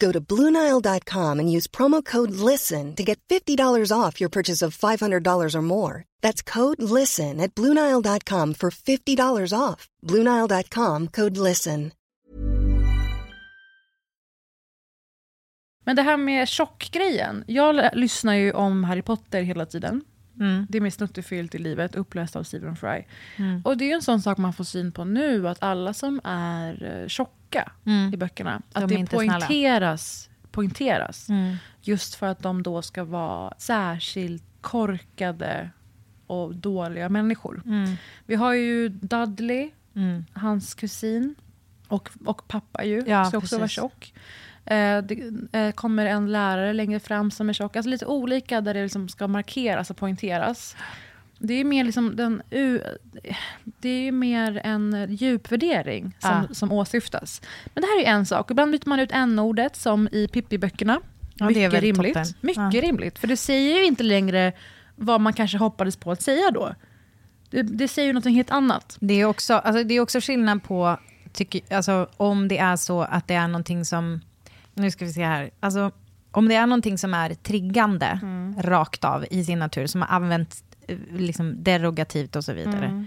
Go 0.00 0.12
to 0.12 0.20
BlueNile.com 0.20 1.38
and 1.40 1.56
use 1.56 1.70
promo 1.70 2.02
code 2.04 2.30
LISTEN 2.30 2.94
to 2.96 3.04
get 3.04 3.20
$50 3.28 3.92
off 3.92 4.20
your 4.20 4.30
purchase 4.30 4.62
of 4.66 4.76
$500 4.76 5.54
or 5.54 5.62
more. 5.62 6.04
That's 6.22 6.42
code 6.42 6.82
LISTEN 6.82 7.40
at 7.40 7.54
BlueNile.com 7.54 8.54
for 8.54 8.70
$50 8.70 9.52
off. 9.52 9.88
BlueNile.com 10.02 11.08
code 11.08 11.36
LISTEN. 11.36 11.92
Men 15.84 15.96
det 15.96 16.02
här 16.02 16.16
med 16.16 16.48
tjockgrejen. 16.48 17.44
Jag 17.46 17.90
lyssnar 17.92 18.34
ju 18.34 18.52
om 18.52 18.84
Harry 18.84 19.02
Potter 19.02 19.42
hela 19.42 19.66
tiden. 19.66 20.02
Mm. 20.40 20.66
Det 20.68 20.78
är 20.78 20.82
med 20.82 20.92
Snuttefyllt 20.92 21.54
i 21.54 21.58
livet, 21.58 21.94
uppläst 21.94 22.36
av 22.36 22.42
Stephen 22.42 22.76
Fry. 22.76 23.04
Och 23.64 23.76
det 23.76 23.84
är 23.84 23.86
ju 23.86 23.92
en 23.92 24.02
sån 24.02 24.20
sak 24.22 24.38
man 24.38 24.52
får 24.52 24.64
syn 24.64 24.92
på 24.92 25.04
nu, 25.04 25.48
att 25.48 25.62
alla 25.62 25.94
som 25.94 26.20
är 26.24 27.02
eh, 27.02 27.08
tjocka 27.50 27.72
Mm. 27.86 28.14
i 28.14 28.16
böckerna, 28.16 28.62
De 28.72 28.78
att 28.84 28.90
är 28.92 28.96
det 28.98 29.06
snälla. 29.06 29.30
poängteras, 29.38 30.30
poängteras. 30.50 31.28
Mm. 31.28 31.56
Just 31.82 32.14
för 32.14 32.26
att 32.26 32.38
de 32.42 32.62
då 32.62 32.82
ska 32.82 33.04
vara 33.04 33.54
särskilt 33.58 34.42
korkade 34.60 35.70
och 36.26 36.54
dåliga 36.54 37.08
människor. 37.08 37.62
Mm. 37.66 37.94
Vi 38.26 38.34
har 38.34 38.52
ju 38.54 38.88
Dudley, 38.88 39.70
Mm. 39.94 40.24
hans 40.32 40.74
kusin, 40.74 41.34
och, 41.88 42.10
och 42.26 42.48
pappa 42.48 42.84
ju, 42.84 43.02
Ja, 43.06 43.24
ska 43.24 43.38
också 43.38 43.58
vara 43.58 43.68
tjock. 43.68 44.14
Eh, 44.64 45.02
det 45.02 45.32
eh, 45.52 45.70
kommer 45.72 46.06
en 46.06 46.32
lärare 46.32 46.72
längre 46.72 47.00
fram 47.00 47.30
som 47.30 47.48
är 47.48 47.52
tjock. 47.52 47.76
Alltså 47.76 47.90
lite 47.90 48.06
olika 48.06 48.60
där 48.60 48.74
det 48.74 48.82
liksom 48.82 49.08
ska 49.08 49.26
markeras 49.28 49.90
och 49.90 49.96
poängteras. 49.96 50.76
Det 51.42 51.54
är 51.54 51.64
mer 51.64 51.84
liksom 51.84 52.16
den, 52.16 52.42
det 53.64 53.88
är 54.08 54.12
mer 54.12 54.60
en 54.64 55.06
djupvärdering 55.14 56.16
som, 56.18 56.30
Ja. 56.48 56.54
som 56.54 56.72
åsyftas. 56.72 57.42
Men 57.74 57.82
det 57.82 57.86
här 57.86 58.00
är 58.04 58.16
en 58.18 58.26
sak. 58.26 58.50
Ibland 58.50 58.72
byter 58.72 58.88
man 58.88 59.00
ut 59.00 59.12
n-ordet 59.12 59.76
som 59.76 60.08
i 60.12 60.26
Pippi-böckerna. 60.26 61.00
Ja, 61.34 61.46
det 61.46 61.64
är 61.64 61.68
Mycket 61.68 61.82
rimligt. 61.82 62.14
toppen. 62.14 62.26
Mycket 62.40 62.74
Ja. 62.74 62.80
rimligt. 62.80 63.18
För 63.18 63.26
det 63.28 63.36
säger 63.36 63.78
ju 63.78 63.84
inte 63.84 64.02
längre 64.02 64.52
vad 64.96 65.20
man 65.20 65.32
kanske 65.32 65.58
hoppades 65.58 65.96
på 65.96 66.10
att 66.12 66.22
säga 66.22 66.50
då. 66.50 66.74
Det, 67.50 67.62
det 67.62 67.88
säger 67.88 68.06
ju 68.08 68.12
något 68.12 68.24
helt 68.24 68.50
annat. 68.50 68.96
Det 69.00 69.14
är 69.20 69.24
också, 69.24 69.54
alltså, 69.54 69.84
det 69.84 69.94
är 69.94 70.00
också 70.00 70.20
skillnad 70.20 70.62
på, 70.62 70.98
tycker, 71.32 71.74
alltså, 71.74 72.08
om 72.16 72.48
det 72.48 72.58
är 72.58 72.76
så 72.76 73.02
att 73.02 73.28
det 73.28 73.34
är 73.34 73.48
någonting 73.48 73.84
som, 73.84 74.20
nu 74.74 74.90
ska 74.90 75.04
vi 75.04 75.12
se 75.12 75.24
här, 75.24 75.50
alltså, 75.60 75.90
om 76.30 76.48
det 76.48 76.54
är 76.54 76.66
någonting 76.66 76.98
som 76.98 77.14
är 77.14 77.34
triggande 77.34 78.20
rakt 78.58 79.04
av 79.04 79.24
i 79.30 79.44
sin 79.44 79.58
natur, 79.58 79.86
som 79.86 80.02
har 80.02 80.08
använts 80.08 80.64
liksom, 81.12 81.62
derogativt 81.64 82.36
och 82.36 82.44
så 82.44 82.52
vidare. 82.52 83.06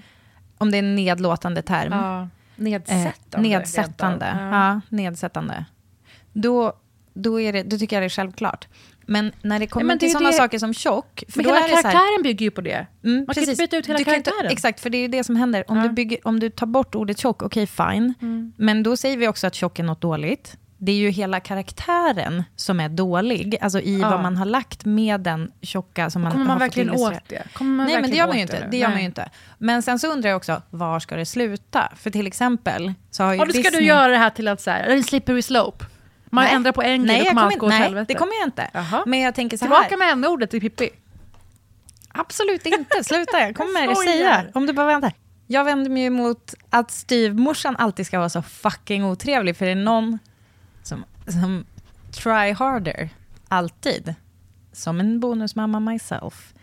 Om 0.57 0.71
det 0.71 0.77
är 0.77 0.79
en 0.79 0.95
nedlåtande 0.95 1.61
term. 1.61 1.91
Ja, 1.91 2.21
Eh, 2.21 2.27
nedsättande. 2.63 3.49
nedsättande. 3.49 4.25
rent 4.25 4.41
av. 4.41 4.53
Ja. 4.53 4.81
nedsättande. 4.89 5.65
Då, 6.33 6.73
då, 7.13 7.41
är 7.41 7.53
det, 7.53 7.63
då 7.63 7.77
tycker 7.77 7.95
jag 7.95 8.03
det 8.03 8.07
är 8.07 8.09
självklart. 8.09 8.67
Men 9.05 9.31
när 9.41 9.59
det 9.59 9.67
kommer 9.67 9.93
det 9.93 9.99
till 9.99 10.11
sådana 10.11 10.29
det- 10.31 10.37
saker 10.37 10.59
som 10.59 10.73
tjock, 10.73 11.23
för 11.29 11.37
Men 11.39 11.45
då 11.45 11.53
hela 11.55 11.67
så 11.67 11.75
här, 11.75 11.81
karaktären 11.81 12.23
bygger 12.23 12.43
ju 12.45 12.51
på 12.51 12.61
det. 12.61 12.87
Mm, 13.03 13.15
Man 13.17 13.25
kan 13.25 13.33
precis. 13.33 13.49
inte 13.49 13.61
byta 13.63 13.77
ut 13.77 13.85
hela 13.87 13.97
Du 13.97 14.03
kan 14.05 14.15
inte- 14.15 14.29
karaktären. 14.31 14.51
exakt, 14.51 14.79
för 14.79 14.89
det 14.89 14.97
är 14.97 15.07
det 15.07 15.23
som 15.23 15.35
händer. 15.35 15.63
Om, 15.71 15.77
Ja. 15.77 15.83
du, 15.83 15.89
bygger, 15.89 16.17
om 16.27 16.39
du 16.39 16.49
tar 16.49 16.65
bort 16.67 16.95
ordet 16.95 17.17
tjock, 17.17 17.43
okej 17.43 17.67
fine. 17.67 18.13
Mm. 18.21 18.53
Men 18.57 18.83
då 18.83 18.97
säger 18.97 19.17
vi 19.17 19.27
också 19.27 19.47
att 19.47 19.55
tjock 19.55 19.79
är 19.79 19.83
något 19.83 20.01
dåligt. 20.01 20.57
Det 20.85 20.91
är 20.91 20.95
ju 20.95 21.09
hela 21.09 21.39
karaktären 21.39 22.43
som 22.55 22.79
är 22.79 22.89
dålig, 22.89 23.57
alltså 23.61 23.79
i 23.79 23.99
Ja. 23.99 24.09
vad 24.09 24.21
man 24.21 24.37
har 24.37 24.45
lagt 24.45 24.85
med 24.85 25.21
den 25.21 25.51
tjocka 25.61 26.09
som 26.09 26.21
man 26.21 26.31
Kommer 26.31 26.45
man 26.45 26.51
har 26.53 26.59
verkligen 26.59 26.91
åt 26.91 27.13
det? 27.27 27.43
Kommer 27.53 27.71
man 27.75 27.85
Nej, 27.85 28.01
men 28.01 28.09
det 28.11 28.15
gör 28.17 28.27
man 28.27 28.35
ju 28.35 28.41
inte. 28.41 28.59
nu? 28.59 28.67
Det 28.71 28.77
gör 28.77 28.89
man 28.89 28.99
ju 28.99 29.05
inte. 29.05 29.29
Men 29.57 29.81
sen 29.81 29.99
så 29.99 30.07
undrar 30.07 30.29
jag 30.29 30.37
också, 30.37 30.61
var 30.69 30.99
ska 30.99 31.15
det 31.15 31.25
sluta? 31.25 31.91
För 31.95 32.09
till 32.09 32.27
exempel 32.27 32.93
så 33.11 33.23
har 33.23 33.33
ju 33.33 33.39
Ja, 33.39 33.45
då 33.45 33.51
ska 33.51 33.61
Disney... 33.61 33.81
du 33.81 33.87
göra 33.87 34.07
det 34.07 34.17
här 34.17 34.29
till 34.29 34.47
att 34.47 34.61
så 34.61 34.71
här, 34.71 35.01
slippery 35.01 35.41
slope. 35.41 35.85
Man 36.25 36.43
Nej. 36.43 36.53
ändrar 36.53 36.71
på 36.71 36.81
en 36.81 37.05
grej, 37.05 37.17
nej, 37.17 37.23
då 37.23 37.29
kommer 37.29 37.41
allt 37.41 37.51
inte, 37.53 37.59
gå 37.59 37.65
åt 37.65 37.69
nej, 37.69 37.81
helvete. 37.81 38.13
det 38.13 38.19
kommer 38.19 38.33
jag 38.39 38.47
inte. 38.47 38.69
Men 39.05 39.19
jag 39.19 39.35
tänker 39.35 39.57
så 39.57 39.61
Tillbaka 39.65 39.87
här. 39.89 39.97
med 39.97 40.11
n-ordet 40.11 40.53
i 40.53 40.59
Pippi. 40.59 40.89
Absolut 42.13 42.65
inte, 42.65 43.03
sluta. 43.03 43.39
Jag 43.41 43.55
kommer 43.55 43.85
Jag 43.85 43.97
säga. 43.97 44.43
Om 44.53 44.65
du 44.65 44.73
bara 44.73 44.85
väntar. 44.87 45.11
Jag 45.47 45.63
vänder 45.63 45.89
mig 45.91 46.03
emot 46.05 46.53
att 46.69 46.91
styvmorsan 46.91 47.75
alltid 47.75 48.05
ska 48.07 48.17
vara 48.19 48.29
så 48.29 48.41
fucking 48.41 49.05
otrevlig, 49.05 49.57
för 49.57 49.65
det 49.65 49.71
är 49.71 49.75
någon 49.75 50.19
som, 50.83 51.05
som 51.27 51.65
try 52.11 52.51
harder, 52.51 53.09
alltid. 53.47 54.15
Som 54.71 54.99
en 54.99 55.19
bonusmamma 55.19 55.79
myself. 55.79 56.53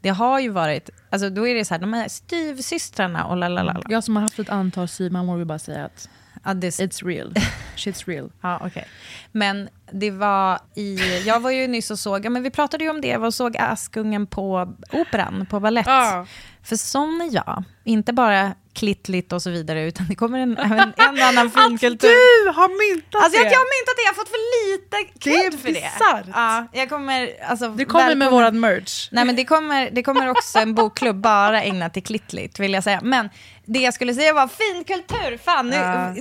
Det 0.00 0.08
har 0.08 0.40
ju 0.40 0.48
varit, 0.48 0.90
alltså 1.10 1.30
då 1.30 1.48
är 1.48 1.54
det 1.54 1.64
så 1.64 1.74
här, 1.74 1.80
de 1.80 1.92
här 1.92 2.08
styvsystrarna 2.08 3.24
och 3.24 3.36
la-la-la. 3.36 3.82
Jag 3.88 4.04
som 4.04 4.16
har 4.16 4.22
haft 4.22 4.38
ett 4.38 4.50
antal 4.50 4.88
styvmammor 4.88 5.36
vill 5.36 5.46
bara 5.46 5.58
säga 5.58 5.84
att 5.84 6.08
Ja, 6.44 6.54
det, 6.54 6.70
it's 6.70 7.06
real. 7.06 7.34
Shit's 7.76 8.04
real. 8.08 8.30
Ja, 8.40 8.60
okej. 8.64 8.88
Men 9.32 9.68
det 9.92 10.10
var 10.10 10.58
i... 10.74 10.98
Jag 11.26 11.40
var 11.40 11.50
ju 11.50 11.66
nyss 11.66 11.90
och 11.90 11.98
såg, 11.98 12.24
ja, 12.24 12.30
men 12.30 12.42
vi 12.42 12.50
pratade 12.50 12.84
ju 12.84 12.90
om 12.90 13.00
det, 13.00 13.08
jag 13.08 13.18
var 13.18 13.26
och 13.26 13.34
såg 13.34 13.56
Askungen 13.56 14.26
på 14.26 14.74
Operan, 14.92 15.46
på 15.50 15.60
ballett. 15.60 15.86
Ja. 15.86 16.26
För 16.62 16.76
sån 16.76 17.20
är 17.20 17.34
jag, 17.34 17.64
inte 17.84 18.12
bara 18.12 18.54
klittligt 18.74 19.32
och 19.32 19.42
så 19.42 19.50
vidare, 19.50 19.82
utan 19.88 20.06
det 20.08 20.14
kommer 20.14 20.38
en, 20.38 20.58
även 20.58 20.92
en 20.96 21.22
annan 21.22 21.50
finkultur. 21.50 22.08
Du 22.44 22.50
har 22.50 22.94
myntat 22.94 23.22
Alltså 23.24 23.38
jag 23.38 23.46
det! 23.50 23.54
har 23.56 23.64
myntat 23.76 23.96
det, 23.96 24.02
jag 24.02 24.10
har 24.10 24.14
fått 24.14 24.28
för 24.28 24.72
lite 24.72 24.96
Det 25.24 25.30
är 25.30 25.50
cred 25.50 25.60
för 25.60 25.68
det. 25.68 25.74
bisarrt. 25.74 26.26
Ja, 26.34 26.66
jag 26.72 26.88
kommer, 26.88 27.30
alltså, 27.48 27.68
Du 27.68 27.84
kommer 27.84 28.04
med 28.04 28.18
välkommen- 28.18 28.32
våran 28.32 28.60
merch. 28.60 29.08
Nej 29.12 29.24
men 29.24 29.36
det 29.36 29.44
kommer, 29.44 29.90
det 29.90 30.02
kommer 30.02 30.28
också 30.28 30.58
en 30.58 30.74
bokklubb 30.74 31.16
bara 31.16 31.62
ägnat 31.62 31.92
till 31.94 32.02
klittligt, 32.04 32.58
vill 32.60 32.72
jag 32.72 32.84
säga. 32.84 33.00
Men 33.02 33.28
det 33.66 33.78
jag 33.78 33.94
skulle 33.94 34.14
säga 34.14 34.32
var 34.32 34.48
finkultur, 34.48 35.36
fan 35.38 35.68
nu 35.70 35.76
Ja. 35.76 36.14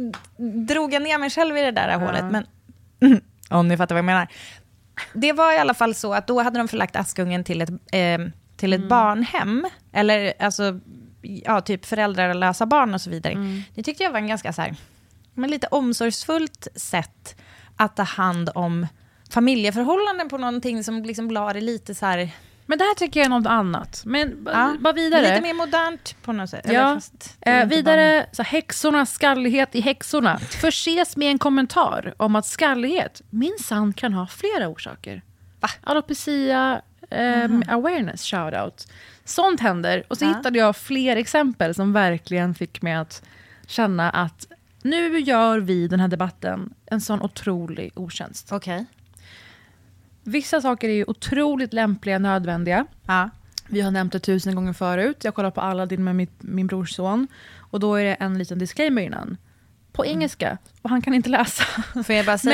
drog 0.68 0.94
jag 0.94 1.02
ner 1.02 1.18
mig 1.18 1.30
själv 1.30 1.58
i 1.58 1.62
det 1.62 1.72
där 1.72 2.00
hålet. 2.00 2.26
Men 2.32 2.46
om 3.50 3.68
ni 3.68 3.78
fattar 3.78 3.96
vad 3.96 4.00
jag 4.00 4.06
menar. 4.06 4.28
Det 5.14 5.34
var 5.34 5.54
i 5.54 5.58
alla 5.58 5.74
fall 5.74 5.96
så 5.96 6.14
att 6.14 6.28
då 6.28 6.42
hade 6.42 6.58
de 6.60 6.68
förlagt 6.68 6.96
Askungen 6.96 7.44
till 7.44 7.62
ett, 7.62 7.70
eh, 7.70 8.20
till 8.58 8.74
ett 8.74 8.88
barnhem. 8.90 9.66
Eller 9.94 10.34
alltså, 10.40 10.80
ja, 11.22 11.62
typ 11.62 11.86
föräldralösa 11.86 12.66
barn 12.66 12.94
och 12.94 13.02
så 13.02 13.10
vidare. 13.10 13.34
Det 13.76 13.84
tyckte 13.84 14.04
jag 14.04 14.12
var 14.12 14.20
en 14.20 14.28
ganska 14.28 14.54
så 14.54 14.62
här, 14.62 14.76
men 15.34 15.52
lite 15.52 15.68
omsorgsfullt 15.68 16.68
sätt 16.76 17.36
att 17.76 17.96
ta 17.96 18.04
hand 18.04 18.50
om 18.56 18.88
familjeförhållanden 19.30 20.30
på 20.30 20.38
någonting 20.38 20.84
som 20.84 21.04
liksom 21.04 21.32
la 21.32 21.54
det 21.54 21.62
lite 21.62 21.96
så 21.96 22.06
här... 22.06 22.30
Men 22.66 22.78
det 22.78 22.84
här 22.84 22.94
tycker 22.96 23.20
jag 23.20 23.26
är 23.26 23.30
något 23.30 23.48
annat. 23.48 24.02
Men 24.06 24.48
Ja, 24.54 24.76
bara 24.80 24.94
vidare. 24.94 25.22
Lite 25.30 25.42
mer 25.42 25.54
modernt 25.54 26.16
på 26.22 26.34
något 26.34 26.50
sätt. 26.50 26.66
Ja. 26.70 27.00
Eh, 27.42 27.66
vidare, 27.68 28.26
så 28.32 28.44
häxornas 28.44 29.12
skallighet 29.14 29.76
i 29.76 29.82
häxorna 29.82 30.38
förses 30.40 31.18
med 31.18 31.28
en 31.32 31.38
kommentar 31.40 32.14
om 32.18 32.36
att 32.36 32.46
skallighet 32.46 33.22
minsann 33.30 33.94
kan 33.94 34.14
ha 34.14 34.28
flera 34.28 34.68
orsaker. 34.68 35.22
Va? 35.60 35.70
Alopecia, 35.84 36.82
um, 37.12 37.64
awareness 37.68 38.24
shoutout. 38.24 38.88
Sånt 39.26 39.60
händer. 39.60 40.04
Och 40.08 40.18
så 40.18 40.26
Ja. 40.26 40.30
hittade 40.30 40.60
jag 40.60 40.76
fler 40.76 41.16
exempel 41.16 41.76
som 41.76 41.94
verkligen 41.94 42.56
fick 42.56 42.82
mig 42.82 42.94
att 42.94 43.24
känna 43.68 44.10
att 44.10 44.48
nu 44.82 45.20
gör 45.20 45.60
vi 45.60 45.88
den 45.88 46.00
här 46.00 46.08
debatten 46.08 46.74
en 46.86 47.02
sån 47.02 47.22
otrolig 47.22 47.92
otjänst. 47.96 48.52
Okej. 48.52 48.86
Vissa 50.28 50.62
saker 50.62 50.90
är 50.90 50.94
ju 50.94 51.06
otroligt 51.08 51.74
lämpliga, 51.74 52.20
nödvändiga. 52.20 52.86
Ja. 53.06 53.30
Vi 53.68 53.82
har 53.82 53.92
nämnt 53.92 54.14
det 54.14 54.20
tusen 54.20 54.56
gånger 54.56 54.74
förut. 54.74 55.24
Jag 55.24 55.36
kollar 55.36 55.52
på 55.52 55.62
Aladdin 55.62 56.04
med 56.04 56.16
mitt, 56.16 56.34
min 56.40 56.68
brors 56.68 56.96
son. 56.96 57.28
Och 57.58 57.80
då 57.80 57.96
är 57.96 58.04
det 58.04 58.14
en 58.14 58.38
liten 58.38 58.60
disclaimer 58.60 59.02
innan. 59.02 59.38
På 59.92 60.06
engelska. 60.06 60.58
Och 60.82 60.90
han 60.90 61.02
kan 61.02 61.14
inte 61.14 61.30
läsa. 61.30 61.64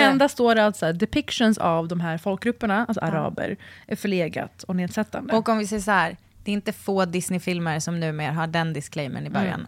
Men 0.09 0.17
där 0.17 0.27
står 0.27 0.55
det 0.55 0.65
alltså 0.65 0.93
depictions 0.93 1.57
av 1.57 1.87
de 1.87 1.99
här 1.99 2.17
folkgrupperna, 2.17 2.85
alltså 2.85 3.01
araber, 3.01 3.57
är 3.87 3.95
förlegat 3.95 4.63
och 4.63 4.75
nedsättande. 4.75 5.33
Och 5.35 5.49
om 5.49 5.57
vi 5.57 5.67
säger 5.67 5.81
så 5.81 5.91
här, 5.91 6.17
det 6.43 6.51
är 6.51 6.53
inte 6.53 6.73
få 6.73 7.05
Disney-filmer 7.05 7.79
som 7.79 7.99
numera 7.99 8.31
har 8.31 8.47
den 8.47 8.73
disclaimern 8.73 9.27
i 9.27 9.29
början. 9.29 9.67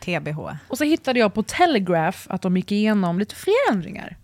TBH. 0.00 0.38
Och 0.68 0.78
så 0.78 0.84
hittade 0.84 1.18
jag 1.18 1.34
på 1.34 1.42
Telegraph 1.42 2.18
att 2.26 2.42
de 2.42 2.56
gick 2.56 2.72
igenom 2.72 3.18
lite 3.18 3.34
fler 3.34 3.72
ändringar. 3.72 4.16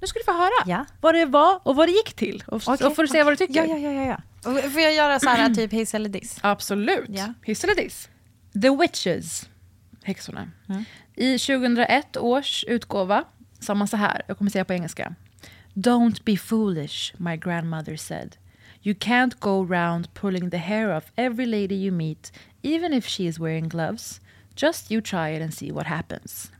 Nu 0.00 0.06
ska 0.06 0.18
du 0.18 0.24
få 0.24 0.32
höra 0.32 0.50
Ja. 0.66 0.86
vad 1.00 1.14
det 1.14 1.24
var 1.24 1.60
och 1.62 1.76
vad 1.76 1.88
det 1.88 1.92
gick 1.92 2.14
till. 2.14 2.44
Och, 2.46 2.62
Okej. 2.66 2.86
och 2.86 2.96
får 2.96 3.02
du 3.02 3.08
säga 3.08 3.24
vad 3.24 3.32
du 3.32 3.36
tycker. 3.36 3.64
Ja, 3.64 3.76
ja, 3.76 3.92
ja. 3.92 4.02
ja. 4.06 4.50
Och 4.50 4.72
Får 4.72 4.80
jag 4.80 4.94
göra 4.94 5.20
så 5.20 5.28
här, 5.28 5.54
typ 5.54 5.72
hiss 5.72 5.94
eller 5.94 6.08
diss? 6.08 6.38
Absolut. 6.40 7.04
Ja. 7.08 7.34
Hiss 7.42 7.64
eller 7.64 7.74
diss? 7.74 8.08
The 8.62 8.70
Witches, 8.76 9.48
häxorna. 10.02 10.50
I 11.14 11.38
2001 11.38 12.16
års 12.16 12.64
utgåva 12.68 13.24
sa 13.60 13.74
man 13.74 13.88
så 13.88 13.96
här, 13.96 14.22
jag 14.26 14.38
kommer 14.38 14.50
säga 14.50 14.64
på 14.64 14.72
engelska. 14.72 15.14
Don't 15.74 16.22
be 16.24 16.36
foolish, 16.36 17.14
my 17.16 17.36
grandmother 17.36 17.96
said. 17.96 18.36
You 18.82 18.94
can't 18.94 19.32
go 19.38 19.64
around 19.72 20.14
pulling 20.14 20.50
the 20.50 20.56
hair 20.56 20.96
off 20.96 21.04
every 21.16 21.46
lady 21.46 21.74
you 21.74 21.92
meet, 21.92 22.32
even 22.62 22.92
if 22.92 23.06
she 23.06 23.22
is 23.24 23.38
wearing 23.38 23.68
gloves. 23.68 24.20
Just 24.56 24.90
you 24.90 25.00
try 25.02 25.36
it 25.36 25.42
and 25.42 25.54
see 25.54 25.72
what 25.72 25.86
happens. 25.86 26.50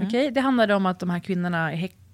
Okej, 0.00 0.30
Det 0.30 0.40
handlade 0.40 0.74
om 0.74 0.86
att 0.86 0.98
de 1.00 1.10
här 1.10 1.18
kvinnorna, 1.20 1.70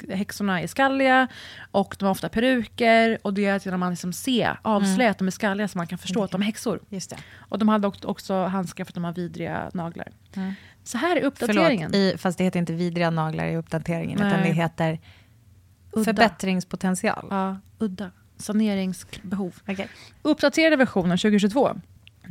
häxorna, 0.09 0.61
är 0.61 0.67
skalliga 0.67 1.29
och 1.71 1.97
de 1.99 2.05
har 2.05 2.13
ofta 2.13 2.29
peruker. 2.29 3.19
Och 3.23 3.35
det 3.35 3.47
är 3.47 3.55
att 3.57 3.65
när 3.67 3.77
man 3.77 3.91
liksom 3.91 4.13
ser, 4.13 4.59
avslöjar 4.63 5.11
att 5.11 5.19
de 5.19 5.27
är 5.27 5.31
skalliga 5.31 5.69
så 5.69 5.79
man 5.79 5.87
kan 5.87 5.99
förstå 5.99 6.25
att 6.25 6.31
de 6.31 6.41
är 6.41 6.45
häxor. 6.47 6.81
Just 6.89 7.11
det. 7.11 7.17
Och 7.39 7.59
de 7.59 7.69
hade 7.69 7.87
också- 8.05 8.45
handskar 8.45 8.85
för 8.85 8.91
att 8.91 8.95
de 8.95 9.05
har 9.05 9.13
vidriga 9.13 9.71
naglar. 9.75 10.09
Så 10.85 10.99
här 10.99 11.17
är 11.17 11.21
Förlåt, 11.21 11.43
uppdateringen. 11.43 11.95
i, 11.95 12.15
fast 12.19 12.39
det 12.39 12.45
heter 12.45 12.59
inte 12.61 12.73
vidriga 12.73 13.11
naglar 13.11 13.47
i 13.47 13.57
uppdateringen, 13.57 14.19
utan 14.19 14.29
Nej. 14.41 14.49
det 14.49 14.55
heter 14.55 14.99
Udda. 15.93 16.05
förbättringspotential. 16.05 17.27
Ja, 17.31 17.57
udda. 17.79 18.11
Saneringsbehov. 18.37 19.55
Okej. 19.69 19.89
Uppdaterade 20.23 20.77
versionen 20.77 21.19
2022. 21.19 21.81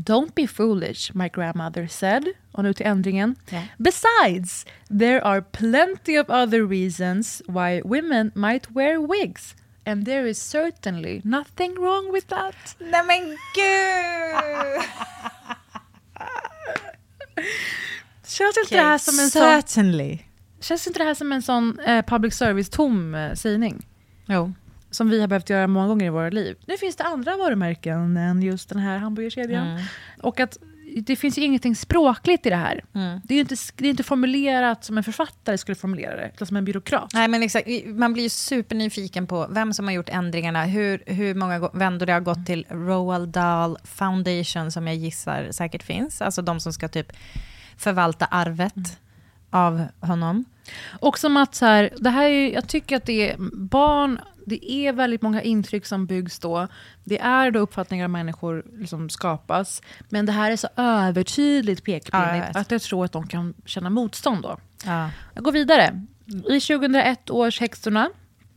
Don't 0.05 0.33
be 0.35 0.47
foolish, 0.47 1.11
my 1.13 1.29
grandmother 1.29 1.87
said. 1.87 2.23
Och 2.51 2.63
nu 2.63 2.73
till 2.73 2.85
ändringen. 2.85 3.35
Ja. 3.49 3.61
Besides, 3.77 4.65
there 4.99 5.21
are 5.23 5.41
plenty 5.41 6.17
of 6.19 6.29
other 6.29 6.67
reasons 6.67 7.41
why 7.47 7.81
women 7.83 8.31
might 8.35 8.71
wear 8.71 9.07
wigs. 9.07 9.55
And 9.85 10.05
there 10.05 10.29
is 10.29 10.37
certainly 10.41 11.21
nothing 11.23 11.75
wrong 11.75 12.13
with 12.13 12.27
that. 12.27 12.55
Nej 12.79 13.03
men 13.03 13.37
gud! 13.55 14.83
Känns 18.27 18.57
inte 18.57 18.75
det 18.75 18.81
här 18.81 18.97
som 18.97 19.19
en 19.19 19.29
sån, 19.29 19.41
Certainly. 19.41 20.19
känns 20.59 20.87
inte 20.87 20.99
det 20.99 21.05
här 21.05 21.13
som 21.13 21.31
en 21.31 21.41
sån 21.41 21.79
eh, 21.79 22.05
public 22.05 22.33
service-tom 22.35 23.15
eh, 23.15 23.33
sägning? 23.33 23.85
Jo. 24.27 24.53
Som 24.91 25.09
vi 25.09 25.21
har 25.21 25.27
behövt 25.27 25.49
göra 25.49 25.67
många 25.67 25.87
gånger 25.87 26.05
i 26.05 26.09
våra 26.09 26.29
liv. 26.29 26.57
Nu 26.65 26.77
finns 26.77 26.95
det 26.95 27.03
andra 27.03 27.37
varumärken 27.37 28.17
än 28.17 28.41
just 28.41 28.69
den 28.69 28.79
här 28.79 28.97
hamburgerkedjan. 28.97 29.67
Mm. 29.67 29.81
Och 30.21 30.39
att 30.39 30.57
det 30.95 31.15
finns 31.15 31.37
ju 31.37 31.41
ingenting 31.41 31.75
språkligt 31.75 32.45
i 32.45 32.49
det 32.49 32.55
här. 32.55 32.83
Mm. 32.95 33.21
Det 33.23 33.35
är 33.35 33.39
inte, 33.39 33.55
det 33.75 33.85
är 33.85 33.89
inte 33.89 34.03
formulerat 34.03 34.83
som 34.83 34.97
en 34.97 35.03
författare 35.03 35.57
skulle 35.57 35.75
formulera 35.75 36.15
det, 36.15 36.31
utan 36.35 36.47
som 36.47 36.57
en 36.57 36.65
byråkrat. 36.65 37.11
Nej, 37.13 37.27
men 37.27 37.43
exakt. 37.43 37.67
Man 37.85 38.13
blir 38.13 38.23
ju 38.23 38.29
supernyfiken 38.29 39.27
på 39.27 39.47
vem 39.49 39.73
som 39.73 39.85
har 39.85 39.93
gjort 39.93 40.09
ändringarna, 40.09 40.65
hur, 40.65 41.03
hur 41.05 41.35
många 41.35 41.69
vändor 41.73 42.05
det 42.05 42.13
har 42.13 42.19
gått 42.19 42.45
till 42.45 42.65
Roald 42.69 43.29
Dahl 43.29 43.77
Foundation, 43.83 44.71
som 44.71 44.87
jag 44.87 44.95
gissar 44.95 45.47
säkert 45.51 45.83
finns. 45.83 46.21
Alltså 46.21 46.41
de 46.41 46.59
som 46.59 46.73
ska 46.73 46.87
typ 46.87 47.11
förvalta 47.77 48.25
arvet 48.25 48.99
Mm. 49.51 49.65
av 49.65 49.87
honom. 49.99 50.45
Och 50.99 51.19
som 51.19 51.37
att 51.37 51.55
så 51.55 51.65
här, 51.65 51.89
det 51.97 52.09
här 52.09 52.29
är, 52.29 52.53
jag 52.53 52.67
tycker 52.67 52.95
att 52.97 53.05
det 53.05 53.31
är 53.31 53.35
barn, 53.53 54.19
det 54.49 54.71
är 54.71 54.93
väldigt 54.93 55.21
många 55.21 55.41
intryck 55.41 55.85
som 55.85 56.05
byggs 56.05 56.39
då. 56.39 56.67
Det 57.03 57.19
är 57.19 57.51
då 57.51 57.59
uppfattningar 57.59 58.03
av 58.03 58.09
människor 58.09 58.65
liksom 58.79 59.09
skapas. 59.09 59.81
Men 60.09 60.25
det 60.25 60.31
här 60.31 60.51
är 60.51 60.55
så 60.55 60.67
övertydligt 60.75 61.81
Ja, 61.87 61.93
pekpinne 61.93 62.45
vet. 62.47 62.55
att 62.55 62.71
jag 62.71 62.81
tror 62.81 63.05
att 63.05 63.11
de 63.11 63.27
kan 63.27 63.53
känna 63.65 63.89
motstånd 63.89 64.41
då. 64.43 64.57
Ja. 64.85 65.09
Jag 65.33 65.43
går 65.43 65.51
vidare. 65.51 66.01
I 66.49 66.59
2001 66.59 67.29
års 67.29 67.59
Häxorna, 67.59 68.09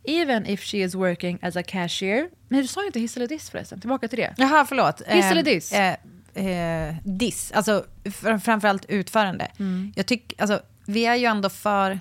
even 0.04 0.46
if 0.46 0.60
she 0.62 0.76
is 0.78 0.94
working 0.94 1.38
as 1.42 1.56
a 1.56 1.62
cashier. 1.62 2.28
Nej, 2.48 2.62
du 2.62 2.68
sa 2.68 2.86
inte 2.86 3.00
hiss 3.00 3.16
eller 3.16 3.26
diss 3.28 3.50
förresten. 3.50 3.80
Tillbaka 3.80 4.08
till 4.08 4.18
det. 4.18 4.34
Jaha, 4.36 4.64
förlåt. 4.68 4.96
Diss 4.98 5.24
eller 5.24 5.42
diss? 5.42 5.72
Eh, 5.72 5.96
eh, 6.46 6.94
diss, 7.04 7.52
alltså 7.52 7.84
fr- 8.04 8.38
framförallt 8.38 8.84
utförande. 8.84 9.48
Mm. 9.58 9.92
Jag 9.96 10.06
tycker, 10.06 10.40
alltså 10.42 10.60
vi 10.86 11.06
är 11.06 11.14
ju 11.16 11.24
ändå 11.24 11.48
för, 11.48 12.00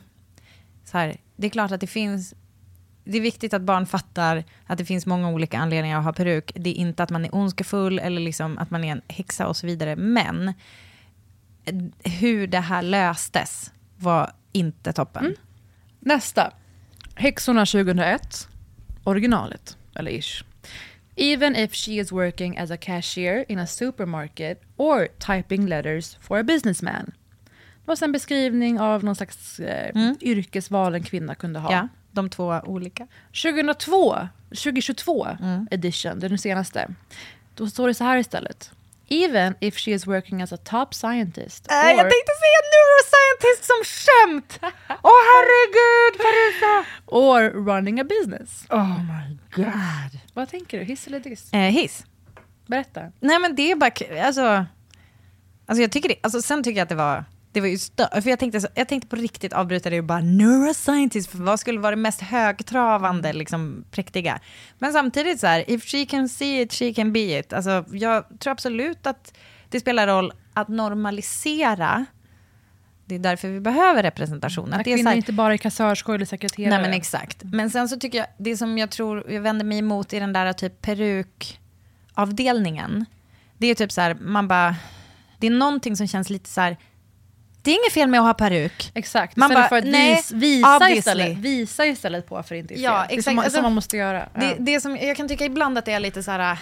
så 0.86 0.98
här, 0.98 1.18
det 1.36 1.48
är 1.48 1.52
klart 1.52 1.72
att 1.72 1.82
det 1.82 1.88
finns, 1.88 2.34
det 3.12 3.18
är 3.18 3.22
viktigt 3.22 3.54
att 3.54 3.62
barn 3.62 3.86
fattar 3.86 4.44
att 4.66 4.78
det 4.78 4.86
finns 4.86 5.06
många 5.06 5.30
olika 5.30 5.60
anledningar 5.60 5.98
att 5.98 6.04
ha 6.04 6.14
peruk. 6.14 6.52
Det 6.56 6.70
är 6.70 6.74
inte 6.74 7.04
att 7.04 7.10
man 7.10 7.26
är 7.26 7.36
ondskefull 7.36 8.00
eller 8.00 8.22
liksom 8.22 8.58
att 8.58 8.72
man 8.72 8.84
är 8.84 8.92
en 8.92 9.02
häxa 9.08 9.48
och 9.48 9.58
så 9.58 9.68
vidare. 9.68 9.96
Men 9.96 10.54
hur 12.04 12.48
det 12.48 12.60
här 12.60 12.82
löstes 12.82 13.72
var 13.98 14.32
inte 14.52 14.94
toppen. 14.94 15.26
Mm. 15.26 15.38
Nästa. 16.00 16.54
Häxorna 17.16 17.66
2001. 17.66 18.48
Originalet, 19.04 19.78
eller 19.96 20.12
ish. 20.12 20.44
Even 21.16 21.56
if 21.56 21.74
she 21.74 21.92
is 21.92 22.12
working 22.12 22.58
as 22.58 22.72
a 22.72 22.78
cashier 22.78 23.46
in 23.48 23.60
a 23.60 23.68
supermarket 23.68 24.62
or 24.78 25.08
typing 25.20 25.68
letters 25.68 26.18
for 26.22 26.40
a 26.40 26.44
businessman. 26.44 27.12
Det 27.46 27.88
var 27.88 28.04
en 28.04 28.12
beskrivning 28.12 28.80
av 28.80 29.04
någon 29.04 29.16
slags 29.16 29.60
eh, 29.60 30.14
yrkesval 30.22 30.96
en 30.96 31.04
kvinna 31.04 31.36
kunde 31.36 31.60
ha. 31.60 31.72
Ja, 31.72 31.88
de 32.12 32.30
två 32.30 32.62
olika. 32.66 33.08
2002, 33.44 34.28
2022 34.50 35.28
edition, 35.72 36.20
den 36.20 36.38
senaste. 36.38 36.88
Då 37.56 37.68
står 37.68 37.88
det 37.88 37.94
så 37.94 38.04
här 38.04 38.18
istället. 38.18 38.72
Even 39.10 39.56
if 39.60 39.78
she 39.78 39.92
is 39.92 40.08
working 40.08 40.42
as 40.42 40.54
a 40.54 40.58
top 40.58 40.94
scientist. 40.94 41.72
Äh, 41.72 41.76
jag 41.76 41.98
tänkte 41.98 42.32
säga 42.44 42.60
neuroscientist 42.74 43.64
som 43.64 43.84
skämt! 43.84 44.60
Åh 45.04 45.22
herregud, 45.34 46.18
Parisa! 46.18 46.90
or 47.06 47.66
running 47.66 48.00
a 48.00 48.04
business. 48.04 48.66
Oh 48.70 49.00
my 49.00 49.38
god. 49.56 50.20
Vad 50.34 50.50
tänker 50.50 50.80
du? 50.80 50.86
Hiss 50.86 51.08
eller 51.08 51.20
diss? 51.20 51.54
Eh, 51.54 51.60
hiss. 51.60 52.06
Berätta. 52.68 53.02
Nej 53.20 53.40
men 53.40 53.56
det 53.56 53.72
är 53.72 53.76
bara, 53.76 54.26
alltså, 54.26 54.66
alltså 55.66 55.82
jag 55.82 55.92
tycker 55.92 56.10
det, 56.10 56.16
alltså 56.24 56.42
sen 56.42 56.64
tycker 56.64 56.78
jag 56.78 56.84
att 56.84 56.90
det 56.90 56.96
var, 56.96 57.26
det 57.52 57.62
var 57.62 57.68
ju 57.68 57.78
för 57.98 58.30
jag 58.30 58.40
tänkte, 58.40 58.62
så, 58.62 58.68
jag 58.76 58.88
tänkte 58.88 59.08
på 59.08 59.16
riktigt 59.16 59.54
avbryta 59.54 59.90
det 59.90 60.00
och 60.00 60.06
bara 60.06 60.22
neuroscientist, 60.22 61.32
för 61.32 61.38
vad 61.38 61.60
skulle 61.60 61.80
vara 61.80 61.96
det 61.96 62.02
mest 62.02 62.22
högtravande, 62.22 63.34
liksom 63.34 63.86
präktiga? 63.92 64.40
Men 64.80 64.94
samtidigt 64.94 65.40
så 65.40 65.48
här, 65.48 65.72
if 65.72 65.86
she 65.86 66.06
can 66.06 66.30
see 66.30 66.62
it, 66.62 66.74
she 66.74 66.94
can 66.94 67.14
be 67.14 67.40
it. 67.40 67.54
Alltså 67.54 67.86
jag 67.92 68.40
tror 68.40 68.52
absolut 68.52 69.08
att 69.08 69.38
det 69.70 69.80
spelar 69.80 70.08
roll 70.08 70.34
att 70.54 70.68
normalisera, 70.68 72.06
det 73.06 73.16
är 73.16 73.20
därför 73.20 73.48
vi 73.48 73.60
behöver 73.60 74.04
representation. 74.04 74.74
Att 74.74 74.80
Att 74.80 74.86
det 74.86 74.92
är 74.92 74.98
kvinnor 74.98 75.10
här, 75.10 75.18
inte 75.18 75.34
bara 75.34 75.54
är 75.54 75.58
kassörskor 75.58 76.16
eller 76.16 76.26
sekreterare. 76.26 76.70
Nej 76.70 76.82
men 76.82 76.94
exakt. 76.94 77.44
Men 77.44 77.70
sen 77.70 77.90
så 77.90 77.98
tycker 77.98 78.18
jag, 78.18 78.28
det 78.38 78.58
som 78.58 78.78
jag 78.78 78.90
tror 78.90 79.32
jag 79.32 79.42
vänder 79.42 79.66
mig 79.66 79.80
emot 79.80 80.14
i 80.14 80.20
den 80.20 80.34
där 80.34 80.54
typ 80.54 80.82
perukavdelningen, 80.82 83.06
det 83.58 83.68
är 83.68 83.76
typ 83.76 83.92
så 83.92 84.02
här, 84.02 84.14
man 84.14 84.48
bara, 84.48 84.76
det 85.38 85.48
är 85.48 85.52
någonting 85.52 85.98
som 85.98 86.08
känns 86.08 86.30
lite 86.30 86.50
så 86.50 86.62
här, 86.62 86.78
det 87.62 87.72
är 87.72 87.76
inget 87.76 87.94
fel 87.94 88.10
med 88.10 88.20
att 88.20 88.26
ha 88.26 88.34
peruk. 88.34 88.92
Exakt, 88.94 89.36
Man 89.38 89.52
istället 89.52 89.64
bara, 89.64 89.70
för 89.82 89.88
att 89.88 89.92
nej, 89.92 90.16
vis, 90.16 90.32
visa, 90.32 90.76
obviously. 90.76 90.98
istället, 91.00 91.38
visa 91.38 91.86
istället 91.86 92.28
på 92.30 92.36
varför 92.36 92.56
det 92.56 92.60
inte 92.60 92.74
är 92.74 92.76
fel. 92.76 92.84
Ja, 92.84 92.92
Det 92.92 92.98
är 92.98 93.04
exakt. 93.18 93.24
som, 93.24 93.36
man- 93.36 93.44
Alltså, 93.46 93.58
som 93.58 93.64
man 93.64 93.74
måste 93.74 93.98
göra. 93.98 94.30
Det, 94.36 94.46
Ja. 94.46 94.54
det 94.60 94.82
som, 94.82 94.98
jag 94.98 95.18
kan 95.18 95.28
tycka 95.28 95.46
ibland 95.46 95.78
att 95.78 95.86
det 95.86 95.92
är 95.92 96.00
lite 96.00 96.24
så 96.24 96.32
här, 96.32 96.58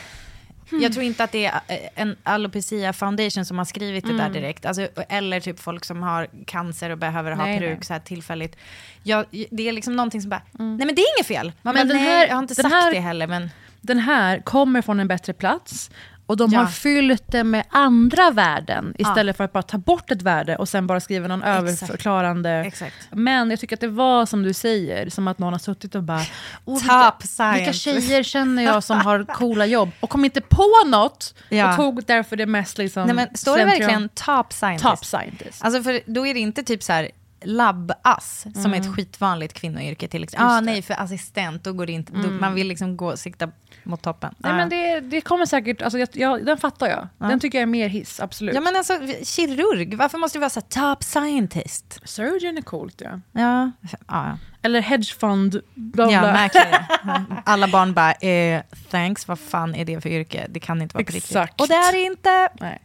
jag 0.82 0.94
tror 0.94 1.04
inte 1.06 1.24
att 1.24 1.32
det 1.32 1.46
är 1.46 1.60
eh, 1.68 1.78
en 1.96 2.16
alopecia 2.24 2.94
foundation 2.94 3.46
som 3.46 3.58
har 3.58 3.66
skrivit 3.66 4.06
det 4.08 4.18
där 4.18 4.30
direkt. 4.30 4.66
Alltså, 4.66 4.88
eller 5.10 5.40
typ 5.40 5.60
folk 5.60 5.86
som 5.86 6.04
har 6.04 6.28
cancer 6.46 6.90
och 6.90 6.98
behöver 6.98 7.32
ha 7.32 7.46
Nej, 7.46 7.60
peruk 7.60 7.78
nej. 7.78 7.86
så 7.86 7.94
här 7.94 8.00
tillfälligt. 8.00 8.56
Jag, 9.04 9.26
det 9.52 9.68
är 9.70 9.72
liksom 9.74 9.96
någonting 9.96 10.22
som 10.22 10.30
bara, 10.30 10.42
nej 10.52 10.86
men 10.86 10.96
det 10.96 11.02
är 11.02 11.18
inget 11.18 11.28
fel. 11.28 11.52
Man 11.62 11.74
Men 11.76 11.88
bara, 11.88 11.94
den 11.94 12.04
nej, 12.04 12.12
här- 12.12 12.28
jag 12.28 12.36
har 12.36 12.42
inte 12.42 12.56
sagt 12.56 12.70
här- 12.74 12.92
det 12.94 13.00
heller 13.00 13.28
men. 13.28 13.50
Den 13.82 14.00
här 14.00 14.40
kommer 14.42 14.82
från 14.82 15.00
en 15.00 15.08
bättre 15.08 15.34
plats 15.34 15.92
Och 16.30 16.38
de 16.38 16.52
Ja. 16.52 16.60
har 16.60 16.68
fyllt 16.68 17.24
det 17.28 17.44
med 17.44 17.64
andra 17.70 18.32
värden 18.32 18.94
istället 18.98 19.38
för 19.38 19.44
att 19.44 19.54
bara 19.54 19.64
ta 19.64 19.78
bort 19.78 20.12
ett 20.12 20.22
värde 20.22 20.56
och 20.56 20.70
sen 20.70 20.88
bara 20.88 21.00
skriva 21.00 21.28
någon 21.28 21.44
överförklarande. 21.44 22.50
Exakt. 22.52 22.96
Men 23.12 23.50
jag 23.50 23.60
tycker 23.60 23.76
att 23.76 23.80
det 23.82 23.88
var 23.88 24.26
som 24.26 24.44
du 24.44 24.54
säger, 24.54 25.10
som 25.10 25.28
att 25.28 25.40
någon 25.40 25.54
har 25.54 25.60
suttit 25.60 25.96
och 25.96 26.04
bara 26.04 26.22
"Åh, 26.66 26.76
Top 26.76 26.84
vilka, 26.84 27.14
science." 27.28 27.54
vilka 27.58 27.74
tjejer 27.74 28.24
känner 28.24 28.64
jag 28.64 28.84
som 28.84 28.98
har 29.00 29.24
coola 29.34 29.66
jobb? 29.66 29.90
Och 30.00 30.10
kom 30.10 30.26
inte 30.26 30.42
på 30.42 30.66
något 30.86 31.34
Ja. 31.50 31.70
och 31.70 31.76
tog 31.76 32.04
därför 32.06 32.36
det 32.36 32.46
mest 32.46 32.78
liksom... 32.78 33.06
Nej, 33.06 33.16
men 33.16 33.28
står 33.38 33.58
det 33.58 33.66
verkligen 33.66 34.10
top 34.10 34.54
scientist? 34.54 34.84
Top 34.90 35.06
scientist. 35.06 35.64
Alltså 35.64 35.84
för 35.84 36.02
då 36.06 36.28
är 36.28 36.34
det 36.34 36.40
inte 36.40 36.64
typ 36.64 36.84
så 36.84 36.94
här 36.94 37.10
labb-ass, 37.44 38.46
som 38.62 38.74
är 38.74 38.80
ett 38.80 38.96
skitvanligt 38.96 39.54
kvinnoyrke 39.54 40.08
till 40.08 40.24
exempel. 40.24 40.48
Ah, 40.48 40.62
nej, 40.62 40.82
för 40.82 40.94
assistent, 40.94 41.64
då 41.64 41.74
går 41.74 41.86
det 41.86 41.92
inte. 41.92 42.14
Då, 42.14 42.30
man 42.30 42.54
vill 42.54 42.68
liksom 42.68 42.98
gå 42.98 43.18
sikta 43.18 43.50
mot 43.84 44.02
toppen. 44.02 44.36
Nej, 44.38 44.52
Ah. 44.52 44.56
men 44.56 44.70
det, 44.70 45.00
det 45.00 45.22
kommer 45.22 45.46
säkert, 45.46 45.82
alltså, 45.82 46.00
jag, 46.00 46.10
jag, 46.14 46.46
den 46.46 46.58
fattar 46.58 46.88
jag. 46.88 47.08
Den 47.30 47.40
tycker 47.40 47.58
jag 47.58 47.62
är 47.64 47.68
mer 47.68 47.90
hiss, 47.90 48.20
absolut. 48.20 48.56
Ja 48.56 48.62
men 48.62 48.76
alltså, 48.76 48.94
kirurg, 49.24 49.96
varför 49.96 50.18
måste 50.18 50.38
det 50.38 50.40
vara 50.40 50.50
så 50.50 50.62
top 50.62 51.04
scientist? 51.04 52.00
Surgeon 52.04 52.58
är 52.58 52.62
coolt 52.62 53.02
ja. 53.02 53.20
Ja, 53.32 53.72
ja. 54.08 54.38
Eller 54.62 54.82
hedgefond, 54.82 55.62
bla 55.76 56.12
Ja, 56.12 56.22
mäklare. 56.22 56.86
Alla 57.46 57.68
barn 57.68 57.94
bara, 57.94 58.12
eh, 58.14 58.62
thanks, 58.90 59.28
vad 59.28 59.40
fan 59.40 59.76
är 59.76 59.86
det 59.86 60.02
för 60.02 60.10
yrke? 60.10 60.46
Det 60.50 60.60
kan 60.60 60.82
inte 60.82 60.94
vara 60.96 61.04
på 61.06 61.12
riktigt. 61.12 61.36
Och 61.58 61.68
det 61.68 61.74
är 61.74 61.92
det 61.92 62.02
inte. 62.02 62.50
Nej. 62.60 62.82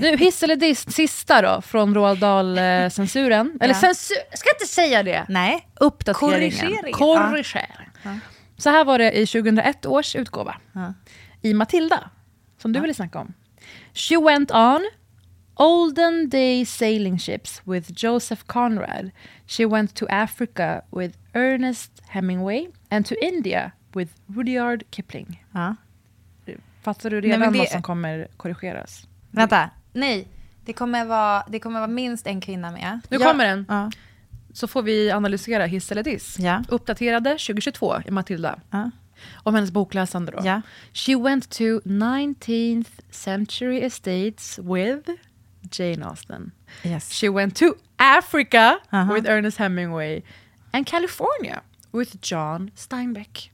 Nu, 0.00 0.16
hiss 0.16 0.42
eller 0.42 0.56
diss, 0.56 0.90
sista 0.92 1.42
då, 1.42 1.60
från 1.62 1.94
Roald 1.94 2.20
Dahl-censuren. 2.20 3.58
Eller 3.60 3.74
Ja. 3.74 3.80
censur, 3.80 4.16
jag 4.30 4.38
ska 4.38 4.48
inte 4.54 4.66
säga 4.66 5.02
det. 5.02 5.26
Nej. 5.28 5.68
Uppdateringen. 5.80 6.50
Korrigering. 6.50 6.92
Korrigering. 6.92 7.88
Så 8.56 8.70
här 8.70 8.84
var 8.84 8.98
det 8.98 9.12
i 9.18 9.26
2001 9.26 9.86
års 9.86 10.16
utgåva. 10.16 10.56
Ja. 10.72 10.94
I 11.42 11.54
Matilda, 11.54 12.10
som 12.58 12.72
du 12.72 12.80
ville 12.80 12.94
snacka 12.94 13.18
om. 13.18 13.34
She 13.94 14.16
went 14.16 14.50
on 14.50 14.90
olden 15.54 16.28
day 16.28 16.66
sailing 16.66 17.18
ships 17.18 17.62
with 17.64 17.90
Joseph 18.04 18.42
Conrad. 18.46 19.10
She 19.46 19.66
went 19.66 19.94
to 19.96 20.06
Africa 20.10 20.82
with 20.96 21.18
Ernest 21.32 22.02
Hemingway 22.08 22.66
and 22.88 23.06
to 23.06 23.14
India 23.22 23.72
with 23.94 24.12
Rudyard 24.26 24.82
Kipling. 24.90 25.44
Ja. 25.52 25.76
Fattar 26.82 27.10
du 27.10 27.20
Nej, 27.20 27.24
redan 27.30 27.40
men 27.40 27.52
det- 27.52 27.58
vad 27.58 27.68
som 27.68 27.82
kommer 27.82 28.28
korrigeras? 28.36 29.06
Vänta, 29.30 29.70
nej. 29.92 30.28
Det 30.64 30.72
kommer, 30.72 31.04
vara, 31.04 31.44
det 31.48 31.58
kommer 31.60 31.80
vara 31.80 31.88
minst 31.90 32.26
en 32.26 32.40
kvinna 32.40 32.70
med. 32.70 33.00
Nu 33.08 33.16
Jag- 33.16 33.30
kommer 33.30 33.44
den. 33.46 33.66
Ja. 33.68 33.90
Så 34.52 34.66
får 34.68 34.82
vi 34.82 35.10
analysera 35.10 35.64
hiss 35.66 35.92
eller 35.92 36.02
diss. 36.02 36.38
Ja. 36.38 36.64
Uppdaterade 36.68 37.30
2022 37.30 37.94
i 38.06 38.10
Matilda. 38.10 38.60
Ja. 38.70 38.90
Om 39.42 39.54
hennes 39.54 39.70
bokläsande 39.70 40.32
då. 40.32 40.38
Ja. 40.44 40.62
She 40.92 41.14
went 41.16 41.50
to 41.50 41.64
19th 41.84 42.90
century 43.10 43.80
estates 43.80 44.58
with 44.58 45.10
Jane 45.72 46.06
Austen. 46.06 46.50
Yes. 46.84 47.12
She 47.12 47.28
went 47.28 47.56
to 47.56 47.66
Africa 47.96 48.78
Aha. 48.90 49.14
with 49.14 49.30
Ernest 49.30 49.58
Hemingway. 49.58 50.22
And 50.72 50.86
California 50.86 51.60
with 51.92 52.16
John 52.22 52.70
Steinbeck. 52.74 53.52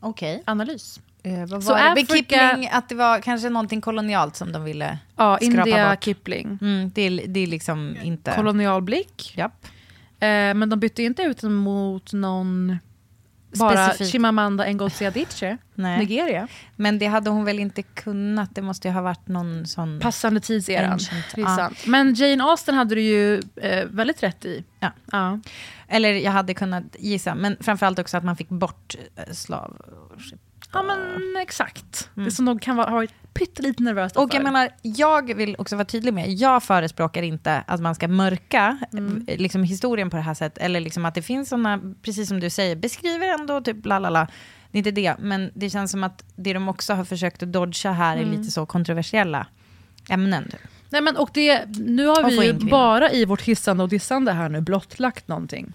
Okej. 0.00 0.42
Analys. 0.46 1.00
Eh, 1.26 1.46
vad 1.46 1.64
Så 1.64 1.72
var 1.72 1.94
det? 1.94 2.06
Kipling, 2.06 2.68
att 2.72 2.88
det 2.88 2.94
var 2.94 3.20
kanske 3.20 3.50
någonting 3.50 3.80
kolonialt 3.80 4.36
som 4.36 4.52
de 4.52 4.64
ville 4.64 4.98
Ja, 5.16 5.38
skrapa 5.42 5.68
India 5.68 5.90
bort. 5.90 6.04
Kipling. 6.04 6.58
Mm, 6.60 6.90
det, 6.94 7.02
är, 7.02 7.26
det 7.26 7.40
är 7.40 7.46
liksom 7.46 7.96
inte... 8.02 8.32
Kolonialblick. 8.36 9.32
Japp. 9.36 9.66
Eh, 10.20 10.28
men 10.28 10.68
de 10.68 10.80
bytte 10.80 11.02
inte 11.02 11.22
ut 11.22 11.40
den 11.40 11.52
mot 11.52 12.12
någon... 12.12 12.78
Bara 13.58 13.86
Specifik. 13.86 14.12
Chimamanda 14.12 14.72
Ngozi 14.72 15.06
Adichie. 15.06 15.58
Nigeria. 15.74 16.48
Men 16.76 16.98
det 16.98 17.06
hade 17.06 17.30
hon 17.30 17.44
väl 17.44 17.58
inte 17.58 17.82
kunnat? 17.82 18.54
Det 18.54 18.62
måste 18.62 18.88
ju 18.88 18.94
ha 18.94 19.02
varit 19.02 19.28
någon 19.28 19.66
sån... 19.66 20.00
Passande 20.00 20.40
tidseran. 20.40 21.00
Sant. 21.00 21.86
Men 21.86 22.14
Jane 22.14 22.44
Austen 22.44 22.74
hade 22.74 22.94
du 22.94 23.00
ju 23.00 23.42
eh, 23.56 23.84
väldigt 23.86 24.22
rätt 24.22 24.44
i. 24.44 24.64
Ja. 24.80 24.92
Ja. 25.12 25.40
Eller 25.88 26.12
jag 26.12 26.32
hade 26.32 26.54
kunnat 26.54 26.84
gissa, 26.98 27.34
men 27.34 27.56
framförallt 27.60 27.98
också 27.98 28.16
att 28.16 28.24
man 28.24 28.36
fick 28.36 28.48
bort 28.48 28.96
eh, 29.16 29.32
slav... 29.32 29.76
Ja 30.76 30.82
men 30.82 31.36
exakt. 31.42 32.10
Det 32.14 32.30
som 32.30 32.44
nog 32.44 32.62
kan 32.62 32.76
vara, 32.76 32.86
ha 32.86 32.96
varit 32.96 33.14
pyttelite 33.34 33.82
nervöst 33.82 34.16
Och 34.16 34.22
jag 34.22 34.32
för. 34.32 34.42
menar, 34.42 34.68
jag 34.82 35.34
vill 35.34 35.56
också 35.58 35.76
vara 35.76 35.84
tydlig 35.84 36.14
med, 36.14 36.32
jag 36.32 36.62
förespråkar 36.62 37.22
inte 37.22 37.64
att 37.66 37.80
man 37.80 37.94
ska 37.94 38.08
mörka 38.08 38.78
eh, 39.26 39.38
liksom, 39.38 39.62
historien 39.62 40.10
på 40.10 40.16
det 40.16 40.22
här 40.22 40.34
sättet, 40.34 40.58
eller 40.58 40.80
liksom 40.80 41.04
att 41.04 41.14
det 41.14 41.22
finns 41.22 41.48
sådana, 41.48 41.80
precis 42.02 42.28
som 42.28 42.40
du 42.40 42.50
säger, 42.50 42.76
beskriver 42.76 43.28
ändå 43.28 43.60
typ 43.60 43.86
lalala. 43.86 44.28
Det 44.70 44.76
är 44.76 44.78
inte 44.78 44.90
det, 44.90 45.16
men 45.18 45.50
det 45.54 45.70
känns 45.70 45.90
som 45.90 46.04
att 46.04 46.24
det 46.36 46.52
de 46.52 46.68
också 46.68 46.94
har 46.94 47.04
försökt 47.04 47.42
att 47.42 47.52
dodga 47.52 47.92
här 47.92 48.16
är 48.16 48.24
lite 48.24 48.50
så 48.50 48.66
kontroversiella 48.66 49.46
ämnen. 50.10 50.44
typ. 50.44 50.60
Nej, 50.90 51.02
men, 51.02 51.16
och 51.16 51.30
det, 51.32 51.64
nu 51.78 52.06
har 52.06 52.24
Och 52.24 52.30
vi 52.30 52.46
ju 52.46 52.52
bara 52.52 53.12
i 53.12 53.24
vårt 53.24 53.42
hissande 53.42 53.82
och 53.82 53.88
dissande 53.88 54.32
här 54.32 54.48
nu 54.48 54.60
blottlagt 54.60 55.28
någonting. 55.28 55.72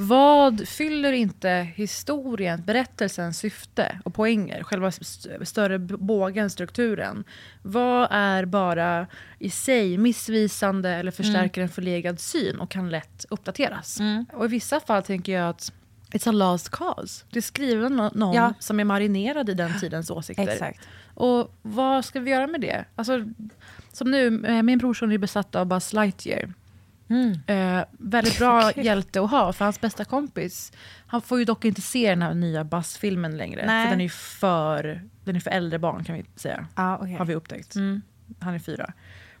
Vad 0.00 0.68
fyller 0.68 1.12
inte 1.12 1.50
historien, 1.74 2.62
berättelsens 2.66 3.38
syfte 3.38 4.00
och 4.04 4.14
poänger? 4.14 4.62
Själva 4.62 4.88
st- 4.88 5.44
större 5.46 5.78
bågen, 5.78 6.50
strukturen. 6.50 7.24
Vad 7.62 8.08
är 8.10 8.44
bara 8.44 9.06
i 9.38 9.50
sig 9.50 9.98
missvisande 9.98 10.90
eller 10.90 11.10
förstärker 11.10 11.62
en 11.62 11.68
förlegad 11.68 12.20
syn 12.20 12.58
och 12.58 12.70
kan 12.70 12.90
lätt 12.90 13.24
uppdateras? 13.30 13.98
Och 14.32 14.44
i 14.44 14.48
vissa 14.48 14.80
fall 14.80 15.02
tänker 15.02 15.32
jag 15.32 15.48
att 15.48 15.72
it's 16.12 16.28
a 16.28 16.32
lost 16.32 16.68
cause. 16.68 17.24
Det 17.30 17.38
är 17.38 17.42
skriven 17.42 18.00
av 18.00 18.16
någon 18.16 18.34
Ja. 18.34 18.54
som 18.58 18.80
är 18.80 18.84
marinerad 18.84 19.48
i 19.50 19.54
den 19.54 19.80
tidens 19.80 20.10
åsikter. 20.10 20.48
Exakt. 20.48 20.80
Och 21.14 21.54
vad 21.62 22.04
ska 22.04 22.20
vi 22.20 22.30
göra 22.30 22.46
med 22.46 22.60
det? 22.60 22.84
Alltså, 22.96 23.24
som 23.92 24.10
nu, 24.10 24.46
eh, 24.46 24.62
min 24.62 24.78
brorson 24.78 25.12
är 25.12 25.18
besatt 25.18 25.54
av 25.54 25.66
Buzz 25.66 25.92
Lightyear. 25.92 26.52
Eh, 27.46 27.84
väldigt 27.90 28.38
bra 28.38 28.72
hjälte 28.76 29.20
att 29.20 29.30
ha, 29.30 29.52
för 29.52 29.64
hans 29.64 29.80
bästa 29.80 30.04
kompis, 30.04 30.72
han 31.06 31.22
får 31.22 31.38
ju 31.38 31.44
dock 31.44 31.64
inte 31.64 31.80
se 31.80 32.10
den 32.10 32.22
här 32.22 32.34
nya 32.34 32.64
Buzz-filmen 32.64 33.36
längre. 33.36 33.66
Nej. 33.66 33.84
För 33.84 33.90
den 33.90 34.00
är 34.00 34.04
ju 34.04 34.10
för, 34.10 35.02
den 35.24 35.36
är 35.36 35.40
för 35.40 35.50
äldre 35.50 35.78
barn 35.78 36.04
kan 36.04 36.14
vi 36.14 36.24
säga. 36.36 36.66
Ja, 36.74 36.98
okej. 36.98 37.14
Har 37.14 37.24
vi 37.24 37.34
upptäckt. 37.34 37.74
Mm. 37.74 38.02
Han 38.40 38.54
är 38.54 38.58
fyra. 38.58 38.92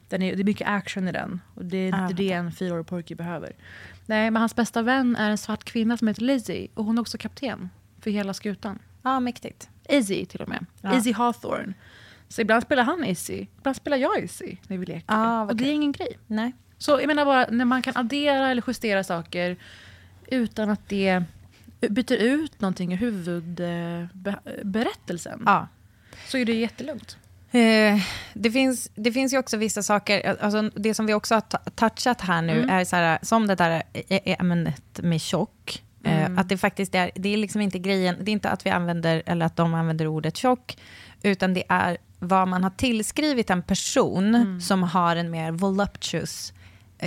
Den 0.08 0.22
är, 0.22 0.36
det 0.36 0.42
är 0.42 0.44
mycket 0.44 0.68
action 0.68 1.08
i 1.08 1.12
den. 1.12 1.40
Och 1.54 1.64
det 1.64 1.76
är 1.88 2.04
Ah, 2.04 2.08
det, 2.08 2.32
en 2.32 2.52
fyraårig 2.52 2.86
pojke 2.86 3.14
behöver. 3.14 3.52
Nej, 4.06 4.30
men 4.30 4.40
hans 4.40 4.56
bästa 4.56 4.82
vän 4.82 5.16
är 5.16 5.30
en 5.30 5.38
svart 5.38 5.64
kvinna 5.64 5.96
som 5.96 6.08
heter 6.08 6.22
Lizzie. 6.22 6.68
Och 6.74 6.84
hon 6.84 6.98
är 6.98 7.02
också 7.02 7.18
kapten 7.18 7.70
för 8.00 8.10
hela 8.10 8.34
skutan. 8.34 8.78
Ja, 9.02 9.20
mäktigt. 9.20 9.68
Izzy 9.88 10.26
till 10.26 10.42
och 10.42 10.48
med. 10.48 10.66
Ja. 10.80 10.96
Izzy 10.98 11.12
Hawthorne. 11.12 11.74
Så 12.28 12.40
ibland 12.40 12.62
spelar 12.62 12.82
han 12.82 13.04
Izzy, 13.04 13.46
ibland 13.58 13.76
spelar 13.76 13.96
jag 13.96 14.18
Izzy 14.24 14.56
när 14.66 14.78
vi 14.78 14.86
leker. 14.86 15.04
Ah, 15.06 15.38
vad 15.44 15.50
och 15.50 15.56
det 15.56 15.68
är 15.68 15.72
ingen 15.72 15.92
grej. 15.92 16.18
Nej. 16.26 16.52
Så 16.78 16.90
jag 17.00 17.06
menar 17.06 17.24
bara, 17.24 17.46
när 17.50 17.64
man 17.64 17.82
kan 17.82 17.96
addera 17.96 18.50
eller 18.50 18.62
justera 18.66 19.04
saker 19.04 19.56
utan 20.26 20.70
att 20.70 20.88
det 20.88 21.22
byter 21.90 22.12
ut 22.16 22.60
någonting 22.60 22.92
i 22.92 22.96
huvudberättelsen. 22.96 25.42
Ja. 25.46 25.68
Så 26.26 26.38
är 26.38 26.44
det 26.44 26.54
jättelugnt. 26.54 27.16
Eh, 27.50 27.98
det, 28.34 28.50
finns, 28.50 28.90
det 28.94 29.12
finns 29.12 29.32
ju 29.32 29.38
också 29.38 29.56
vissa 29.56 29.82
saker, 29.82 30.36
alltså 30.40 30.62
det 30.62 30.94
som 30.94 31.06
vi 31.06 31.14
också 31.14 31.34
har 31.34 31.70
touchat 31.70 32.20
här 32.20 32.42
nu, 32.42 32.66
är 32.70 32.84
så 32.84 32.96
här, 32.96 33.18
som 33.22 33.46
det 33.46 33.54
där 33.54 33.70
ä- 33.70 33.82
ä- 34.08 34.36
ämnet 34.40 35.00
med 35.02 35.20
tjock. 35.20 35.82
Eh, 36.04 36.38
att 36.38 36.48
det 36.48 36.58
faktiskt 36.58 36.94
är, 36.94 37.10
det 37.14 37.28
är 37.28 37.36
liksom 37.36 37.60
inte 37.60 37.78
grejen, 37.78 38.16
det 38.20 38.30
är 38.30 38.32
inte 38.32 38.50
att 38.50 38.66
vi 38.66 38.70
använder, 38.70 39.22
eller 39.26 39.46
att 39.46 39.56
de 39.56 39.74
använder 39.74 40.06
ordet 40.06 40.36
tjock, 40.36 40.76
utan 41.22 41.54
det 41.54 41.64
är 41.68 41.96
vad 42.18 42.48
man 42.48 42.62
har 42.62 42.70
tillskrivit 42.70 43.50
en 43.50 43.62
person 43.62 44.60
som 44.60 44.82
har 44.82 45.16
en 45.16 45.30
mer 45.30 45.50
voluptuous 45.52 46.52
eh, 46.52 46.57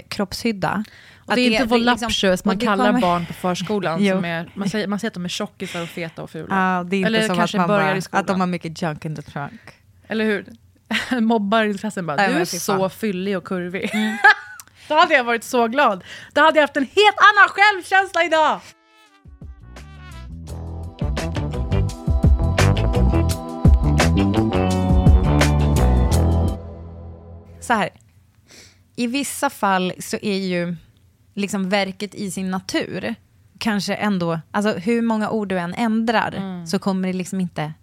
kroppshydda. 0.07 0.83
Och 1.25 1.35
det 1.35 1.41
är 1.41 1.51
inte 1.51 1.65
voluptuous 1.65 2.23
liksom- 2.23 2.41
man 2.49 2.55
och 2.55 2.59
det 2.59 2.65
kallar 2.65 2.85
kommer- 2.85 3.01
barn 3.01 3.25
på 3.25 3.33
förskolan. 3.33 3.97
Som 4.09 4.25
är, 4.25 4.51
man, 4.53 4.69
säger, 4.69 4.87
man 4.87 4.99
säger 4.99 5.09
att 5.09 5.13
de 5.13 5.25
är 5.25 5.29
tjockisar 5.29 5.81
och 5.81 5.89
feta 5.89 6.23
och 6.23 6.29
fula. 6.29 6.55
Ja, 6.77 6.83
det 6.83 6.95
är 6.95 6.97
inte 6.97 7.07
Eller 7.07 7.27
som 7.27 7.35
kanske 7.35 7.57
att, 7.57 7.61
man 7.61 7.67
börjar 7.67 7.89
bara, 7.91 7.97
i 7.97 8.01
skolan. 8.01 8.21
att 8.21 8.27
de 8.27 8.39
har 8.39 8.47
mycket 8.47 8.81
junk 8.81 9.05
in 9.05 9.15
the 9.15 9.21
trunk. 9.21 9.61
Eller 10.07 10.25
hur? 10.25 10.45
Mobbar 11.21 11.63
i 11.63 11.77
klassen 11.77 12.05
bara, 12.05 12.27
du 12.27 12.33
är 12.33 12.45
så 12.45 12.89
fyllig 12.89 13.37
och 13.37 13.43
kurvig. 13.43 13.91
Då 14.87 14.95
hade 14.95 15.13
jag 15.13 15.23
varit 15.23 15.43
så 15.43 15.67
glad. 15.67 16.03
Då 16.33 16.41
hade 16.41 16.57
jag 16.59 16.63
haft 16.63 16.77
en 16.77 16.83
helt 16.83 17.17
annan 17.17 17.49
självkänsla 17.49 18.23
idag. 18.23 18.59
så 27.61 27.73
här, 27.73 27.89
i 28.95 29.07
vissa 29.07 29.49
fall 29.49 29.93
så 29.99 30.17
är 30.21 30.37
ju 30.37 30.75
liksom 31.33 31.69
verket 31.69 32.15
i 32.15 32.31
sin 32.31 32.51
natur 32.51 33.15
kanske 33.57 33.95
ändå, 33.95 34.39
alltså 34.51 34.73
hur 34.73 35.01
många 35.01 35.29
ord 35.29 35.49
du 35.49 35.59
än 35.59 35.73
ändrar 35.73 36.65
så 36.65 36.79
kommer 36.79 37.07
det 37.07 37.13
liksom 37.13 37.39
inte, 37.41 37.73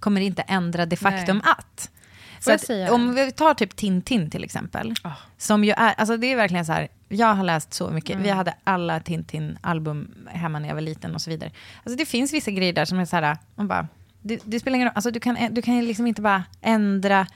kommer 0.00 0.20
det 0.20 0.26
inte 0.26 0.42
ändra 0.42 0.86
det 0.86 0.96
faktum 0.96 1.40
att. 1.44 1.90
Så 2.40 2.52
att 2.52 2.90
om 2.90 3.14
vi 3.14 3.32
tar 3.32 3.54
typ 3.54 3.76
Tintin 3.76 4.30
till 4.30 4.44
exempel, 4.44 4.94
Ah. 5.02 5.12
som 5.38 5.64
ju 5.64 5.70
är, 5.70 5.94
alltså 5.94 6.16
det 6.16 6.26
är 6.32 6.36
verkligen 6.36 6.66
så 6.66 6.72
här, 6.72 6.88
jag 7.08 7.34
har 7.34 7.44
läst 7.44 7.74
så 7.74 7.90
mycket, 7.90 8.18
vi 8.18 8.30
hade 8.30 8.54
alla 8.64 9.00
Tintin-album 9.00 10.14
hemma 10.28 10.58
när 10.58 10.68
jag 10.68 10.74
var 10.74 10.80
liten 10.82 11.14
och 11.14 11.20
så 11.22 11.30
vidare. 11.30 11.50
Alltså 11.84 11.96
det 11.98 12.06
finns 12.06 12.32
vissa 12.32 12.50
grejer 12.50 12.72
där 12.72 12.84
som 12.84 12.98
är 12.98 13.04
så 13.04 13.16
här, 13.16 13.36
man 13.54 13.68
bara, 13.68 13.88
det, 14.22 14.40
det 14.44 14.60
spelar 14.60 14.76
ingen 14.76 14.88
roll, 14.88 14.92
alltså 14.94 15.10
du 15.10 15.20
kan, 15.20 15.36
du 15.50 15.62
kan 15.62 15.84
liksom 15.84 16.06
inte 16.06 16.22
bara 16.22 16.44
ändra 16.60 17.26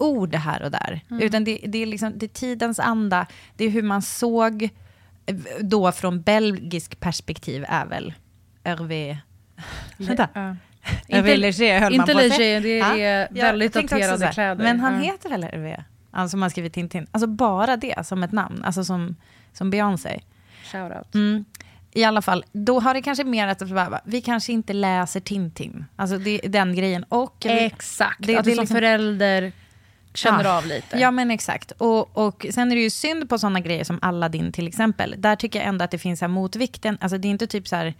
ord 0.00 0.34
här 0.34 0.62
och 0.62 0.70
där. 0.70 1.00
Mm. 1.10 1.22
Utan 1.22 1.44
det, 1.44 1.60
det, 1.68 1.78
är 1.82 1.86
liksom, 1.86 2.12
det 2.18 2.26
är 2.26 2.28
tidens 2.28 2.78
anda, 2.80 3.26
det 3.56 3.64
är 3.64 3.70
hur 3.70 3.82
man 3.82 4.02
såg, 4.02 4.62
eh, 5.26 5.36
då 5.60 5.92
från 5.92 6.22
belgisk 6.22 7.00
perspektiv 7.00 7.64
är 7.68 7.86
väl 7.86 8.14
Hervé... 8.64 9.18
Vänta. 9.96 10.28
Ja. 10.34 10.56
Hervé 11.08 11.36
Léger 11.36 11.80
höll 11.80 11.96
man 11.96 12.00
inte 12.00 12.12
på 12.12 12.18
att 12.18 12.24
Léger, 12.24 12.36
säga. 12.36 12.60
det 12.60 12.76
Ja, 12.76 12.96
är 12.96 13.28
väldigt 13.32 13.72
daterade 13.72 14.30
kläder. 14.32 14.64
Men 14.64 14.80
han 14.80 14.94
Ja. 14.94 15.00
heter 15.12 15.28
väl 15.28 15.42
Hervé? 15.44 15.84
Alltså 16.10 16.36
man 16.36 16.50
skriver 16.50 16.68
Tintin. 16.68 17.06
Alltså 17.10 17.26
bara 17.26 17.76
det 17.76 18.06
som 18.06 18.22
ett 18.22 18.32
namn, 18.32 18.62
alltså 18.64 18.84
som, 18.84 19.16
som 19.52 19.70
Beyoncé. 19.70 20.20
Shoutout. 20.64 21.14
Mm. 21.14 21.44
I 21.92 22.04
alla 22.04 22.22
fall, 22.22 22.44
då 22.52 22.80
har 22.80 22.94
det 22.94 23.02
kanske 23.02 23.24
mer 23.24 23.48
att 23.48 23.58
bara, 23.68 24.00
vi 24.04 24.20
kanske 24.20 24.52
inte 24.52 24.72
läser 24.72 25.20
Tintin. 25.20 25.84
Alltså 25.96 26.18
det 26.18 26.38
den 26.38 26.74
grejen. 26.74 27.04
Och 27.08 27.36
vi- 27.44 27.64
Exakt, 27.64 28.26
det- 28.26 28.36
att 28.36 28.44
det 28.44 28.50
som 28.54 28.60
liksom- 28.62 28.74
förälder 28.74 29.52
känner 30.14 30.44
Ja. 30.44 30.58
av 30.58 30.66
lite. 30.66 30.98
Ja, 30.98 31.10
men 31.10 31.30
exakt. 31.30 31.70
Och, 31.70 32.16
och 32.26 32.46
sen 32.50 32.72
är 32.72 32.76
det 32.76 32.82
ju 32.82 32.90
synd 32.90 33.28
på 33.28 33.38
sådana 33.38 33.60
grejer 33.60 33.84
som 33.84 33.98
Aladdin 34.02 34.52
till 34.52 34.68
exempel. 34.68 35.14
Där 35.18 35.36
tycker 35.36 35.58
jag 35.58 35.68
ändå 35.68 35.84
att 35.84 35.90
det 35.90 35.98
finns 35.98 36.20
här 36.20 36.28
motvikten. 36.28 36.98
Alltså 37.00 37.18
det 37.18 37.28
är 37.28 37.30
inte 37.30 37.46
typ 37.46 37.68
så 37.68 37.76
här... 37.76 37.94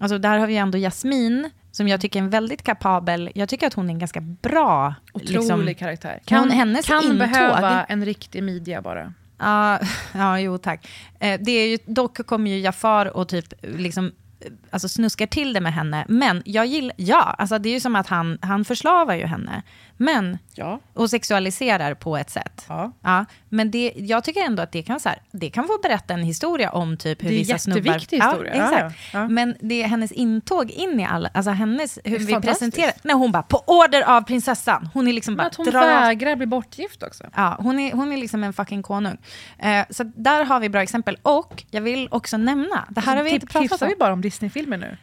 Alltså 0.00 0.18
där 0.18 0.38
har 0.38 0.46
vi 0.46 0.56
ändå 0.56 0.78
Jasmin, 0.78 1.50
som 1.72 1.88
jag 1.88 2.00
tycker 2.00 2.18
är 2.20 2.24
en 2.24 2.30
väldigt 2.30 2.62
kapabel... 2.62 3.30
Jag 3.34 3.48
tycker 3.48 3.66
att 3.66 3.74
hon 3.74 3.86
är 3.90 3.92
en 3.92 3.98
ganska 3.98 4.20
bra... 4.20 4.94
Otrolig 5.12 5.34
liksom, 5.38 5.74
karaktär. 5.74 6.20
Kan, 6.24 6.38
Kan, 6.42 6.50
hennes 6.50 6.86
kan 6.86 7.02
intåg... 7.04 7.18
behöva 7.18 7.84
en 7.84 8.04
riktig 8.04 8.42
midja 8.42 8.82
bara. 8.82 9.12
Ja, 9.38 9.78
ja, 10.14 10.38
jo 10.40 10.58
tack. 10.58 10.88
Eh, 11.20 11.40
det 11.40 11.50
är 11.50 11.68
ju, 11.68 11.78
dock 11.86 12.26
kommer 12.26 12.50
ju 12.50 12.58
Jafar 12.58 13.16
och 13.16 13.28
typ 13.28 13.54
liksom 13.62 14.06
eh, 14.40 14.52
alltså 14.70 14.88
snuskar 14.88 15.26
till 15.26 15.52
det 15.52 15.60
med 15.60 15.74
henne. 15.74 16.04
Men 16.08 16.42
jag 16.44 16.66
gillar, 16.66 16.94
ja, 16.96 17.22
alltså 17.38 17.58
det 17.58 17.68
är 17.68 17.74
ju 17.74 17.80
som 17.80 17.96
att 17.96 18.06
han, 18.06 18.38
han 18.42 18.64
förslavar 18.64 19.14
ju 19.14 19.26
henne. 19.26 19.62
Men, 20.02 20.38
Ja. 20.54 20.80
och 20.94 21.10
sexualiserar 21.10 21.94
på 21.94 22.16
ett 22.16 22.30
sätt. 22.30 22.64
Ja. 22.68 22.92
Ja, 23.02 23.24
men 23.48 23.70
det, 23.70 23.92
jag 23.96 24.24
tycker 24.24 24.40
ändå 24.44 24.62
att 24.62 24.72
det 24.72 24.82
kan, 24.82 25.00
så 25.00 25.08
här, 25.08 25.18
det 25.30 25.50
kan 25.50 25.66
få 25.66 25.78
berätta 25.82 26.14
en 26.14 26.22
historia 26.22 26.70
om 26.70 26.96
typ 26.96 27.22
hur 27.24 27.28
Det 27.28 27.34
är 27.34 27.38
vissa 27.38 27.58
snubbar... 27.58 27.78
jätteviktig 27.80 28.16
historia. 28.22 28.56
Ja, 28.56 28.72
exakt. 28.72 28.96
ja. 29.12 29.28
Men 29.28 29.56
det 29.60 29.82
är 29.82 29.86
hennes 29.86 30.12
intåg 30.12 30.70
in 30.70 31.00
i 31.00 31.04
alla, 31.06 31.30
alltså 31.34 31.50
hennes, 31.50 31.98
hur 32.04 32.18
vi 32.18 32.34
presenterar, 32.40 32.92
när 33.02 33.14
hon 33.14 33.32
bara 33.32 33.42
på 33.42 33.62
order 33.66 34.02
av 34.02 34.22
prinsessan, 34.22 34.88
hon 34.94 35.08
är 35.08 35.12
liksom 35.12 35.34
Men 35.34 35.38
bara 35.44 35.46
att 35.48 35.54
hon 35.56 35.66
drar- 35.66 35.80
vägrar 36.00 36.36
bli 36.36 36.46
bortgift 36.46 37.02
också. 37.02 37.24
Ja, 37.36 37.56
hon 37.60 37.78
är, 37.78 37.92
hon 37.92 38.12
är 38.12 38.16
liksom 38.16 38.44
en 38.44 38.52
fucking 38.52 38.82
konung. 38.82 39.18
Eh, 39.58 39.84
så 39.90 40.04
där 40.04 40.44
har 40.44 40.60
vi 40.60 40.68
bra 40.68 40.82
exempel. 40.82 41.18
Och 41.22 41.64
jag 41.70 41.80
vill 41.80 42.08
också 42.10 42.36
nämna, 42.36 42.84
det 42.90 43.00
här 43.00 43.16
har 43.16 43.22
vi 43.24 43.30
inte 43.30 43.46
pratat 43.46 43.70
Tipsar 43.70 43.86
om. 43.86 43.90
vi 43.90 43.96
bara 43.96 44.12
om 44.12 44.20
Disney-filmer 44.20 44.76
nu? 44.76 44.96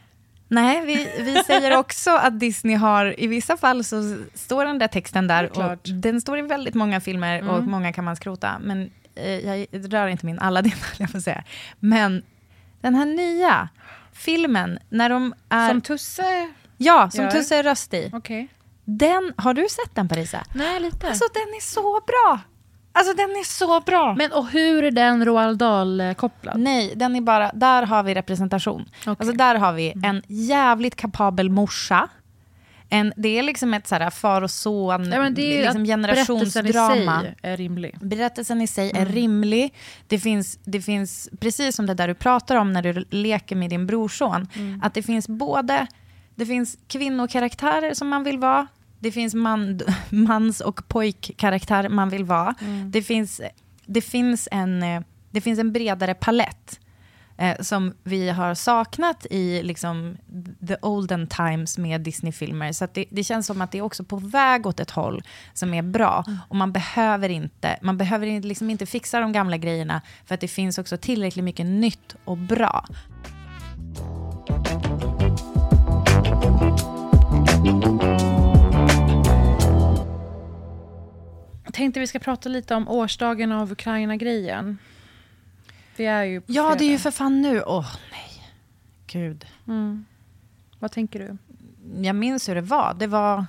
Nej, 0.47 0.85
vi, 0.85 1.23
vi 1.23 1.43
säger 1.43 1.77
också 1.77 2.11
att 2.11 2.39
Disney 2.39 2.75
har, 2.75 3.19
i 3.19 3.27
vissa 3.27 3.57
fall 3.57 3.83
så 3.83 4.17
står 4.33 4.65
den 4.65 4.79
där 4.79 4.87
texten 4.87 5.27
där. 5.27 5.57
Och 5.57 5.79
den 5.83 6.21
står 6.21 6.39
i 6.39 6.41
väldigt 6.41 6.75
många 6.75 7.01
filmer 7.01 7.49
och 7.49 7.63
många 7.63 7.93
kan 7.93 8.05
man 8.05 8.15
skrota. 8.15 8.59
Men 8.61 8.91
eh, 9.15 9.31
jag 9.31 9.67
rör 9.71 10.07
inte 10.07 10.25
min 10.25 10.39
Aladdin, 10.39 10.71
höll 10.81 10.97
jag 10.97 11.09
får 11.09 11.19
säga. 11.19 11.43
Men 11.79 12.23
den 12.81 12.95
här 12.95 13.05
nya 13.05 13.69
filmen, 14.13 14.79
när 14.89 15.09
de 15.09 15.33
är... 15.49 15.69
Som 15.69 15.81
Tusse? 15.81 16.49
ja, 16.77 17.09
som 17.09 17.23
gör. 17.23 17.31
Tusse 17.31 17.55
är 17.55 17.63
röst 17.63 17.93
i. 17.93 18.09
Okej. 18.13 18.47
Den, 18.85 19.33
har 19.37 19.53
du 19.53 19.67
sett 19.69 19.95
den 19.95 20.09
Parisa? 20.09 20.43
Nej, 20.53 20.79
lite. 20.79 21.07
Alltså 21.07 21.25
den 21.33 21.41
är 21.41 21.61
så 21.61 22.01
bra! 22.07 22.39
Alltså 22.97 23.13
den 23.13 23.29
är 23.29 23.43
så 23.43 23.79
bra! 23.79 24.15
men 24.17 24.31
och 24.31 24.47
hur 24.49 24.83
är 24.83 24.91
den 24.91 25.25
Roald 25.25 25.57
Dahl-kopplad? 25.57 26.59
Nej, 26.59 26.93
den 26.95 27.15
är 27.15 27.21
bara, 27.21 27.51
där 27.53 27.83
har 27.83 28.03
vi 28.03 28.13
representation. 28.13 28.85
Alltså 29.05 29.31
där 29.31 29.55
har 29.55 29.73
vi 29.73 29.93
en 30.03 30.21
jävligt 30.27 30.95
kapabel 30.95 31.49
morsa. 31.49 32.09
En, 32.89 33.13
det 33.15 33.39
är 33.39 33.43
liksom 33.43 33.73
ett 33.73 33.87
så 33.87 33.95
här 33.95 34.09
far 34.09 34.41
och 34.41 34.51
son, 34.51 35.11
Ja, 35.11 35.21
men 35.21 35.33
det 35.33 35.41
är 35.41 35.61
liksom 35.61 35.81
att 35.81 35.87
berättelsen 35.87 36.65
i 36.65 36.73
generationsdrama. 36.73 37.21
sig 37.21 37.35
är 37.41 37.57
rimlig. 37.57 37.97
Berättelsen 38.01 38.61
i 38.61 38.67
sig 38.67 38.91
är 38.95 39.05
rimlig. 39.05 39.73
Det 40.07 40.19
finns, 40.19 40.59
det 40.63 40.81
finns, 40.81 41.29
precis 41.39 41.75
som 41.75 41.85
det 41.85 41.93
där 41.93 42.07
du 42.07 42.13
pratar 42.13 42.55
om 42.55 42.73
när 42.73 42.81
du 42.81 43.05
leker 43.09 43.55
med 43.55 43.69
din 43.69 43.87
brorson, 43.87 44.47
att 44.81 44.93
det 44.93 45.03
finns 45.03 45.27
både 45.27 45.87
det 46.35 46.45
finns 46.45 46.77
kvinnokaraktärer 46.87 47.93
som 47.93 48.07
man 48.07 48.23
vill 48.23 48.39
vara, 48.39 48.67
det 48.99 49.11
finns 49.11 49.33
man, 49.33 49.79
mans 50.09 50.61
och 50.61 50.87
pojkkaraktär 50.87 51.89
man 51.89 52.09
vill 52.09 52.23
vara. 52.23 52.55
Det, 52.85 53.01
finns, 53.01 53.41
det, 53.85 54.01
finns 54.01 54.47
en, 54.51 54.83
eh, 54.83 55.01
det 55.31 55.41
finns 55.41 55.59
en 55.59 55.71
bredare 55.71 56.13
palett 56.13 56.79
eh, 57.37 57.61
som 57.61 57.93
vi 58.03 58.29
har 58.29 58.53
saknat 58.53 59.25
i 59.29 59.63
liksom, 59.63 60.17
the 60.67 60.75
olden 60.81 61.27
times 61.27 61.77
med 61.77 62.01
Disney-filmer. 62.01 62.71
Så 62.71 62.87
det, 62.93 63.05
det 63.09 63.23
känns 63.23 63.47
som 63.47 63.61
att 63.61 63.71
det 63.71 63.77
är 63.77 63.81
också 63.81 64.03
på 64.03 64.17
väg 64.17 64.67
åt 64.67 64.79
ett 64.79 64.91
håll 64.91 65.23
som 65.53 65.73
är 65.73 65.81
bra. 65.81 66.25
Och 66.47 66.55
man 66.55 66.71
behöver 66.71 67.29
inte, 67.29 67.79
man 67.81 67.97
behöver 67.97 68.41
liksom 68.41 68.69
inte 68.69 68.85
fixa 68.85 69.19
de 69.19 69.31
gamla 69.31 69.57
grejerna 69.57 70.01
för 70.25 70.35
att 70.35 70.41
det 70.41 70.47
finns 70.47 70.77
också 70.77 70.97
tillräckligt 70.97 71.45
mycket 71.45 71.65
nytt 71.65 72.15
och 72.25 72.37
bra. 72.37 72.85
Jag 77.63 78.16
tänkte 81.77 81.99
vi 81.99 82.07
ska 82.07 82.19
prata 82.19 82.49
lite 82.49 82.75
om 82.75 82.87
årsdagen 82.87 83.51
av 83.51 83.71
Ukraina-grejen. 83.71 84.77
Vi 85.95 86.05
är 86.05 86.23
ju 86.23 86.41
Ja, 86.45 86.75
det 86.77 86.83
är 86.85 86.89
ju 86.89 86.97
fredag. 86.97 86.99
för 87.03 87.11
fan 87.11 87.41
nu. 87.41 87.61
Åh, 87.63 87.95
nej. 88.11 88.43
Gud. 89.07 89.45
Mm. 89.67 90.05
Vad 90.79 90.91
tänker 90.91 91.19
du? 91.19 91.37
Jag 92.07 92.15
minns 92.15 92.49
hur 92.49 92.55
det 92.55 92.61
var. 92.61 92.93
Det 92.93 93.07
var... 93.07 93.45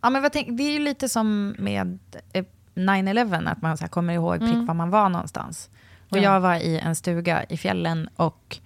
Ja, 0.00 0.10
men 0.10 0.22
vad 0.22 0.32
tänk, 0.32 0.58
det 0.58 0.62
är 0.64 0.72
ju 0.72 0.78
lite 0.78 1.08
som 1.08 1.54
med 1.58 1.98
eh, 2.32 2.44
9-11, 2.74 3.48
att 3.50 3.62
man 3.62 3.76
så 3.76 3.88
kommer 3.88 4.14
ihåg 4.14 4.38
prick 4.38 4.68
var 4.68 4.74
man 4.74 4.90
var 4.90 5.08
någonstans. 5.08 5.70
Och 6.10 6.16
Ja. 6.18 6.22
jag 6.22 6.40
var 6.40 6.54
i 6.54 6.78
en 6.78 6.94
stuga 6.96 7.44
i 7.44 7.56
fjällen 7.56 8.08
och 8.16 8.58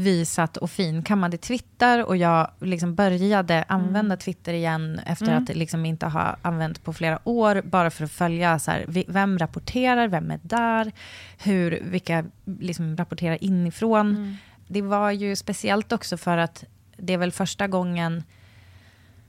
vi 0.00 0.24
satt 0.24 0.56
och 0.56 0.70
finkammade 0.70 1.36
Twitter 1.36 2.04
och 2.04 2.16
jag 2.16 2.50
liksom 2.60 2.94
började 2.94 3.64
använda 3.68 4.16
Twitter 4.16 4.52
igen 4.52 5.00
efter 5.06 5.34
att 5.34 5.48
liksom 5.48 5.86
inte 5.86 6.06
ha 6.06 6.36
använt 6.42 6.84
på 6.84 6.92
flera 6.92 7.18
år, 7.24 7.62
bara 7.64 7.90
för 7.90 8.04
att 8.04 8.10
följa 8.10 8.58
så 8.58 8.70
här, 8.70 8.84
vem 9.08 9.38
rapporterar, 9.38 10.08
vem 10.08 10.30
är 10.30 10.40
där, 10.42 10.92
hur, 11.38 11.80
vilka 11.82 12.24
liksom 12.44 12.96
rapporterar 12.96 13.44
inifrån. 13.44 14.36
Det 14.68 14.82
var 14.82 15.10
ju 15.10 15.36
speciellt 15.36 15.92
också 15.92 16.16
för 16.16 16.38
att 16.38 16.64
det 16.96 17.12
är 17.12 17.18
väl 17.18 17.32
första 17.32 17.68
gången 17.68 18.22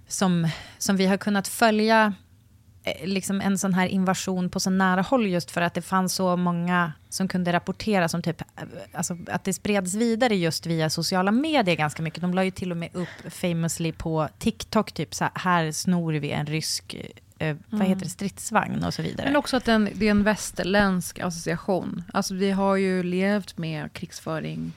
som, 0.07 0.47
som 0.77 0.97
vi 0.97 1.05
har 1.05 1.17
kunnat 1.17 1.47
följa 1.47 2.13
liksom 3.03 3.41
en 3.41 3.57
sån 3.57 3.73
här 3.73 3.87
invasion 3.87 4.49
på 4.49 4.59
så 4.59 4.69
nära 4.69 5.01
håll 5.01 5.27
just 5.27 5.51
för 5.51 5.61
att 5.61 5.73
det 5.73 5.81
fanns 5.81 6.13
så 6.13 6.35
många 6.37 6.93
som 7.09 7.27
kunde 7.27 7.53
rapportera 7.53 8.09
som 8.09 8.21
typ, 8.21 8.41
eh, 8.41 8.47
alltså 8.93 9.17
att 9.27 9.43
det 9.43 9.53
spreds 9.53 9.93
vidare 9.93 10.35
just 10.35 10.65
via 10.65 10.89
sociala 10.89 11.31
medier 11.31 11.75
ganska 11.75 12.03
mycket. 12.03 12.21
De 12.21 12.33
la 12.33 12.43
ju 12.43 12.51
till 12.51 12.71
och 12.71 12.77
med 12.77 12.89
upp 12.93 13.33
famously 13.33 13.91
på 13.91 14.27
TikTok, 14.39 14.91
typ 14.91 15.15
så 15.15 15.23
här, 15.23 15.31
här 15.35 15.71
snor 15.71 16.13
vi 16.13 16.31
en 16.31 16.45
rysk, 16.45 16.95
eh, 17.37 17.57
vad 17.69 17.87
heter 17.87 18.03
det, 18.03 18.09
stridsvagn 18.09 18.83
och 18.83 18.93
så 18.93 19.01
vidare. 19.01 19.27
Men 19.27 19.35
också 19.35 19.57
att 19.57 19.65
den, 19.65 19.89
det 19.93 20.07
är 20.07 20.11
en 20.11 20.23
västerländsk 20.23 21.19
association. 21.19 22.03
Alltså 22.13 22.33
vi 22.33 22.51
har 22.51 22.75
ju 22.75 23.03
levt 23.03 23.57
med 23.57 23.93
krigsföring 23.93 24.73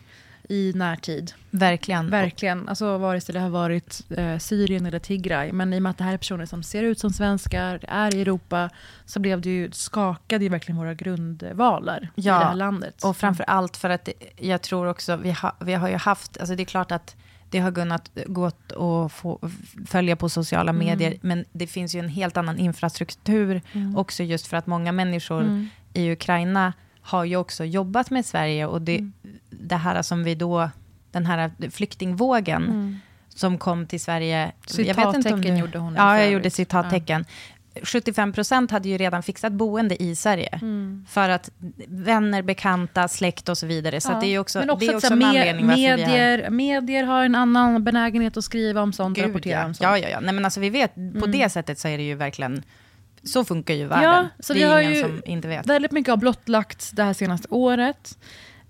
i 0.49 0.73
närtid. 0.75 1.33
Verkligen. 1.51 2.11
Verkligen. 2.11 2.69
Alltså 2.69 2.99
vare 2.99 3.21
sig 3.21 3.33
det 3.33 3.41
har 3.41 3.49
varit 3.49 4.03
eh, 4.11 4.39
Syrien 4.39 4.87
eller 4.87 4.99
Tigray. 4.99 5.53
Men 5.53 5.73
i 5.73 5.79
och 5.79 5.83
med 5.83 5.91
att 5.91 5.99
det 5.99 6.05
här 6.05 6.13
är 6.13 6.17
personer 6.17 6.47
som 6.47 6.63
ser 6.63 6.83
ut 6.83 6.99
som 6.99 7.11
svenskar, 7.11 7.81
är 7.89 8.15
i 8.15 8.21
Europa, 8.21 8.71
så 9.07 9.21
blev 9.21 9.41
det 9.41 9.51
ju, 9.51 9.71
skakade 9.71 10.45
ju 10.45 10.51
verkligen 10.51 10.79
våra 10.79 10.95
grundvalar 10.95 12.09
Ja, 12.15 12.37
i 12.37 12.39
det 12.39 12.49
här 12.49 12.55
landet. 12.55 13.05
Och 13.05 13.17
framför 13.17 13.45
allt 13.45 13.77
för 13.77 13.91
att 13.91 14.09
jag 14.37 14.63
tror 14.63 14.87
också, 14.87 15.17
vi, 15.17 15.31
ha, 15.33 15.57
vi 15.61 15.75
har 15.75 15.89
ju 15.89 15.97
haft, 15.97 16.39
alltså 16.39 16.55
det 16.55 16.63
är 16.63 16.65
klart 16.65 16.93
att 16.93 17.17
det 17.51 17.59
har 17.59 17.73
kunnat 17.73 18.11
gått 18.27 18.73
att 18.73 19.13
få, 19.13 19.51
följa 19.87 20.17
på 20.17 20.29
sociala 20.29 20.73
medier, 20.73 21.19
men 21.21 21.45
det 21.53 21.67
finns 21.67 21.95
ju 21.95 21.99
en 21.99 22.09
helt 22.09 22.37
annan 22.37 22.59
infrastruktur 22.59 23.63
också 23.97 24.23
just 24.23 24.47
för 24.47 24.57
att 24.57 24.67
många 24.67 24.93
människor 24.93 25.69
i 25.93 26.13
Ukraina 26.13 26.73
har 27.01 27.25
ju 27.25 27.37
också 27.37 27.65
jobbat 27.65 28.11
med 28.11 28.27
Sverige 28.27 28.67
och 28.67 28.83
det, 28.83 29.11
det 29.61 29.77
här 29.77 30.03
som 30.03 30.25
vi 30.25 30.35
då, 30.35 30.71
den 31.11 31.27
här 31.27 31.51
flyktingvågen 31.71 33.01
som 33.29 33.59
kom 33.59 33.87
till 33.87 34.01
Sverige. 34.01 34.53
Citattecken 34.67 35.57
gjorde 35.57 35.79
hon 35.79 35.95
Ja, 35.95 36.21
jag 36.21 36.31
gjorde 36.31 36.51
citattecken. 36.51 37.25
75 37.83 38.33
procent 38.33 38.71
hade 38.71 38.89
ju 38.89 38.99
redan 38.99 39.23
fixat 39.23 39.53
boende 39.53 40.03
i 40.03 40.17
Sverige. 40.17 40.59
Mm. 40.63 41.07
För 41.09 41.29
att 41.29 41.51
vänner, 41.87 42.43
bekanta, 42.43 43.09
släkt 43.09 43.49
och 43.49 43.59
så 43.59 43.67
vidare. 43.67 44.01
Så 44.01 44.13
att 44.13 44.21
det 44.21 44.27
är 44.27 44.39
också, 44.39 44.59
Men 44.59 44.71
också 44.71 44.87
det 44.87 44.93
är 44.93 44.97
också 44.97 45.07
så 45.07 45.13
en 45.13 45.23
här, 45.23 45.29
anledning 45.29 45.67
med, 45.67 45.77
varför 45.77 45.97
vi 45.97 46.03
har... 46.03 46.09
medier, 46.09 46.51
medier 46.51 47.05
har 47.05 47.25
en 47.25 47.35
annan 47.35 47.85
benägenhet 47.85 48.37
att 48.37 48.45
skriva 48.45 48.83
om 48.83 48.93
sånt, 48.93 49.17
Gud, 49.17 49.27
rapportera 49.27 49.61
ja. 49.61 49.67
om 49.67 49.75
sånt. 49.75 49.83
ja, 49.83 49.99
ja, 49.99 50.09
ja. 50.09 50.21
Nej, 50.21 50.35
men 50.35 50.45
alltså 50.45 50.61
vi 50.61 50.71
vet, 50.71 50.95
på 50.95 51.27
det 51.27 51.49
sättet 51.49 51.79
så 51.79 51.89
är 51.89 51.99
det 51.99 52.05
ju 52.05 52.15
verkligen, 52.15 52.63
så 53.25 53.45
funkar 53.45 53.75
ju 53.75 53.87
världen. 53.87 54.05
Ja, 54.05 54.29
så 54.41 54.53
det 54.53 54.59
vi 54.59 54.65
är 54.65 54.71
har 54.71 54.81
ingen 54.81 55.03
som 55.03 55.23
inte 55.27 55.49
vet. 55.49 55.67
Väldigt 55.67 55.93
mycket 55.93 56.11
har 56.11 56.17
blottlagts 56.17 56.91
det 56.91 57.03
här 57.03 57.13
senaste 57.13 57.49
året. 57.51 58.19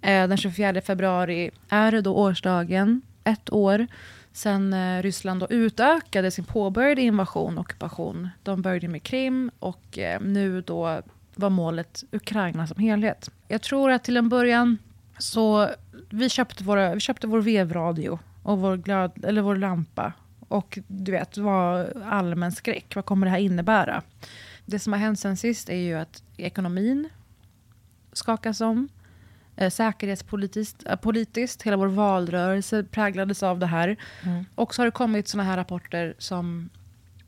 Eh, 0.04 0.28
den 0.28 0.36
24 0.36 0.80
februari 0.80 1.50
är 1.68 1.92
det 1.92 2.00
då 2.00 2.14
årsdagen, 2.14 3.02
ett 3.24 3.52
år, 3.52 3.86
sen 4.32 4.72
eh, 4.72 5.02
Ryssland 5.02 5.40
då 5.40 5.46
utökade 5.50 6.30
sin 6.30 6.44
påbörjade 6.44 7.02
invasion 7.02 7.58
och 7.58 7.60
ockupation. 7.60 8.28
De 8.42 8.62
började 8.62 8.88
med 8.88 9.02
Krim 9.02 9.50
och 9.58 9.98
eh, 9.98 10.20
nu 10.20 10.60
då 10.60 11.02
var 11.34 11.50
målet 11.50 12.04
Ukraina 12.12 12.66
som 12.66 12.82
helhet. 12.82 13.30
Jag 13.48 13.62
tror 13.62 13.90
att 13.90 14.04
till 14.04 14.16
en 14.16 14.28
början 14.28 14.78
så 15.18 15.68
vi 16.10 16.28
köpte, 16.28 16.64
våra, 16.64 16.94
vi 16.94 17.00
köpte 17.00 17.26
vår 17.26 17.40
vevradio 17.40 18.18
och 18.42 18.58
vår, 18.58 18.76
glöd, 18.76 19.24
eller 19.24 19.42
vår 19.42 19.56
lampa. 19.56 20.12
Och 20.48 20.78
du 20.86 21.12
vet, 21.12 21.32
det 21.32 21.42
var 21.42 21.92
allmän 22.04 22.52
skräck. 22.52 22.94
Vad 22.94 23.04
kommer 23.04 23.26
det 23.26 23.30
här 23.30 23.38
innebära? 23.38 24.02
Det 24.66 24.78
som 24.78 24.92
har 24.92 25.00
hänt 25.00 25.20
sen 25.20 25.36
sist 25.36 25.68
är 25.68 25.76
ju 25.76 25.94
att 25.94 26.22
ekonomin 26.36 27.08
skakas 28.12 28.60
om. 28.60 28.88
Eh, 29.56 29.70
säkerhetspolitiskt, 29.70 30.86
eh, 30.86 30.96
politiskt, 30.96 31.62
hela 31.62 31.76
vår 31.76 31.86
valrörelse 31.86 32.84
präglades 32.84 33.42
av 33.42 33.58
det 33.58 33.66
här. 33.66 33.96
Mm. 34.22 34.44
Och 34.54 34.74
så 34.74 34.82
har 34.82 34.86
det 34.86 34.92
kommit 34.92 35.28
såna 35.28 35.42
här 35.42 35.56
rapporter 35.56 36.14
som 36.18 36.70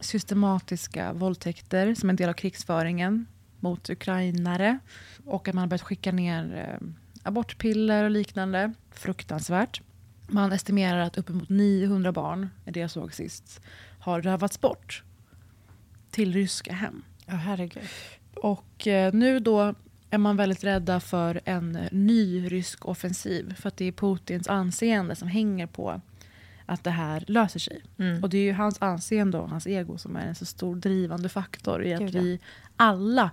systematiska 0.00 1.12
våldtäkter 1.12 1.94
som 1.94 2.10
en 2.10 2.16
del 2.16 2.28
av 2.28 2.32
krigsföringen 2.32 3.26
mot 3.60 3.90
ukrainare. 3.90 4.78
Och 5.24 5.48
att 5.48 5.54
man 5.54 5.62
har 5.62 5.68
börjat 5.68 5.82
skicka 5.82 6.12
ner 6.12 6.56
eh, 6.56 6.88
abortpiller 7.22 8.04
och 8.04 8.10
liknande. 8.10 8.72
Fruktansvärt. 8.90 9.80
Man 10.28 10.52
estimerar 10.52 10.98
att 10.98 11.18
uppemot 11.18 11.48
900 11.48 12.12
barn, 12.12 12.50
är 12.64 12.72
det 12.72 12.80
jag 12.80 12.90
såg 12.90 13.14
sist, 13.14 13.60
har 13.98 14.22
rövats 14.22 14.60
bort 14.60 15.02
till 16.10 16.32
ryska 16.32 16.72
hem. 16.72 17.02
Ja, 17.26 17.34
herregud. 17.34 17.82
Och 18.34 18.86
eh, 18.86 19.12
nu 19.12 19.40
då 19.40 19.74
är 20.10 20.18
man 20.18 20.36
väldigt 20.36 20.64
rädda 20.64 21.00
för 21.00 21.40
en 21.44 21.78
ny 21.92 22.48
rysk 22.48 22.86
offensiv. 22.86 23.54
För 23.54 23.68
att 23.68 23.76
det 23.76 23.84
är 23.84 23.92
Putins 23.92 24.48
anseende 24.48 25.16
som 25.16 25.28
hänger 25.28 25.66
på 25.66 26.00
att 26.66 26.84
det 26.84 26.90
här 26.90 27.24
löser 27.26 27.60
sig. 27.60 27.82
Mm. 27.98 28.22
Och 28.22 28.30
det 28.30 28.38
är 28.38 28.42
ju 28.42 28.52
hans 28.52 28.82
anseende 28.82 29.38
och 29.38 29.50
hans 29.50 29.66
ego 29.66 29.98
som 29.98 30.16
är 30.16 30.26
en 30.26 30.34
så 30.34 30.44
stor 30.44 30.76
drivande 30.76 31.28
faktor 31.28 31.84
i 31.84 31.94
att 31.94 32.00
Gud, 32.00 32.14
ja. 32.14 32.20
vi 32.20 32.40
alla 32.76 33.30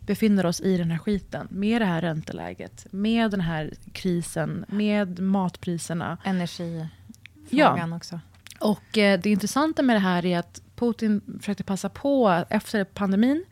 befinner 0.00 0.46
oss 0.46 0.60
i 0.60 0.76
den 0.76 0.90
här 0.90 0.98
skiten. 0.98 1.48
Med 1.50 1.80
det 1.80 1.86
här 1.86 2.00
ränteläget, 2.00 2.86
med 2.90 3.30
den 3.30 3.40
här 3.40 3.72
krisen, 3.92 4.64
med 4.68 5.18
matpriserna. 5.18 6.18
Energifrågan 6.24 7.92
också. 7.92 8.20
Och 8.60 8.98
eh, 8.98 9.20
det 9.20 9.30
intressanta 9.30 9.82
med 9.82 9.96
det 9.96 10.00
här 10.00 10.26
är 10.26 10.38
att 10.38 10.62
Putin 10.76 11.38
försökte 11.40 11.64
passa 11.64 11.88
på 11.88 12.44
efter 12.48 12.84
pandemin 12.84 13.44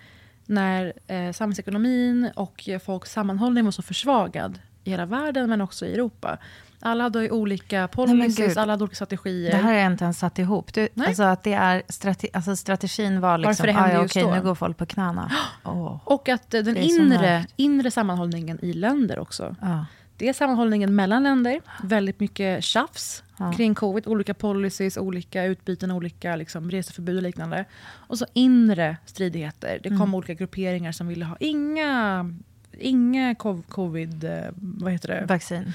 när 0.50 0.92
eh, 1.06 1.32
samhällsekonomin 1.32 2.30
och 2.36 2.68
folks 2.84 3.12
sammanhållning 3.12 3.64
var 3.64 3.70
så 3.70 3.82
försvagad 3.82 4.58
i 4.84 4.90
hela 4.90 5.06
världen 5.06 5.50
men 5.50 5.60
också 5.60 5.86
i 5.86 5.94
Europa. 5.94 6.38
Alla 6.80 7.04
hade 7.04 7.22
ju 7.22 7.30
olika 7.30 7.88
policies, 7.88 8.56
alla 8.56 8.72
hade 8.72 8.84
olika 8.84 8.94
strategier. 8.94 9.50
Det 9.50 9.56
här 9.56 9.74
jag 9.74 9.86
inte 9.86 10.04
ens 10.04 10.18
satt 10.18 10.38
ihop. 10.38 10.74
Du, 10.74 10.88
Nej. 10.94 11.06
alltså 11.06 11.22
att 11.22 11.42
det 11.42 11.52
är 11.52 11.82
strate, 11.88 12.26
alltså 12.32 12.56
strategin 12.56 13.20
var 13.20 13.38
liksom, 13.38 13.48
Varför 13.48 13.66
det 13.66 13.72
hände 13.72 13.96
ah, 13.96 14.00
ja, 14.00 14.04
okej, 14.04 14.22
då. 14.22 14.30
nu 14.30 14.42
går 14.42 14.54
folk 14.54 14.76
på 14.76 14.86
knäna. 14.86 15.32
Åh, 15.64 15.98
Och 16.04 16.28
att 16.28 16.54
eh, 16.54 16.62
den 16.62 16.76
är 16.76 16.82
inre, 16.82 17.46
inre 17.56 17.90
sammanhållningen 17.90 18.58
i 18.64 18.72
länder 18.72 19.18
också. 19.18 19.56
ja. 19.60 19.84
Det 20.20 20.28
är 20.28 20.32
sammanhållningen 20.32 20.94
mellan 20.94 21.22
länder, 21.22 21.60
väldigt 21.82 22.20
mycket 22.20 22.64
tjafs 22.64 23.22
Ja. 23.38 23.52
kring 23.56 23.74
covid, 23.74 24.06
olika 24.06 24.34
policies, 24.34 24.96
olika 24.96 25.44
utbyten, 25.44 25.90
olika 25.90 26.36
liksom, 26.36 26.70
reseförbud 26.70 27.16
och 27.16 27.22
liknande. 27.22 27.64
Och 27.82 28.18
så 28.18 28.26
inre 28.32 28.96
stridigheter. 29.06 29.78
Det 29.82 29.88
kom 29.88 29.96
Mm. 30.00 30.14
olika 30.14 30.34
grupperingar 30.34 30.92
som 30.92 31.08
ville 31.08 31.24
ha 31.24 31.36
inga, 31.40 32.26
inga 32.78 33.34
cov- 33.34 33.62
covid, 33.68 34.24
eh, 34.24 34.40
vad 34.56 34.92
heter 34.92 35.08
det? 35.08 35.24
Vaccin. 35.28 35.72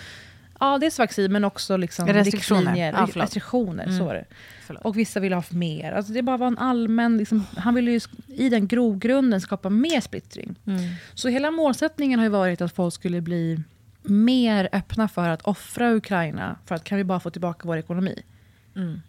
Ja, 0.59 0.77
dels 0.77 0.99
vaccin 0.99 1.31
men 1.31 1.43
också 1.43 1.77
liksom 1.77 2.07
Restriktioner. 2.07 2.91
förlåt. 2.93 3.15
restriktioner. 3.17 3.83
Mm. 3.85 3.97
Så 3.99 4.13
det. 4.13 4.25
Förlåt. 4.65 4.85
Och 4.85 4.97
vissa 4.97 5.19
ville 5.19 5.35
ha 5.35 5.43
mer. 5.49 5.91
Alltså 5.91 6.13
det 6.13 6.21
bara 6.21 6.37
var 6.37 6.47
en 6.47 6.57
allmän, 6.57 7.17
liksom, 7.17 7.43
han 7.57 7.75
ville 7.75 7.91
ju 7.91 7.99
i 8.27 8.49
den 8.49 8.67
grogrunden 8.67 9.41
skapa 9.41 9.69
mer 9.69 10.01
splittring. 10.01 10.55
Mm. 10.67 10.79
Så 11.13 11.27
hela 11.29 11.51
målsättningen 11.51 12.19
har 12.19 12.25
ju 12.25 12.29
varit 12.31 12.61
att 12.61 12.75
folk 12.75 12.93
skulle 12.93 13.21
bli 13.21 13.59
mer 14.09 14.69
öppna 14.71 15.07
för 15.07 15.29
att 15.29 15.41
offra 15.41 15.93
Ukraina 15.93 16.55
för 16.65 16.75
att 16.75 16.83
kan 16.83 16.97
vi 16.97 17.03
bara 17.03 17.19
få 17.19 17.29
tillbaka 17.29 17.67
vår 17.67 17.77
ekonomi. 17.77 18.23
Mm. 18.75 19.01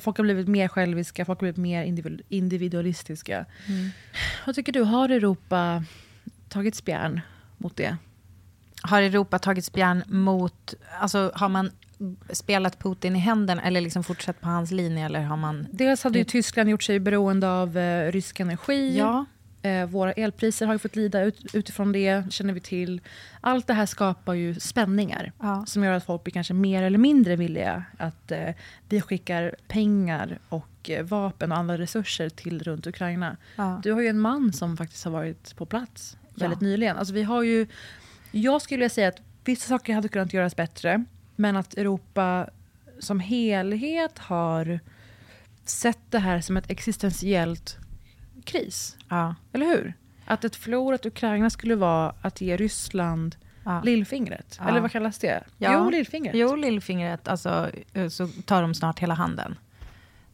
Folk 0.00 0.16
har 0.16 0.24
blivit 0.24 0.48
mer 0.48 0.68
själviska, 0.68 1.24
folk 1.24 1.38
har 1.38 1.44
blivit 1.44 1.56
mer 1.56 1.84
individu- 1.84 2.22
individualistiska. 2.28 3.46
Vad 4.46 4.54
tycker 4.54 4.72
du, 4.72 4.82
har 4.82 5.08
Europa 5.08 5.84
tagit 6.48 6.74
spjärn 6.74 7.20
mot 7.56 7.76
det? 7.76 7.96
Har 8.82 9.02
Europa 9.02 9.38
tagit 9.38 9.64
spjärn 9.64 10.02
mot... 10.06 10.74
Alltså, 11.00 11.32
har 11.34 11.48
man 11.48 11.70
spelat 12.30 12.78
Putin 12.78 13.16
i 13.16 13.18
händerna 13.18 13.62
eller 13.62 13.80
liksom 13.80 14.04
fortsatt 14.04 14.40
på 14.40 14.48
hans 14.48 14.70
linje? 14.70 15.06
Eller 15.06 15.20
har 15.20 15.36
man... 15.36 15.66
Dels 15.70 16.04
hade 16.04 16.18
ju 16.18 16.24
Tyskland 16.24 16.70
gjort 16.70 16.82
sig 16.82 17.00
beroende 17.00 17.50
av 17.50 17.78
eh, 17.78 18.12
rysk 18.12 18.40
energi. 18.40 18.98
Ja. 18.98 19.24
Eh, 19.62 19.86
våra 19.86 20.12
elpriser 20.12 20.66
har 20.66 20.74
ju 20.74 20.78
fått 20.78 20.96
lida 20.96 21.22
ut, 21.22 21.54
utifrån 21.54 21.92
det, 21.92 22.32
känner 22.32 22.52
vi 22.54 22.60
till. 22.60 23.00
Allt 23.40 23.66
det 23.66 23.74
här 23.74 23.86
skapar 23.86 24.34
ju 24.34 24.54
spänningar 24.60 25.32
Ja. 25.40 25.64
som 25.66 25.84
gör 25.84 25.92
att 25.92 26.04
folk 26.04 26.24
blir 26.24 26.32
kanske 26.32 26.54
mer 26.54 26.82
eller 26.82 26.98
mindre 26.98 27.36
villiga 27.36 27.84
att 27.98 28.32
eh, 28.32 28.54
vi 28.88 29.00
skickar 29.00 29.54
pengar 29.68 30.38
och 30.48 30.90
eh, 30.90 31.04
vapen 31.04 31.52
och 31.52 31.58
andra 31.58 31.78
resurser 31.78 32.28
till 32.28 32.62
runt 32.62 32.86
Ukraina. 32.86 33.36
Ja. 33.56 33.80
Du 33.82 33.92
har 33.92 34.00
ju 34.00 34.08
en 34.08 34.20
man 34.20 34.52
som 34.52 34.76
faktiskt 34.76 35.04
har 35.04 35.12
varit 35.12 35.56
på 35.56 35.66
plats 35.66 36.16
väldigt 36.34 36.62
Ja. 36.62 36.66
nyligen. 36.68 36.96
Alltså 36.96 37.14
vi 37.14 37.22
har 37.22 37.42
ju, 37.42 37.66
jag 38.30 38.62
skulle 38.62 38.76
vilja 38.78 38.88
säga 38.90 39.08
att 39.08 39.20
vissa 39.44 39.68
saker 39.68 39.94
hade 39.94 40.08
kunnat 40.08 40.32
göras 40.32 40.56
bättre, 40.56 41.04
men 41.36 41.56
att 41.56 41.74
Europa 41.74 42.48
som 42.98 43.20
helhet 43.20 44.18
har 44.18 44.80
sett 45.64 45.98
det 46.10 46.18
här 46.18 46.40
som 46.40 46.56
ett 46.56 46.70
existentiellt 46.70 47.78
kris. 48.48 48.96
Ja. 49.08 49.34
Eller 49.52 49.66
hur? 49.66 49.94
Att 50.26 50.44
ett 50.44 50.56
förlorat 50.56 51.06
Ukraina 51.06 51.50
skulle 51.50 51.76
vara 51.76 52.14
att 52.22 52.40
ge 52.40 52.56
Ryssland 52.56 53.36
Ja. 53.64 53.80
lillfingret. 53.84 54.60
Eller 54.68 54.80
vad 54.80 54.90
kallas 54.92 55.18
det? 55.18 55.44
Ja. 55.58 55.72
Jo, 55.72 55.90
lillfingret. 55.90 56.34
Jo, 56.36 56.56
lillfingret, 56.56 57.28
alltså, 57.28 57.70
eh, 57.92 58.08
så 58.08 58.28
tar 58.44 58.62
de 58.62 58.74
snart 58.74 58.98
hela 58.98 59.14
handen. 59.14 59.58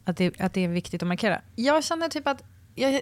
Att 0.05 0.17
det, 0.17 0.41
att 0.41 0.53
det 0.53 0.65
är 0.65 0.69
viktigt 0.69 1.03
att 1.03 1.09
markera. 1.09 1.41
Jag 1.57 1.85
känner 1.85 2.09
typ 2.09 2.27
att, 2.29 2.43
jag, 2.75 3.01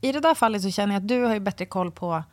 i 0.00 0.12
det 0.12 0.20
där 0.20 0.34
fallet 0.34 0.62
så 0.62 0.70
känner 0.70 0.94
jag 0.94 1.00
att 1.00 1.08
du 1.08 1.22
har 1.22 1.34
ju 1.34 1.40
bättre 1.40 1.66
koll 1.66 1.90
på 1.90 2.24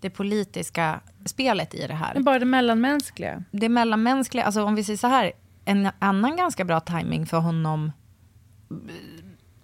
det 0.00 0.10
politiska 0.10 1.00
spelet 1.24 1.74
i 1.74 1.86
det 1.86 1.94
här. 1.94 2.14
Men 2.14 2.24
bara 2.24 2.38
det 2.38 2.44
mellanmänskliga. 2.44 3.44
Det 3.50 3.68
mellanmänskliga, 3.68 4.44
alltså 4.44 4.64
om 4.64 4.74
vi 4.74 4.84
säger 4.84 4.96
så 4.96 5.06
här, 5.06 5.32
en 5.64 5.88
annan 5.98 6.36
ganska 6.36 6.64
bra 6.64 6.80
timing 6.80 7.26
för 7.26 7.38
honom 7.38 7.92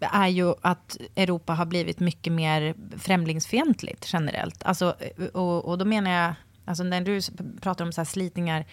är 0.07 0.29
ju 0.29 0.55
att 0.63 0.97
Europa 1.17 1.55
har 1.55 1.67
blivit 1.67 2.01
mycket 2.01 2.33
mer 2.33 2.75
främlingsfientligt 2.99 4.11
generellt. 4.13 4.63
Alltså, 4.63 4.95
och, 5.33 5.65
och 5.65 5.79
då 5.79 5.85
menar 5.85 6.11
jag, 6.11 6.35
alltså 6.65 6.83
när 6.85 7.01
du 7.01 7.21
pratar 7.61 7.85
om 7.85 7.93
så 7.93 8.01
här 8.01 8.07
slitningar, 8.07 8.65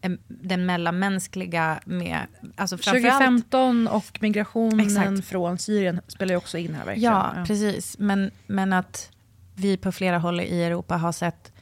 eh, 0.00 0.10
den 0.28 0.66
mellanmänskliga 0.66 1.80
med, 1.84 2.18
alltså 2.56 2.78
framförallt 2.78 3.18
2015 3.18 3.88
och 3.88 4.18
migrationen 4.20 4.86
Exakt. 4.86 5.24
från 5.28 5.58
Syrien 5.58 6.00
spelar 6.08 6.32
ju 6.32 6.36
också 6.36 6.58
in 6.58 6.74
här 6.74 6.84
verkligen. 6.84 7.12
Ja, 7.12 7.34
precis. 7.46 7.98
Men, 7.98 8.30
men 8.46 8.72
att 8.72 9.10
vi 9.54 9.76
på 9.76 9.92
flera 9.92 10.18
håll 10.18 10.40
i 10.40 10.62
Europa 10.62 10.96
har 10.96 11.12
sett 11.12 11.52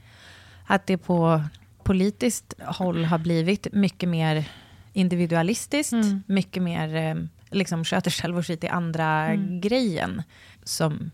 att 0.66 0.86
det 0.86 0.98
på 0.98 1.42
politiskt 1.82 2.54
håll 2.66 3.04
har 3.04 3.18
blivit 3.18 3.66
mycket 3.72 4.08
mer 4.08 4.44
individualistiskt, 4.92 5.92
Mm. 5.92 6.22
mycket 6.26 6.62
mer 6.62 7.28
liksom 7.54 7.84
sköter 7.84 8.10
själv 8.10 8.38
och 8.38 8.46
skit 8.46 8.64
i 8.64 8.68
andra 8.68 9.24
Mm. 9.26 9.60
grejen, 9.60 10.22
som 10.64 11.10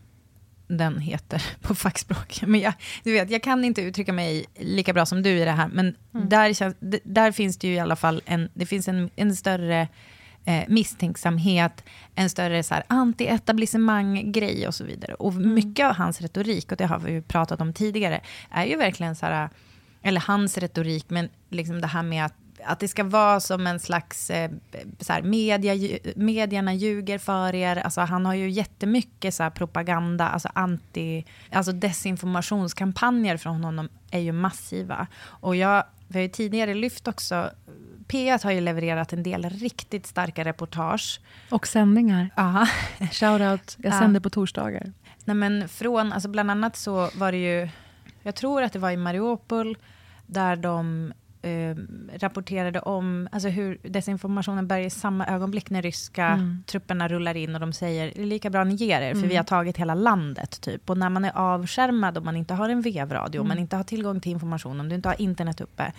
den 0.69 0.99
heter 0.99 1.43
på 1.61 1.75
fackspråk. 1.75 2.41
Men 2.47 2.61
jag, 2.61 2.73
du 3.03 3.13
vet, 3.13 3.31
jag 3.31 3.43
kan 3.43 3.65
inte 3.65 3.83
uttrycka 3.83 4.13
mig 4.13 4.45
lika 4.59 4.93
bra 4.93 5.07
som 5.07 5.23
du 5.23 5.31
i 5.31 5.45
det 5.45 5.51
här, 5.51 5.69
men 5.69 5.95
Mm. 6.15 6.29
där, 6.29 6.53
känns, 6.53 6.75
där 7.05 7.33
finns 7.33 7.59
det 7.59 7.69
ju 7.69 7.75
i 7.75 7.79
alla 7.81 7.97
fall 7.97 8.23
en, 8.27 8.49
det 8.55 8.67
finns 8.67 8.89
en, 8.89 9.11
en 9.17 9.37
större 9.37 9.89
eh, 10.45 10.65
misstänksamhet, 10.69 11.85
en 12.15 12.31
större 12.31 12.63
så 12.63 12.75
här, 12.75 12.85
anti-etablissemang-grej 12.89 14.67
och 14.67 14.75
så 14.75 14.85
vidare. 14.85 15.15
Och 15.15 15.35
mycket 15.35 15.87
av 15.87 15.95
hans 15.95 16.21
retorik, 16.21 16.73
och 16.73 16.77
det 16.79 16.87
har 16.87 16.99
vi 16.99 17.13
ju 17.13 17.23
pratat 17.23 17.61
om 17.61 17.73
tidigare, 17.73 18.21
är 18.51 18.65
ju 18.65 18.77
verkligen 18.77 19.17
så 19.17 19.27
här, 19.27 19.49
eller 20.03 20.21
hans 20.21 20.59
retorik, 20.59 21.05
men 21.09 21.29
liksom 21.51 21.81
det 21.81 21.87
här 21.87 22.03
med 22.03 22.25
att 22.25 22.35
att 22.65 22.81
det 22.81 22.89
ska 22.89 23.05
vara 23.05 23.41
som 23.41 23.67
en 23.67 23.81
slags, 23.81 24.31
eh, 24.31 24.51
så 25.01 25.13
här, 25.13 25.23
media, 25.23 25.99
medierna 26.17 26.75
ljuger 26.75 27.19
för 27.19 27.55
er. 27.55 27.77
Alltså, 27.77 28.01
han 28.01 28.27
har 28.27 28.35
ju 28.35 28.51
jättemycket 28.51 29.35
så 29.35 29.43
här, 29.43 29.51
propaganda, 29.51 30.29
alltså 30.29 30.49
anti, 30.55 31.25
alltså 31.53 31.73
desinformationskampanjer 31.73 33.37
från 33.37 33.65
honom 33.65 33.89
är 34.11 34.19
ju 34.21 34.33
massiva. 34.33 35.07
Och 35.23 35.57
jag, 35.57 35.85
vi 36.09 36.19
har 36.19 36.23
ju 36.23 36.29
tidigare 36.29 36.75
lyft 36.75 37.09
också, 37.09 37.51
P1 38.09 38.45
har 38.45 38.51
ju 38.51 38.61
levererat 38.61 39.13
en 39.13 39.23
del 39.23 39.51
riktigt 39.51 40.07
starka 40.07 40.45
reportage. 40.45 41.21
Och 41.51 41.67
sändningar. 41.67 42.31
Shoutout, 43.13 43.77
jag 43.79 43.93
Ja. 43.93 43.99
sänder 43.99 44.21
på 44.21 44.31
torsdagar. 44.31 44.93
Nej, 45.25 45.37
men 45.37 45.69
från, 45.69 46.13
alltså 46.13 46.29
bland 46.29 46.51
annat 46.51 46.77
så 46.77 47.11
var 47.15 47.33
det 47.33 47.39
ju, 47.39 47.69
jag 48.23 48.35
tror 48.35 48.63
att 48.63 48.73
det 48.73 48.79
var 48.79 48.91
i 48.91 48.97
Mariupol, 48.97 49.77
där 50.27 50.57
de 50.57 51.13
eh, 51.43 51.77
rapporterade 52.19 52.81
om 52.81 53.29
alltså 53.33 53.49
hur 53.49 53.79
desinformationen 53.83 54.67
börjar 54.69 54.85
i 54.87 54.91
samma 54.91 55.27
ögonblick 55.27 55.71
när 55.71 55.83
ryska 55.83 56.27
Mm. 56.27 56.63
trupperna 56.67 57.09
rullar 57.09 57.37
in 57.37 57.55
och 57.55 57.61
de 57.61 57.73
säger 57.73 58.13
det 58.17 58.23
är 58.23 58.27
lika 58.27 58.51
bra 58.51 58.65
ni 58.65 58.75
ger 58.75 59.01
er, 59.01 59.11
för 59.11 59.19
Mm. 59.19 59.29
vi 59.29 59.37
har 59.37 59.45
tagit 59.45 59.77
hela 59.77 59.95
landet. 59.95 60.61
typ. 60.61 60.91
Och 60.91 60.99
när 60.99 61.09
man 61.09 61.25
är 61.25 61.33
avskärmad 61.39 62.17
och 62.19 62.25
man 62.25 62.37
inte 62.37 62.55
har 62.55 62.69
en 62.69 62.83
vevradio, 62.83 63.39
Mm. 63.41 63.49
man 63.49 63.59
inte 63.59 63.77
har 63.77 63.85
tillgång 63.85 64.21
till 64.21 64.33
information, 64.33 64.81
om 64.81 64.89
du 64.89 64.95
inte 64.95 65.09
har 65.09 65.21
internet 65.21 65.61
uppe, 65.61 65.93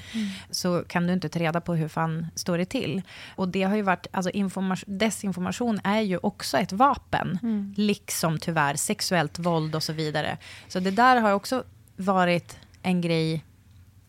så 0.50 0.84
kan 0.88 1.08
du 1.08 1.14
inte 1.14 1.30
ta 1.30 1.40
reda 1.40 1.62
på 1.62 1.76
hur 1.76 1.88
fan 1.88 2.28
står 2.36 2.58
det 2.58 2.66
till. 2.66 3.02
Och 3.36 3.48
det 3.48 3.64
har 3.64 3.76
ju 3.76 3.82
varit, 3.82 4.08
alltså 4.12 4.30
information, 4.32 4.98
desinformation 4.98 5.80
är 5.84 6.02
ju 6.02 6.18
också 6.18 6.58
ett 6.58 6.72
vapen, 6.72 7.40
Mm. 7.44 7.74
liksom 7.78 8.38
tyvärr 8.40 8.76
sexuellt 8.76 9.40
våld 9.40 9.76
och 9.76 9.84
så 9.84 9.94
vidare. 9.94 10.38
Så 10.68 10.80
det 10.80 10.92
där 10.92 11.22
har 11.22 11.32
också 11.32 11.64
varit 11.96 12.58
en 12.82 13.02
grej, 13.02 13.44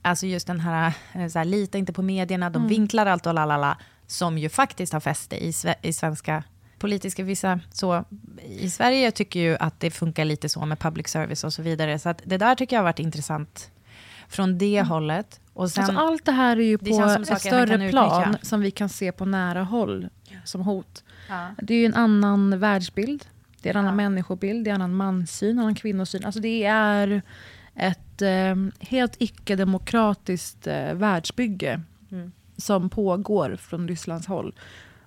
alltså 0.03 0.27
just 0.27 0.47
den 0.47 0.61
här, 0.61 0.93
eh, 1.13 1.29
så 1.29 1.39
här 1.39 1.45
lita 1.45 1.79
inte 1.79 1.93
på 1.93 2.03
medierna, 2.03 2.51
de 2.51 2.69
vinklar 2.69 3.07
allt 3.07 3.27
och 3.27 3.35
lalala, 3.35 3.79
som 4.07 4.39
ju 4.39 4.49
faktiskt 4.49 4.93
har 4.93 5.01
fäste 5.01 5.45
i, 5.45 5.53
i 5.83 5.93
svenska 5.93 6.45
politiska, 6.79 7.23
vissa 7.25 7.61
så, 7.73 8.05
i 8.49 8.71
Sverige 8.71 9.11
tycker 9.11 9.41
ju 9.41 9.57
att 9.61 9.81
det 9.81 9.91
funkar 9.91 10.25
lite 10.25 10.49
så 10.49 10.67
med 10.67 10.79
public 10.79 11.09
service 11.09 11.45
och 11.45 11.53
så 11.53 11.63
vidare, 11.63 11.99
så 11.99 12.09
att 12.09 12.23
det 12.25 12.37
där 12.39 12.55
tycker 12.55 12.77
jag 12.77 12.81
har 12.81 12.85
varit 12.85 12.99
intressant 12.99 13.71
från 14.29 14.59
det 14.59 14.83
hållet. 14.83 15.41
Och 15.55 15.71
sen, 15.71 15.85
Alltså 15.85 15.99
allt 16.01 16.25
det 16.25 16.33
här 16.33 16.57
är 16.57 16.63
ju 16.63 16.79
på 16.79 16.85
ett 16.85 17.41
större 17.41 17.91
plan 17.91 18.23
utnyttja. 18.23 18.39
som 18.43 18.61
vi 18.61 18.71
kan 18.71 18.89
se 18.89 19.13
på 19.13 19.25
nära 19.25 19.63
håll 19.65 20.09
som 20.45 20.61
hot. 20.61 21.05
ja. 21.29 21.49
Det 21.63 21.75
är 21.75 21.79
ju 21.79 21.87
en 21.87 21.95
annan 21.95 22.59
världsbild, 22.59 23.25
det 23.61 23.69
är 23.69 23.75
en 23.75 23.79
annan 23.79 23.93
Ja. 23.93 23.97
människobild, 23.97 24.65
det 24.65 24.71
är 24.71 24.75
en 24.75 24.83
annan 24.83 24.97
manssyn, 24.97 25.51
en 25.51 25.59
annan 25.59 25.75
kvinnosyn. 25.75 26.25
Alltså 26.25 26.41
det 26.41 26.65
är 26.65 27.23
ett 27.75 28.02
eh, 28.23 28.57
helt 28.81 29.17
icke-demokratiskt 29.19 30.67
eh, 30.67 30.95
världsbygge 30.95 31.81
Mm. 32.13 32.33
som 32.57 32.89
pågår 32.91 33.57
från 33.57 33.89
Rysslands 33.89 34.27
håll. 34.27 34.55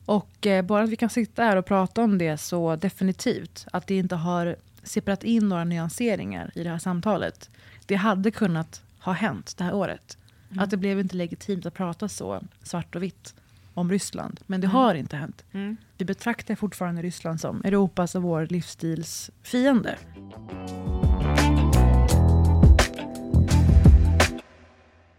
Och 0.05 0.47
eh, 0.47 0.65
bara 0.65 0.83
att 0.83 0.89
vi 0.89 0.95
kan 0.95 1.09
sitta 1.09 1.43
här 1.43 1.55
och 1.57 1.65
prata 1.65 2.03
om 2.03 2.17
det 2.17 2.37
så 2.37 2.75
definitivt, 2.75 3.65
att 3.71 3.87
det 3.87 3.97
inte 3.97 4.15
har 4.15 4.55
sipprat 4.83 5.23
in 5.23 5.49
några 5.49 5.63
nyanseringar 5.63 6.51
i 6.55 6.63
det 6.63 6.69
här 6.69 6.77
samtalet. 6.77 7.49
Det 7.85 7.95
hade 7.95 8.31
kunnat 8.31 8.81
ha 8.99 9.13
hänt 9.13 9.53
det 9.57 9.63
här 9.63 9.73
året. 9.75 10.17
Att 10.57 10.69
det 10.69 10.77
blev 10.77 10.99
inte 10.99 11.15
legitimt 11.15 11.65
att 11.65 11.73
prata 11.73 12.09
så 12.09 12.41
svart 12.63 12.95
och 12.95 13.03
vitt 13.03 13.35
om 13.73 13.91
Ryssland. 13.91 14.39
Men 14.45 14.61
det 14.61 14.67
Mm. 14.67 14.75
har 14.75 14.95
inte 14.95 15.17
hänt. 15.17 15.43
Mm. 15.51 15.77
Vi 15.97 16.05
betraktar 16.05 16.55
fortfarande 16.55 17.01
Ryssland 17.01 17.41
som 17.41 17.61
Europas 17.63 18.15
och 18.15 18.21
vår 18.23 18.47
livsstils 18.49 19.31
fiende. 19.43 19.97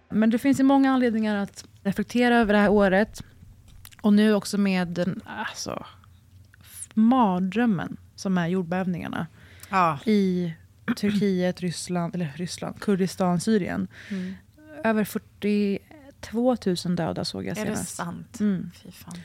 Men 0.09 0.31
det 0.31 0.39
finns 0.39 0.61
ju 0.61 0.65
många 0.65 0.93
anledningar 0.93 1.37
att 1.37 1.65
reflektera 1.83 2.37
över 2.37 2.53
det 2.53 2.59
här 2.61 2.69
året. 2.69 3.23
Och 4.03 4.13
nu 4.13 4.35
också 4.35 4.59
med 4.59 4.89
den 4.89 5.21
alltså, 5.27 5.87
mardrömmen 6.95 7.97
som 8.15 8.39
är 8.39 8.47
jordbävningarna 8.49 9.27
Ja. 9.71 9.99
i 10.07 10.55
Turkiet, 10.97 11.61
Ryssland, 11.61 12.15
eller 12.15 12.33
Ryssland, 12.37 12.81
Kurdistan, 12.81 13.41
Syrien. 13.41 13.89
Mm. 14.11 14.35
Över 14.85 15.05
42 15.05 16.57
000 16.85 16.97
döda 16.97 17.25
såg 17.25 17.47
jag 17.47 17.59
Är 17.59 17.65
det 17.67 17.73
senast. 17.75 17.95
sant? 17.97 18.41
Mm. 18.41 18.71
Fy 18.83 18.91
fan. 18.91 19.19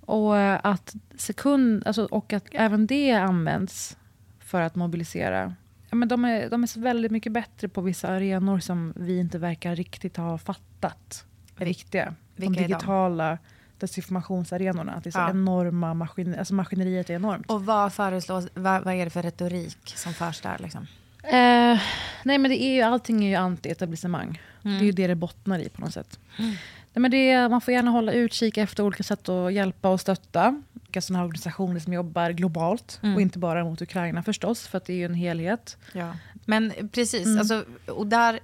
Och 0.00 0.36
eh, 0.38 0.60
att 0.64 0.94
sekund, 1.16 1.86
alltså, 1.86 2.04
och 2.04 2.32
att 2.32 2.44
även 2.52 2.86
det 2.86 3.12
används 3.12 3.96
för 4.38 4.60
att 4.60 4.74
mobilisera. 4.74 5.54
Ja, 5.94 5.98
men 5.98 6.08
de, 6.08 6.24
är, 6.24 6.50
de 6.50 6.62
är 6.62 6.66
så 6.66 6.80
väldigt 6.80 7.12
mycket 7.12 7.32
bättre 7.32 7.68
på 7.68 7.80
vissa 7.80 8.08
arenor 8.08 8.58
som 8.58 8.92
vi 8.96 9.18
inte 9.18 9.38
verkar 9.38 9.76
riktigt 9.76 10.16
ha 10.16 10.38
fattat 10.38 11.24
är 11.58 11.64
viktiga. 11.64 12.14
De 12.36 12.46
vilka 12.46 12.60
är 12.60 12.68
de? 12.68 12.74
digitala 12.74 13.38
desinformationsarenorna. 13.78 14.92
Att 14.92 15.04
det 15.04 15.10
är 15.10 15.12
så 15.12 15.18
Ja. 15.18 15.30
enorma 15.30 15.94
maskin, 15.94 16.34
alltså 16.38 16.54
maskineriet 16.54 17.10
är 17.10 17.14
enormt. 17.14 17.50
Och 17.50 17.64
vad 17.66 17.92
föreslås, 17.92 18.48
vad, 18.54 18.84
vad 18.84 18.94
är 18.94 19.04
det 19.04 19.10
för 19.10 19.22
retorik 19.22 19.78
som 19.96 20.12
förs 20.14 20.40
där? 20.40 20.58
Liksom? 20.58 20.86
Eh, 21.24 21.78
nej 22.24 22.38
men 22.38 22.42
det 22.42 22.62
är 22.62 22.74
ju, 22.74 22.82
allting 22.82 23.24
är 23.24 23.28
ju 23.28 23.36
anti-etablissemang. 23.36 24.40
Mm. 24.64 24.78
Det 24.78 24.84
är 24.84 24.86
ju 24.86 24.92
det 24.92 25.06
det 25.06 25.14
bottnar 25.14 25.58
i 25.58 25.68
på 25.68 25.80
något 25.80 25.92
sätt. 25.94 26.18
Nej, 26.94 27.00
men 27.00 27.10
det 27.10 27.48
man 27.48 27.60
får 27.60 27.74
gärna 27.74 27.90
hålla 27.90 28.12
utkik 28.12 28.56
efter 28.58 28.82
olika 28.82 29.02
sätt 29.02 29.28
att 29.28 29.52
hjälpa 29.52 29.88
och 29.88 30.00
stötta. 30.00 30.62
Vilka 30.72 31.00
sådana 31.00 31.24
organisationer 31.24 31.80
som 31.80 31.92
jobbar 31.92 32.30
globalt. 32.30 33.00
Mm. 33.02 33.14
Och 33.14 33.20
inte 33.20 33.38
bara 33.38 33.64
mot 33.64 33.82
Ukraina 33.82 34.22
förstås, 34.22 34.66
för 34.66 34.78
att 34.78 34.84
det 34.84 34.92
är 34.92 34.96
ju 34.96 35.04
en 35.04 35.14
helhet. 35.14 35.76
Ja. 35.92 36.16
Men 36.44 36.72
precis, 36.92 37.26
Mm. 37.26 37.38
alltså, 37.38 37.64
och 37.86 38.06
där, 38.06 38.40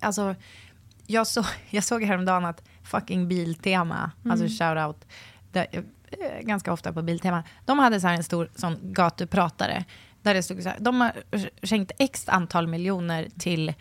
alltså, 0.00 0.34
jag, 1.06 1.26
så, 1.26 1.44
jag 1.70 1.84
såg 1.84 2.02
häromdagen 2.04 2.44
att 2.44 2.62
fucking 2.84 3.28
Biltema, 3.28 4.10
Mm. 4.24 4.30
alltså 4.30 4.64
shoutout, 4.64 5.06
eh, 5.52 5.82
ganska 6.42 6.72
ofta 6.72 6.92
på 6.92 7.02
Biltema, 7.02 7.42
de 7.64 7.78
hade 7.78 8.00
så 8.00 8.06
här 8.06 8.14
en 8.14 8.24
stor 8.24 8.50
sån 8.54 8.76
gatupratare, 8.82 9.84
där 10.22 10.34
det 10.34 10.42
stod 10.42 10.62
så 10.62 10.68
här, 10.68 10.76
de 10.80 11.00
har 11.00 11.12
skänkt 11.66 11.92
x 11.98 12.28
antal 12.28 12.66
miljoner 12.66 13.28
till, 13.38 13.74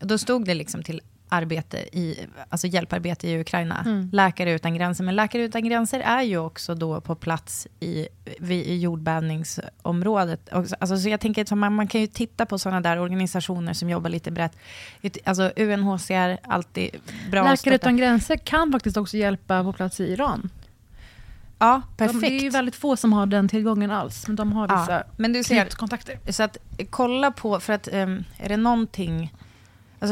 då 0.00 0.18
stod 0.18 0.44
det 0.44 0.54
liksom 0.54 0.82
till 0.82 1.00
arbete 1.34 1.76
i, 1.78 2.18
alltså 2.48 2.66
hjälparbete 2.66 3.28
i 3.28 3.40
Ukraina, 3.40 3.82
Mm. 3.86 4.08
Läkare 4.12 4.52
utan 4.52 4.74
gränser. 4.74 5.04
Men 5.04 5.16
Läkare 5.16 5.42
utan 5.42 5.64
gränser 5.64 6.00
är 6.00 6.22
ju 6.22 6.38
också 6.38 6.74
då 6.74 7.00
på 7.00 7.14
plats 7.14 7.66
i, 7.80 8.08
i 8.50 8.78
jordbävningsområdet. 8.80 10.48
Alltså, 10.52 10.98
så 10.98 11.08
jag 11.08 11.20
tänker 11.20 11.42
att 11.42 11.50
man, 11.50 11.74
man 11.74 11.86
kan 11.86 12.00
ju 12.00 12.06
titta 12.06 12.46
på 12.46 12.58
sådana 12.58 12.80
där 12.80 12.98
organisationer 12.98 13.72
som 13.72 13.90
jobbar 13.90 14.10
lite 14.10 14.30
brett. 14.30 14.56
Alltså 15.24 15.52
UNHCR, 15.56 16.38
alltid 16.42 16.90
bra 17.30 17.50
Läkare 17.50 17.74
utan 17.74 17.96
gränser 17.96 18.36
kan 18.36 18.72
faktiskt 18.72 18.96
också 18.96 19.16
hjälpa 19.16 19.64
på 19.64 19.72
plats 19.72 20.00
i 20.00 20.04
Iran. 20.04 20.50
Ja, 21.58 21.82
De, 21.88 21.96
perfekt. 21.96 22.20
det 22.20 22.26
är 22.38 22.40
ju 22.40 22.50
väldigt 22.50 22.76
få 22.76 22.96
som 22.96 23.12
har 23.12 23.26
den 23.26 23.48
tillgången 23.48 23.90
alls, 23.90 24.26
men 24.26 24.36
de 24.36 24.52
har 24.52 24.68
Ja, 24.68 24.80
vissa 24.80 25.02
men 25.16 25.32
du 25.32 25.44
ser, 25.44 25.66
kontakter. 25.66 26.32
Så 26.32 26.42
att 26.42 26.56
kolla 26.90 27.30
på, 27.30 27.60
för 27.60 27.72
att 27.72 27.88
um, 27.92 28.24
är 28.38 28.48
det 28.48 28.56
någonting, 28.56 29.34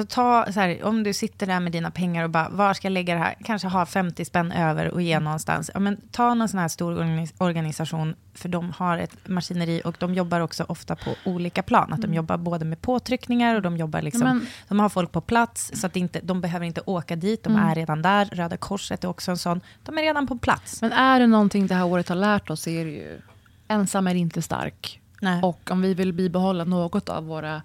alltså 0.00 0.14
ta 0.14 0.52
så 0.52 0.60
här, 0.60 0.82
om 0.84 1.02
du 1.02 1.12
sitter 1.12 1.46
där 1.46 1.60
med 1.60 1.72
dina 1.72 1.90
pengar 1.90 2.24
och 2.24 2.30
bara, 2.30 2.48
var 2.48 2.74
ska 2.74 2.86
jag 2.86 2.92
lägga 2.92 3.14
det 3.14 3.20
här? 3.20 3.34
Kanske 3.44 3.68
ha 3.68 3.86
50 3.86 4.24
spänn 4.24 4.52
över 4.52 4.88
och 4.90 5.02
ge 5.02 5.20
någonstans. 5.20 5.70
Ja, 5.74 5.80
men 5.80 5.96
ta 6.10 6.34
någon 6.34 6.48
sån 6.48 6.60
här 6.60 6.68
stor 6.68 6.92
organis- 6.92 7.34
organisation, 7.38 8.14
för 8.34 8.48
de 8.48 8.70
har 8.76 8.98
ett 8.98 9.16
maskineri 9.28 9.82
och 9.84 9.96
de 9.98 10.14
jobbar 10.14 10.40
också 10.40 10.64
ofta 10.68 10.96
på 10.96 11.14
olika 11.24 11.62
plan. 11.62 11.92
Att 11.92 12.02
de 12.02 12.14
jobbar 12.14 12.36
både 12.36 12.64
med 12.64 12.80
påtryckningar 12.80 13.54
och 13.56 13.62
de 13.62 13.76
jobbar 13.76 14.02
liksom, 14.02 14.22
Men, 14.22 14.46
de 14.68 14.80
har 14.80 14.88
folk 14.88 15.12
på 15.12 15.20
plats, 15.20 15.70
så 15.74 15.86
att 15.86 15.96
inte, 15.96 16.20
de 16.20 16.40
behöver 16.40 16.66
inte 16.66 16.80
åka 16.86 17.16
dit, 17.16 17.42
de 17.44 17.52
Mm. 17.56 17.68
är 17.68 17.74
redan 17.74 18.02
där. 18.02 18.24
Röda 18.32 18.56
Korset 18.56 19.04
är 19.04 19.08
också 19.08 19.30
en 19.30 19.38
sån, 19.38 19.60
de 19.82 19.98
är 19.98 20.02
redan 20.02 20.26
på 20.26 20.38
plats. 20.38 20.80
men 20.82 20.92
är 20.92 21.20
det 21.20 21.26
någonting 21.26 21.66
det 21.66 21.74
här 21.74 21.84
året 21.84 22.08
har 22.08 22.16
lärt 22.16 22.50
oss 22.50 22.68
är 22.68 22.84
det 22.84 22.90
ju 22.90 23.20
ensam 23.68 24.06
är 24.06 24.14
inte 24.14 24.42
stark. 24.42 25.00
Nej. 25.20 25.42
Och 25.42 25.70
om 25.70 25.82
vi 25.82 25.94
vill 25.94 26.12
bibehålla 26.12 26.64
något 26.64 27.08
av 27.08 27.24
våra 27.26 27.62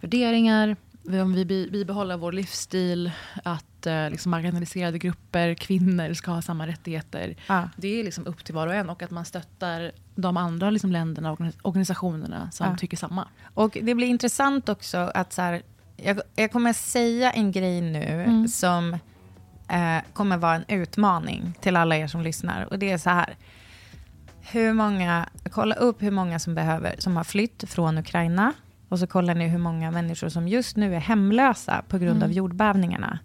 värderingar, 0.00 0.76
om 1.14 1.32
vi 1.32 1.44
bi- 1.44 1.70
bibehåller 1.70 2.16
vår 2.16 2.32
livsstil, 2.32 3.10
att 3.44 3.86
eh, 3.86 4.10
liksom 4.10 4.30
marginaliserade 4.30 4.98
grupper, 4.98 5.54
kvinnor 5.54 6.14
ska 6.14 6.30
ha 6.30 6.42
samma 6.42 6.66
rättigheter. 6.66 7.36
ja. 7.46 7.68
Det 7.76 8.00
är 8.00 8.04
liksom 8.04 8.26
upp 8.26 8.44
till 8.44 8.54
var 8.54 8.66
och 8.66 8.74
en 8.74 8.90
och 8.90 9.02
att 9.02 9.10
man 9.10 9.24
stöttar 9.24 9.92
de 10.14 10.36
andra 10.36 10.70
liksom 10.70 10.92
länderna 10.92 11.32
och 11.32 11.38
organis- 11.40 11.58
organisationerna 11.62 12.50
som 12.50 12.66
Ja. 12.66 12.76
tycker 12.76 12.96
samma. 12.96 13.28
Och 13.54 13.78
det 13.82 13.94
blir 13.94 14.06
intressant 14.06 14.68
också 14.68 14.98
att 15.14 15.32
så 15.32 15.42
här, 15.42 15.62
jag, 15.96 16.20
jag 16.36 16.52
kommer 16.52 16.72
säga 16.72 17.30
en 17.32 17.52
grej 17.52 17.80
nu 17.80 18.04
Mm. 18.04 18.48
som 18.48 18.92
eh, 19.68 19.98
kommer 20.12 20.36
vara 20.36 20.54
en 20.54 20.64
utmaning 20.80 21.54
till 21.60 21.76
alla 21.76 21.96
er 21.96 22.06
som 22.06 22.22
lyssnar. 22.22 22.62
Och 22.72 22.78
det 22.78 22.90
är 22.90 22.98
så 22.98 23.10
här. 23.10 23.36
Hur 24.50 24.72
många, 24.72 25.28
kolla 25.50 25.74
upp 25.74 26.02
hur 26.02 26.10
många 26.10 26.38
som 26.38 26.54
behöver, 26.54 26.94
som 26.98 27.16
har 27.16 27.24
flytt 27.24 27.64
från 27.70 27.98
Ukraina. 27.98 28.52
Och 28.88 28.98
så 28.98 29.06
kollar 29.06 29.34
ni 29.34 29.48
hur 29.48 29.58
många 29.58 29.90
människor 29.90 30.28
som 30.28 30.48
just 30.48 30.76
nu 30.76 30.94
är 30.94 31.00
hemlösa 31.00 31.82
på 31.88 31.98
grund 31.98 32.22
av 32.22 32.32
jordbävningarna. 32.32 33.18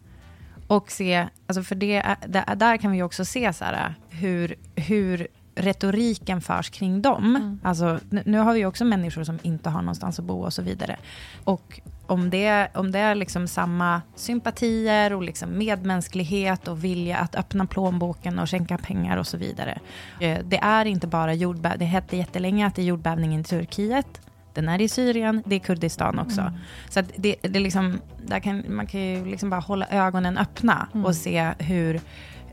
Och 0.68 0.91
se, 0.91 1.28
alltså 1.47 1.64
för 1.64 1.76
det, 1.76 1.95
är- 1.95 2.16
där, 2.28 2.55
där 2.55 2.78
kan 2.78 2.91
vi 2.91 3.03
också 3.03 3.26
se 3.26 3.53
så 3.53 3.66
här, 3.66 3.95
hur, 4.09 4.55
hur 4.76 5.28
retoriken 5.55 6.41
förs 6.41 6.70
kring 6.70 7.01
dem. 7.01 7.59
Alltså, 7.64 7.99
nu, 8.09 8.38
har 8.38 8.53
vi 8.53 8.66
också 8.66 8.86
människor 8.86 9.24
som 9.24 9.39
inte 9.43 9.70
har 9.70 9.82
någonstans 9.82 10.20
att 10.20 10.26
bo 10.26 10.41
och 10.43 10.53
så 10.53 10.61
vidare. 10.61 10.97
Och 11.43 11.80
om 12.07 12.30
det, 12.30 12.68
om 12.74 12.91
det 12.91 12.99
är 12.99 13.16
liksom 13.16 13.47
samma 13.47 14.01
sympatier 14.16 15.14
och 15.14 15.24
liksom 15.24 15.57
medmänsklighet 15.57 16.68
och 16.68 16.84
vilja 16.84 17.18
att 17.18 17.36
öppna 17.36 17.66
plånboken 17.66 18.39
och 18.39 18.49
skänka 18.49 18.78
pengar 18.78 19.18
och 19.18 19.28
så 19.28 19.38
vidare. 19.38 19.80
Eh, 20.20 20.39
Det 20.45 20.57
är 20.57 20.86
inte 20.86 21.07
bara 21.07 21.34
jordbävning, 21.34 21.80
det 21.80 21.86
hette 21.86 22.18
jättelänge 22.18 22.68
att 22.68 22.76
det 22.76 22.82
är 22.82 22.86
jordbävning 22.86 23.39
i 23.39 23.43
Turkiet. 23.43 24.22
Den 24.54 24.70
är 24.70 24.82
i 24.82 24.88
Syrien, 24.88 25.43
det 25.45 25.56
är 25.56 25.60
Kurdistan 25.60 26.20
också. 26.20 26.51
Så 26.89 26.99
att 26.99 27.12
det, 27.16 27.36
det 27.41 27.60
liksom, 27.60 27.99
där 28.26 28.39
kan, 28.39 28.64
man 28.70 28.88
kan 28.88 29.01
ju 29.01 29.26
liksom 29.26 29.49
bara 29.49 29.62
hålla 29.62 29.88
ögonen 29.88 30.38
öppna 30.38 30.88
och 31.06 31.16
se 31.16 31.51
hur, 31.60 31.99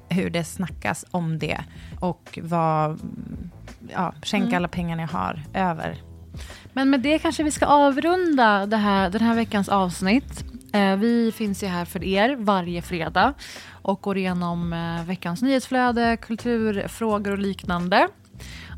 hur 0.09 0.31
det 0.31 0.45
snackas 0.45 1.05
om 1.11 1.39
det. 1.39 1.61
Och 2.01 2.39
vad, 2.43 3.01
ja, 3.93 4.13
skänka 4.23 4.57
alla 4.57 4.69
pengarna 4.69 5.03
jag 5.03 5.09
har 5.09 5.43
över. 5.55 5.97
Men 6.73 6.91
med 6.91 7.01
det 7.01 7.19
kanske 7.19 7.43
vi 7.43 7.51
ska 7.51 7.67
avrunda 7.67 8.67
det 8.67 8.77
här, 8.77 9.11
den 9.11 9.21
här 9.21 9.35
veckans 9.35 9.69
avsnitt. 9.69 10.45
Eh, 10.73 10.97
Vi 10.97 11.33
finns 11.33 11.63
ju 11.63 11.67
här 11.67 11.85
för 11.85 12.05
er 12.05 12.37
varje 12.37 12.83
fredag 12.83 13.35
och 13.83 14.01
går 14.01 14.17
igenom 14.17 14.73
eh, 14.73 15.05
veckans 15.05 15.43
nyhetsflöde, 15.43 16.17
kulturfrågor 16.17 17.33
och 17.33 17.39
liknande. 17.39 18.09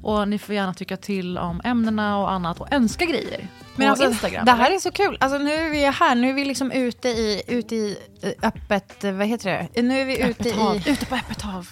Och 0.03 0.29
ni 0.29 0.39
får 0.39 0.55
gärna 0.55 0.75
tycka 0.75 0.97
till 0.97 1.39
om 1.39 1.61
ämnena 1.65 2.19
och 2.19 2.31
annat 2.31 2.61
och 2.61 2.73
önska 2.73 3.05
grejer. 3.05 3.49
Men 3.77 3.91
alltså, 3.91 4.05
Instagram. 4.05 4.45
det 4.45 4.53
här 4.53 4.75
är 4.75 4.79
så 4.79 4.91
kul. 4.91 5.17
Alltså, 5.21 5.39
nu 5.39 5.53
är 5.53 5.71
vi 5.71 5.85
här, 5.87 6.15
nu 6.15 6.31
är 6.31 6.35
vi 6.35 6.45
liksom 6.45 6.73
ute 6.73 7.09
i, 7.09 7.43
ute 7.49 7.77
i 7.77 7.99
eh, 8.23 8.49
öppet, 8.49 9.05
eh, 9.05 9.13
vad 9.13 9.27
heter 9.27 9.69
det? 9.73 9.83
Nu 9.83 10.01
är 10.01 10.05
vi 10.05 10.23
ute 10.23 10.49
i, 10.49 10.83
Ute 10.87 11.07
på 11.07 11.15
öppet 11.15 11.43
hav. 11.43 11.69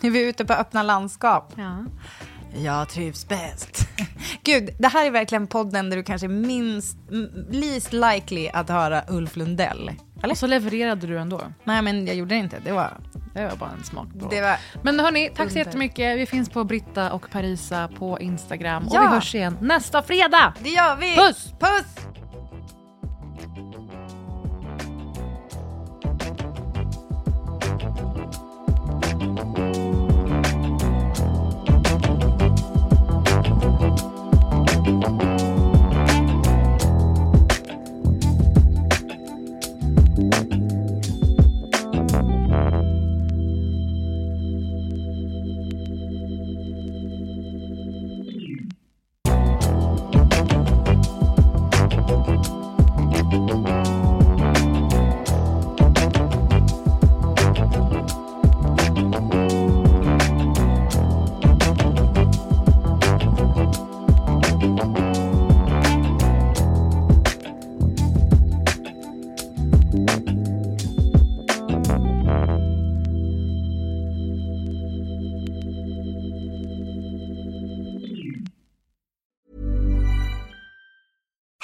nu 0.00 0.08
är 0.08 0.12
vi 0.12 0.28
ute 0.28 0.44
på 0.44 0.52
öppna 0.52 0.82
landskap. 0.82 1.52
Ja. 1.56 1.84
Jag 2.56 2.88
trivs 2.88 3.28
bäst. 3.28 3.88
Gud, 4.42 4.70
det 4.78 4.88
här 4.88 5.06
är 5.06 5.10
verkligen 5.10 5.46
podden 5.46 5.90
där 5.90 5.96
du 5.96 6.02
kanske 6.02 6.26
är 6.26 6.28
minst, 6.28 6.96
least 7.50 7.92
likely 7.92 8.48
att 8.48 8.68
höra 8.68 9.02
Ulf 9.08 9.36
Lundell. 9.36 9.90
Eller? 10.22 10.30
Och 10.34 10.38
så 10.38 10.46
levererade 10.46 11.06
du 11.06 11.18
ändå. 11.18 11.40
Nej, 11.64 11.82
men 11.82 12.06
jag 12.06 12.16
gjorde 12.16 12.34
det 12.34 12.38
inte. 12.38 12.58
Det 12.64 12.72
var... 12.72 12.98
Det 13.34 13.44
var 13.44 13.56
bara 13.56 13.70
en 13.78 13.84
smak. 13.84 14.08
på. 14.20 14.28
Det 14.28 14.40
var 14.40 14.56
Men 14.82 15.00
hörni, 15.00 15.30
tack 15.36 15.50
så 15.50 15.58
jättemycket. 15.58 16.18
Vi 16.18 16.26
finns 16.26 16.48
på 16.48 16.64
Britta 16.64 17.12
och 17.12 17.30
Parisa 17.30 17.88
på 17.88 18.18
Instagram. 18.20 18.88
Ja. 18.90 19.00
Och 19.00 19.06
vi 19.06 19.14
hörs 19.14 19.34
igen 19.34 19.56
nästa 19.60 20.02
fredag. 20.02 20.54
det 20.58 20.70
gör 20.70 20.96
vi! 20.96 21.16
Puss! 21.16 21.52
Puss! 21.60 22.06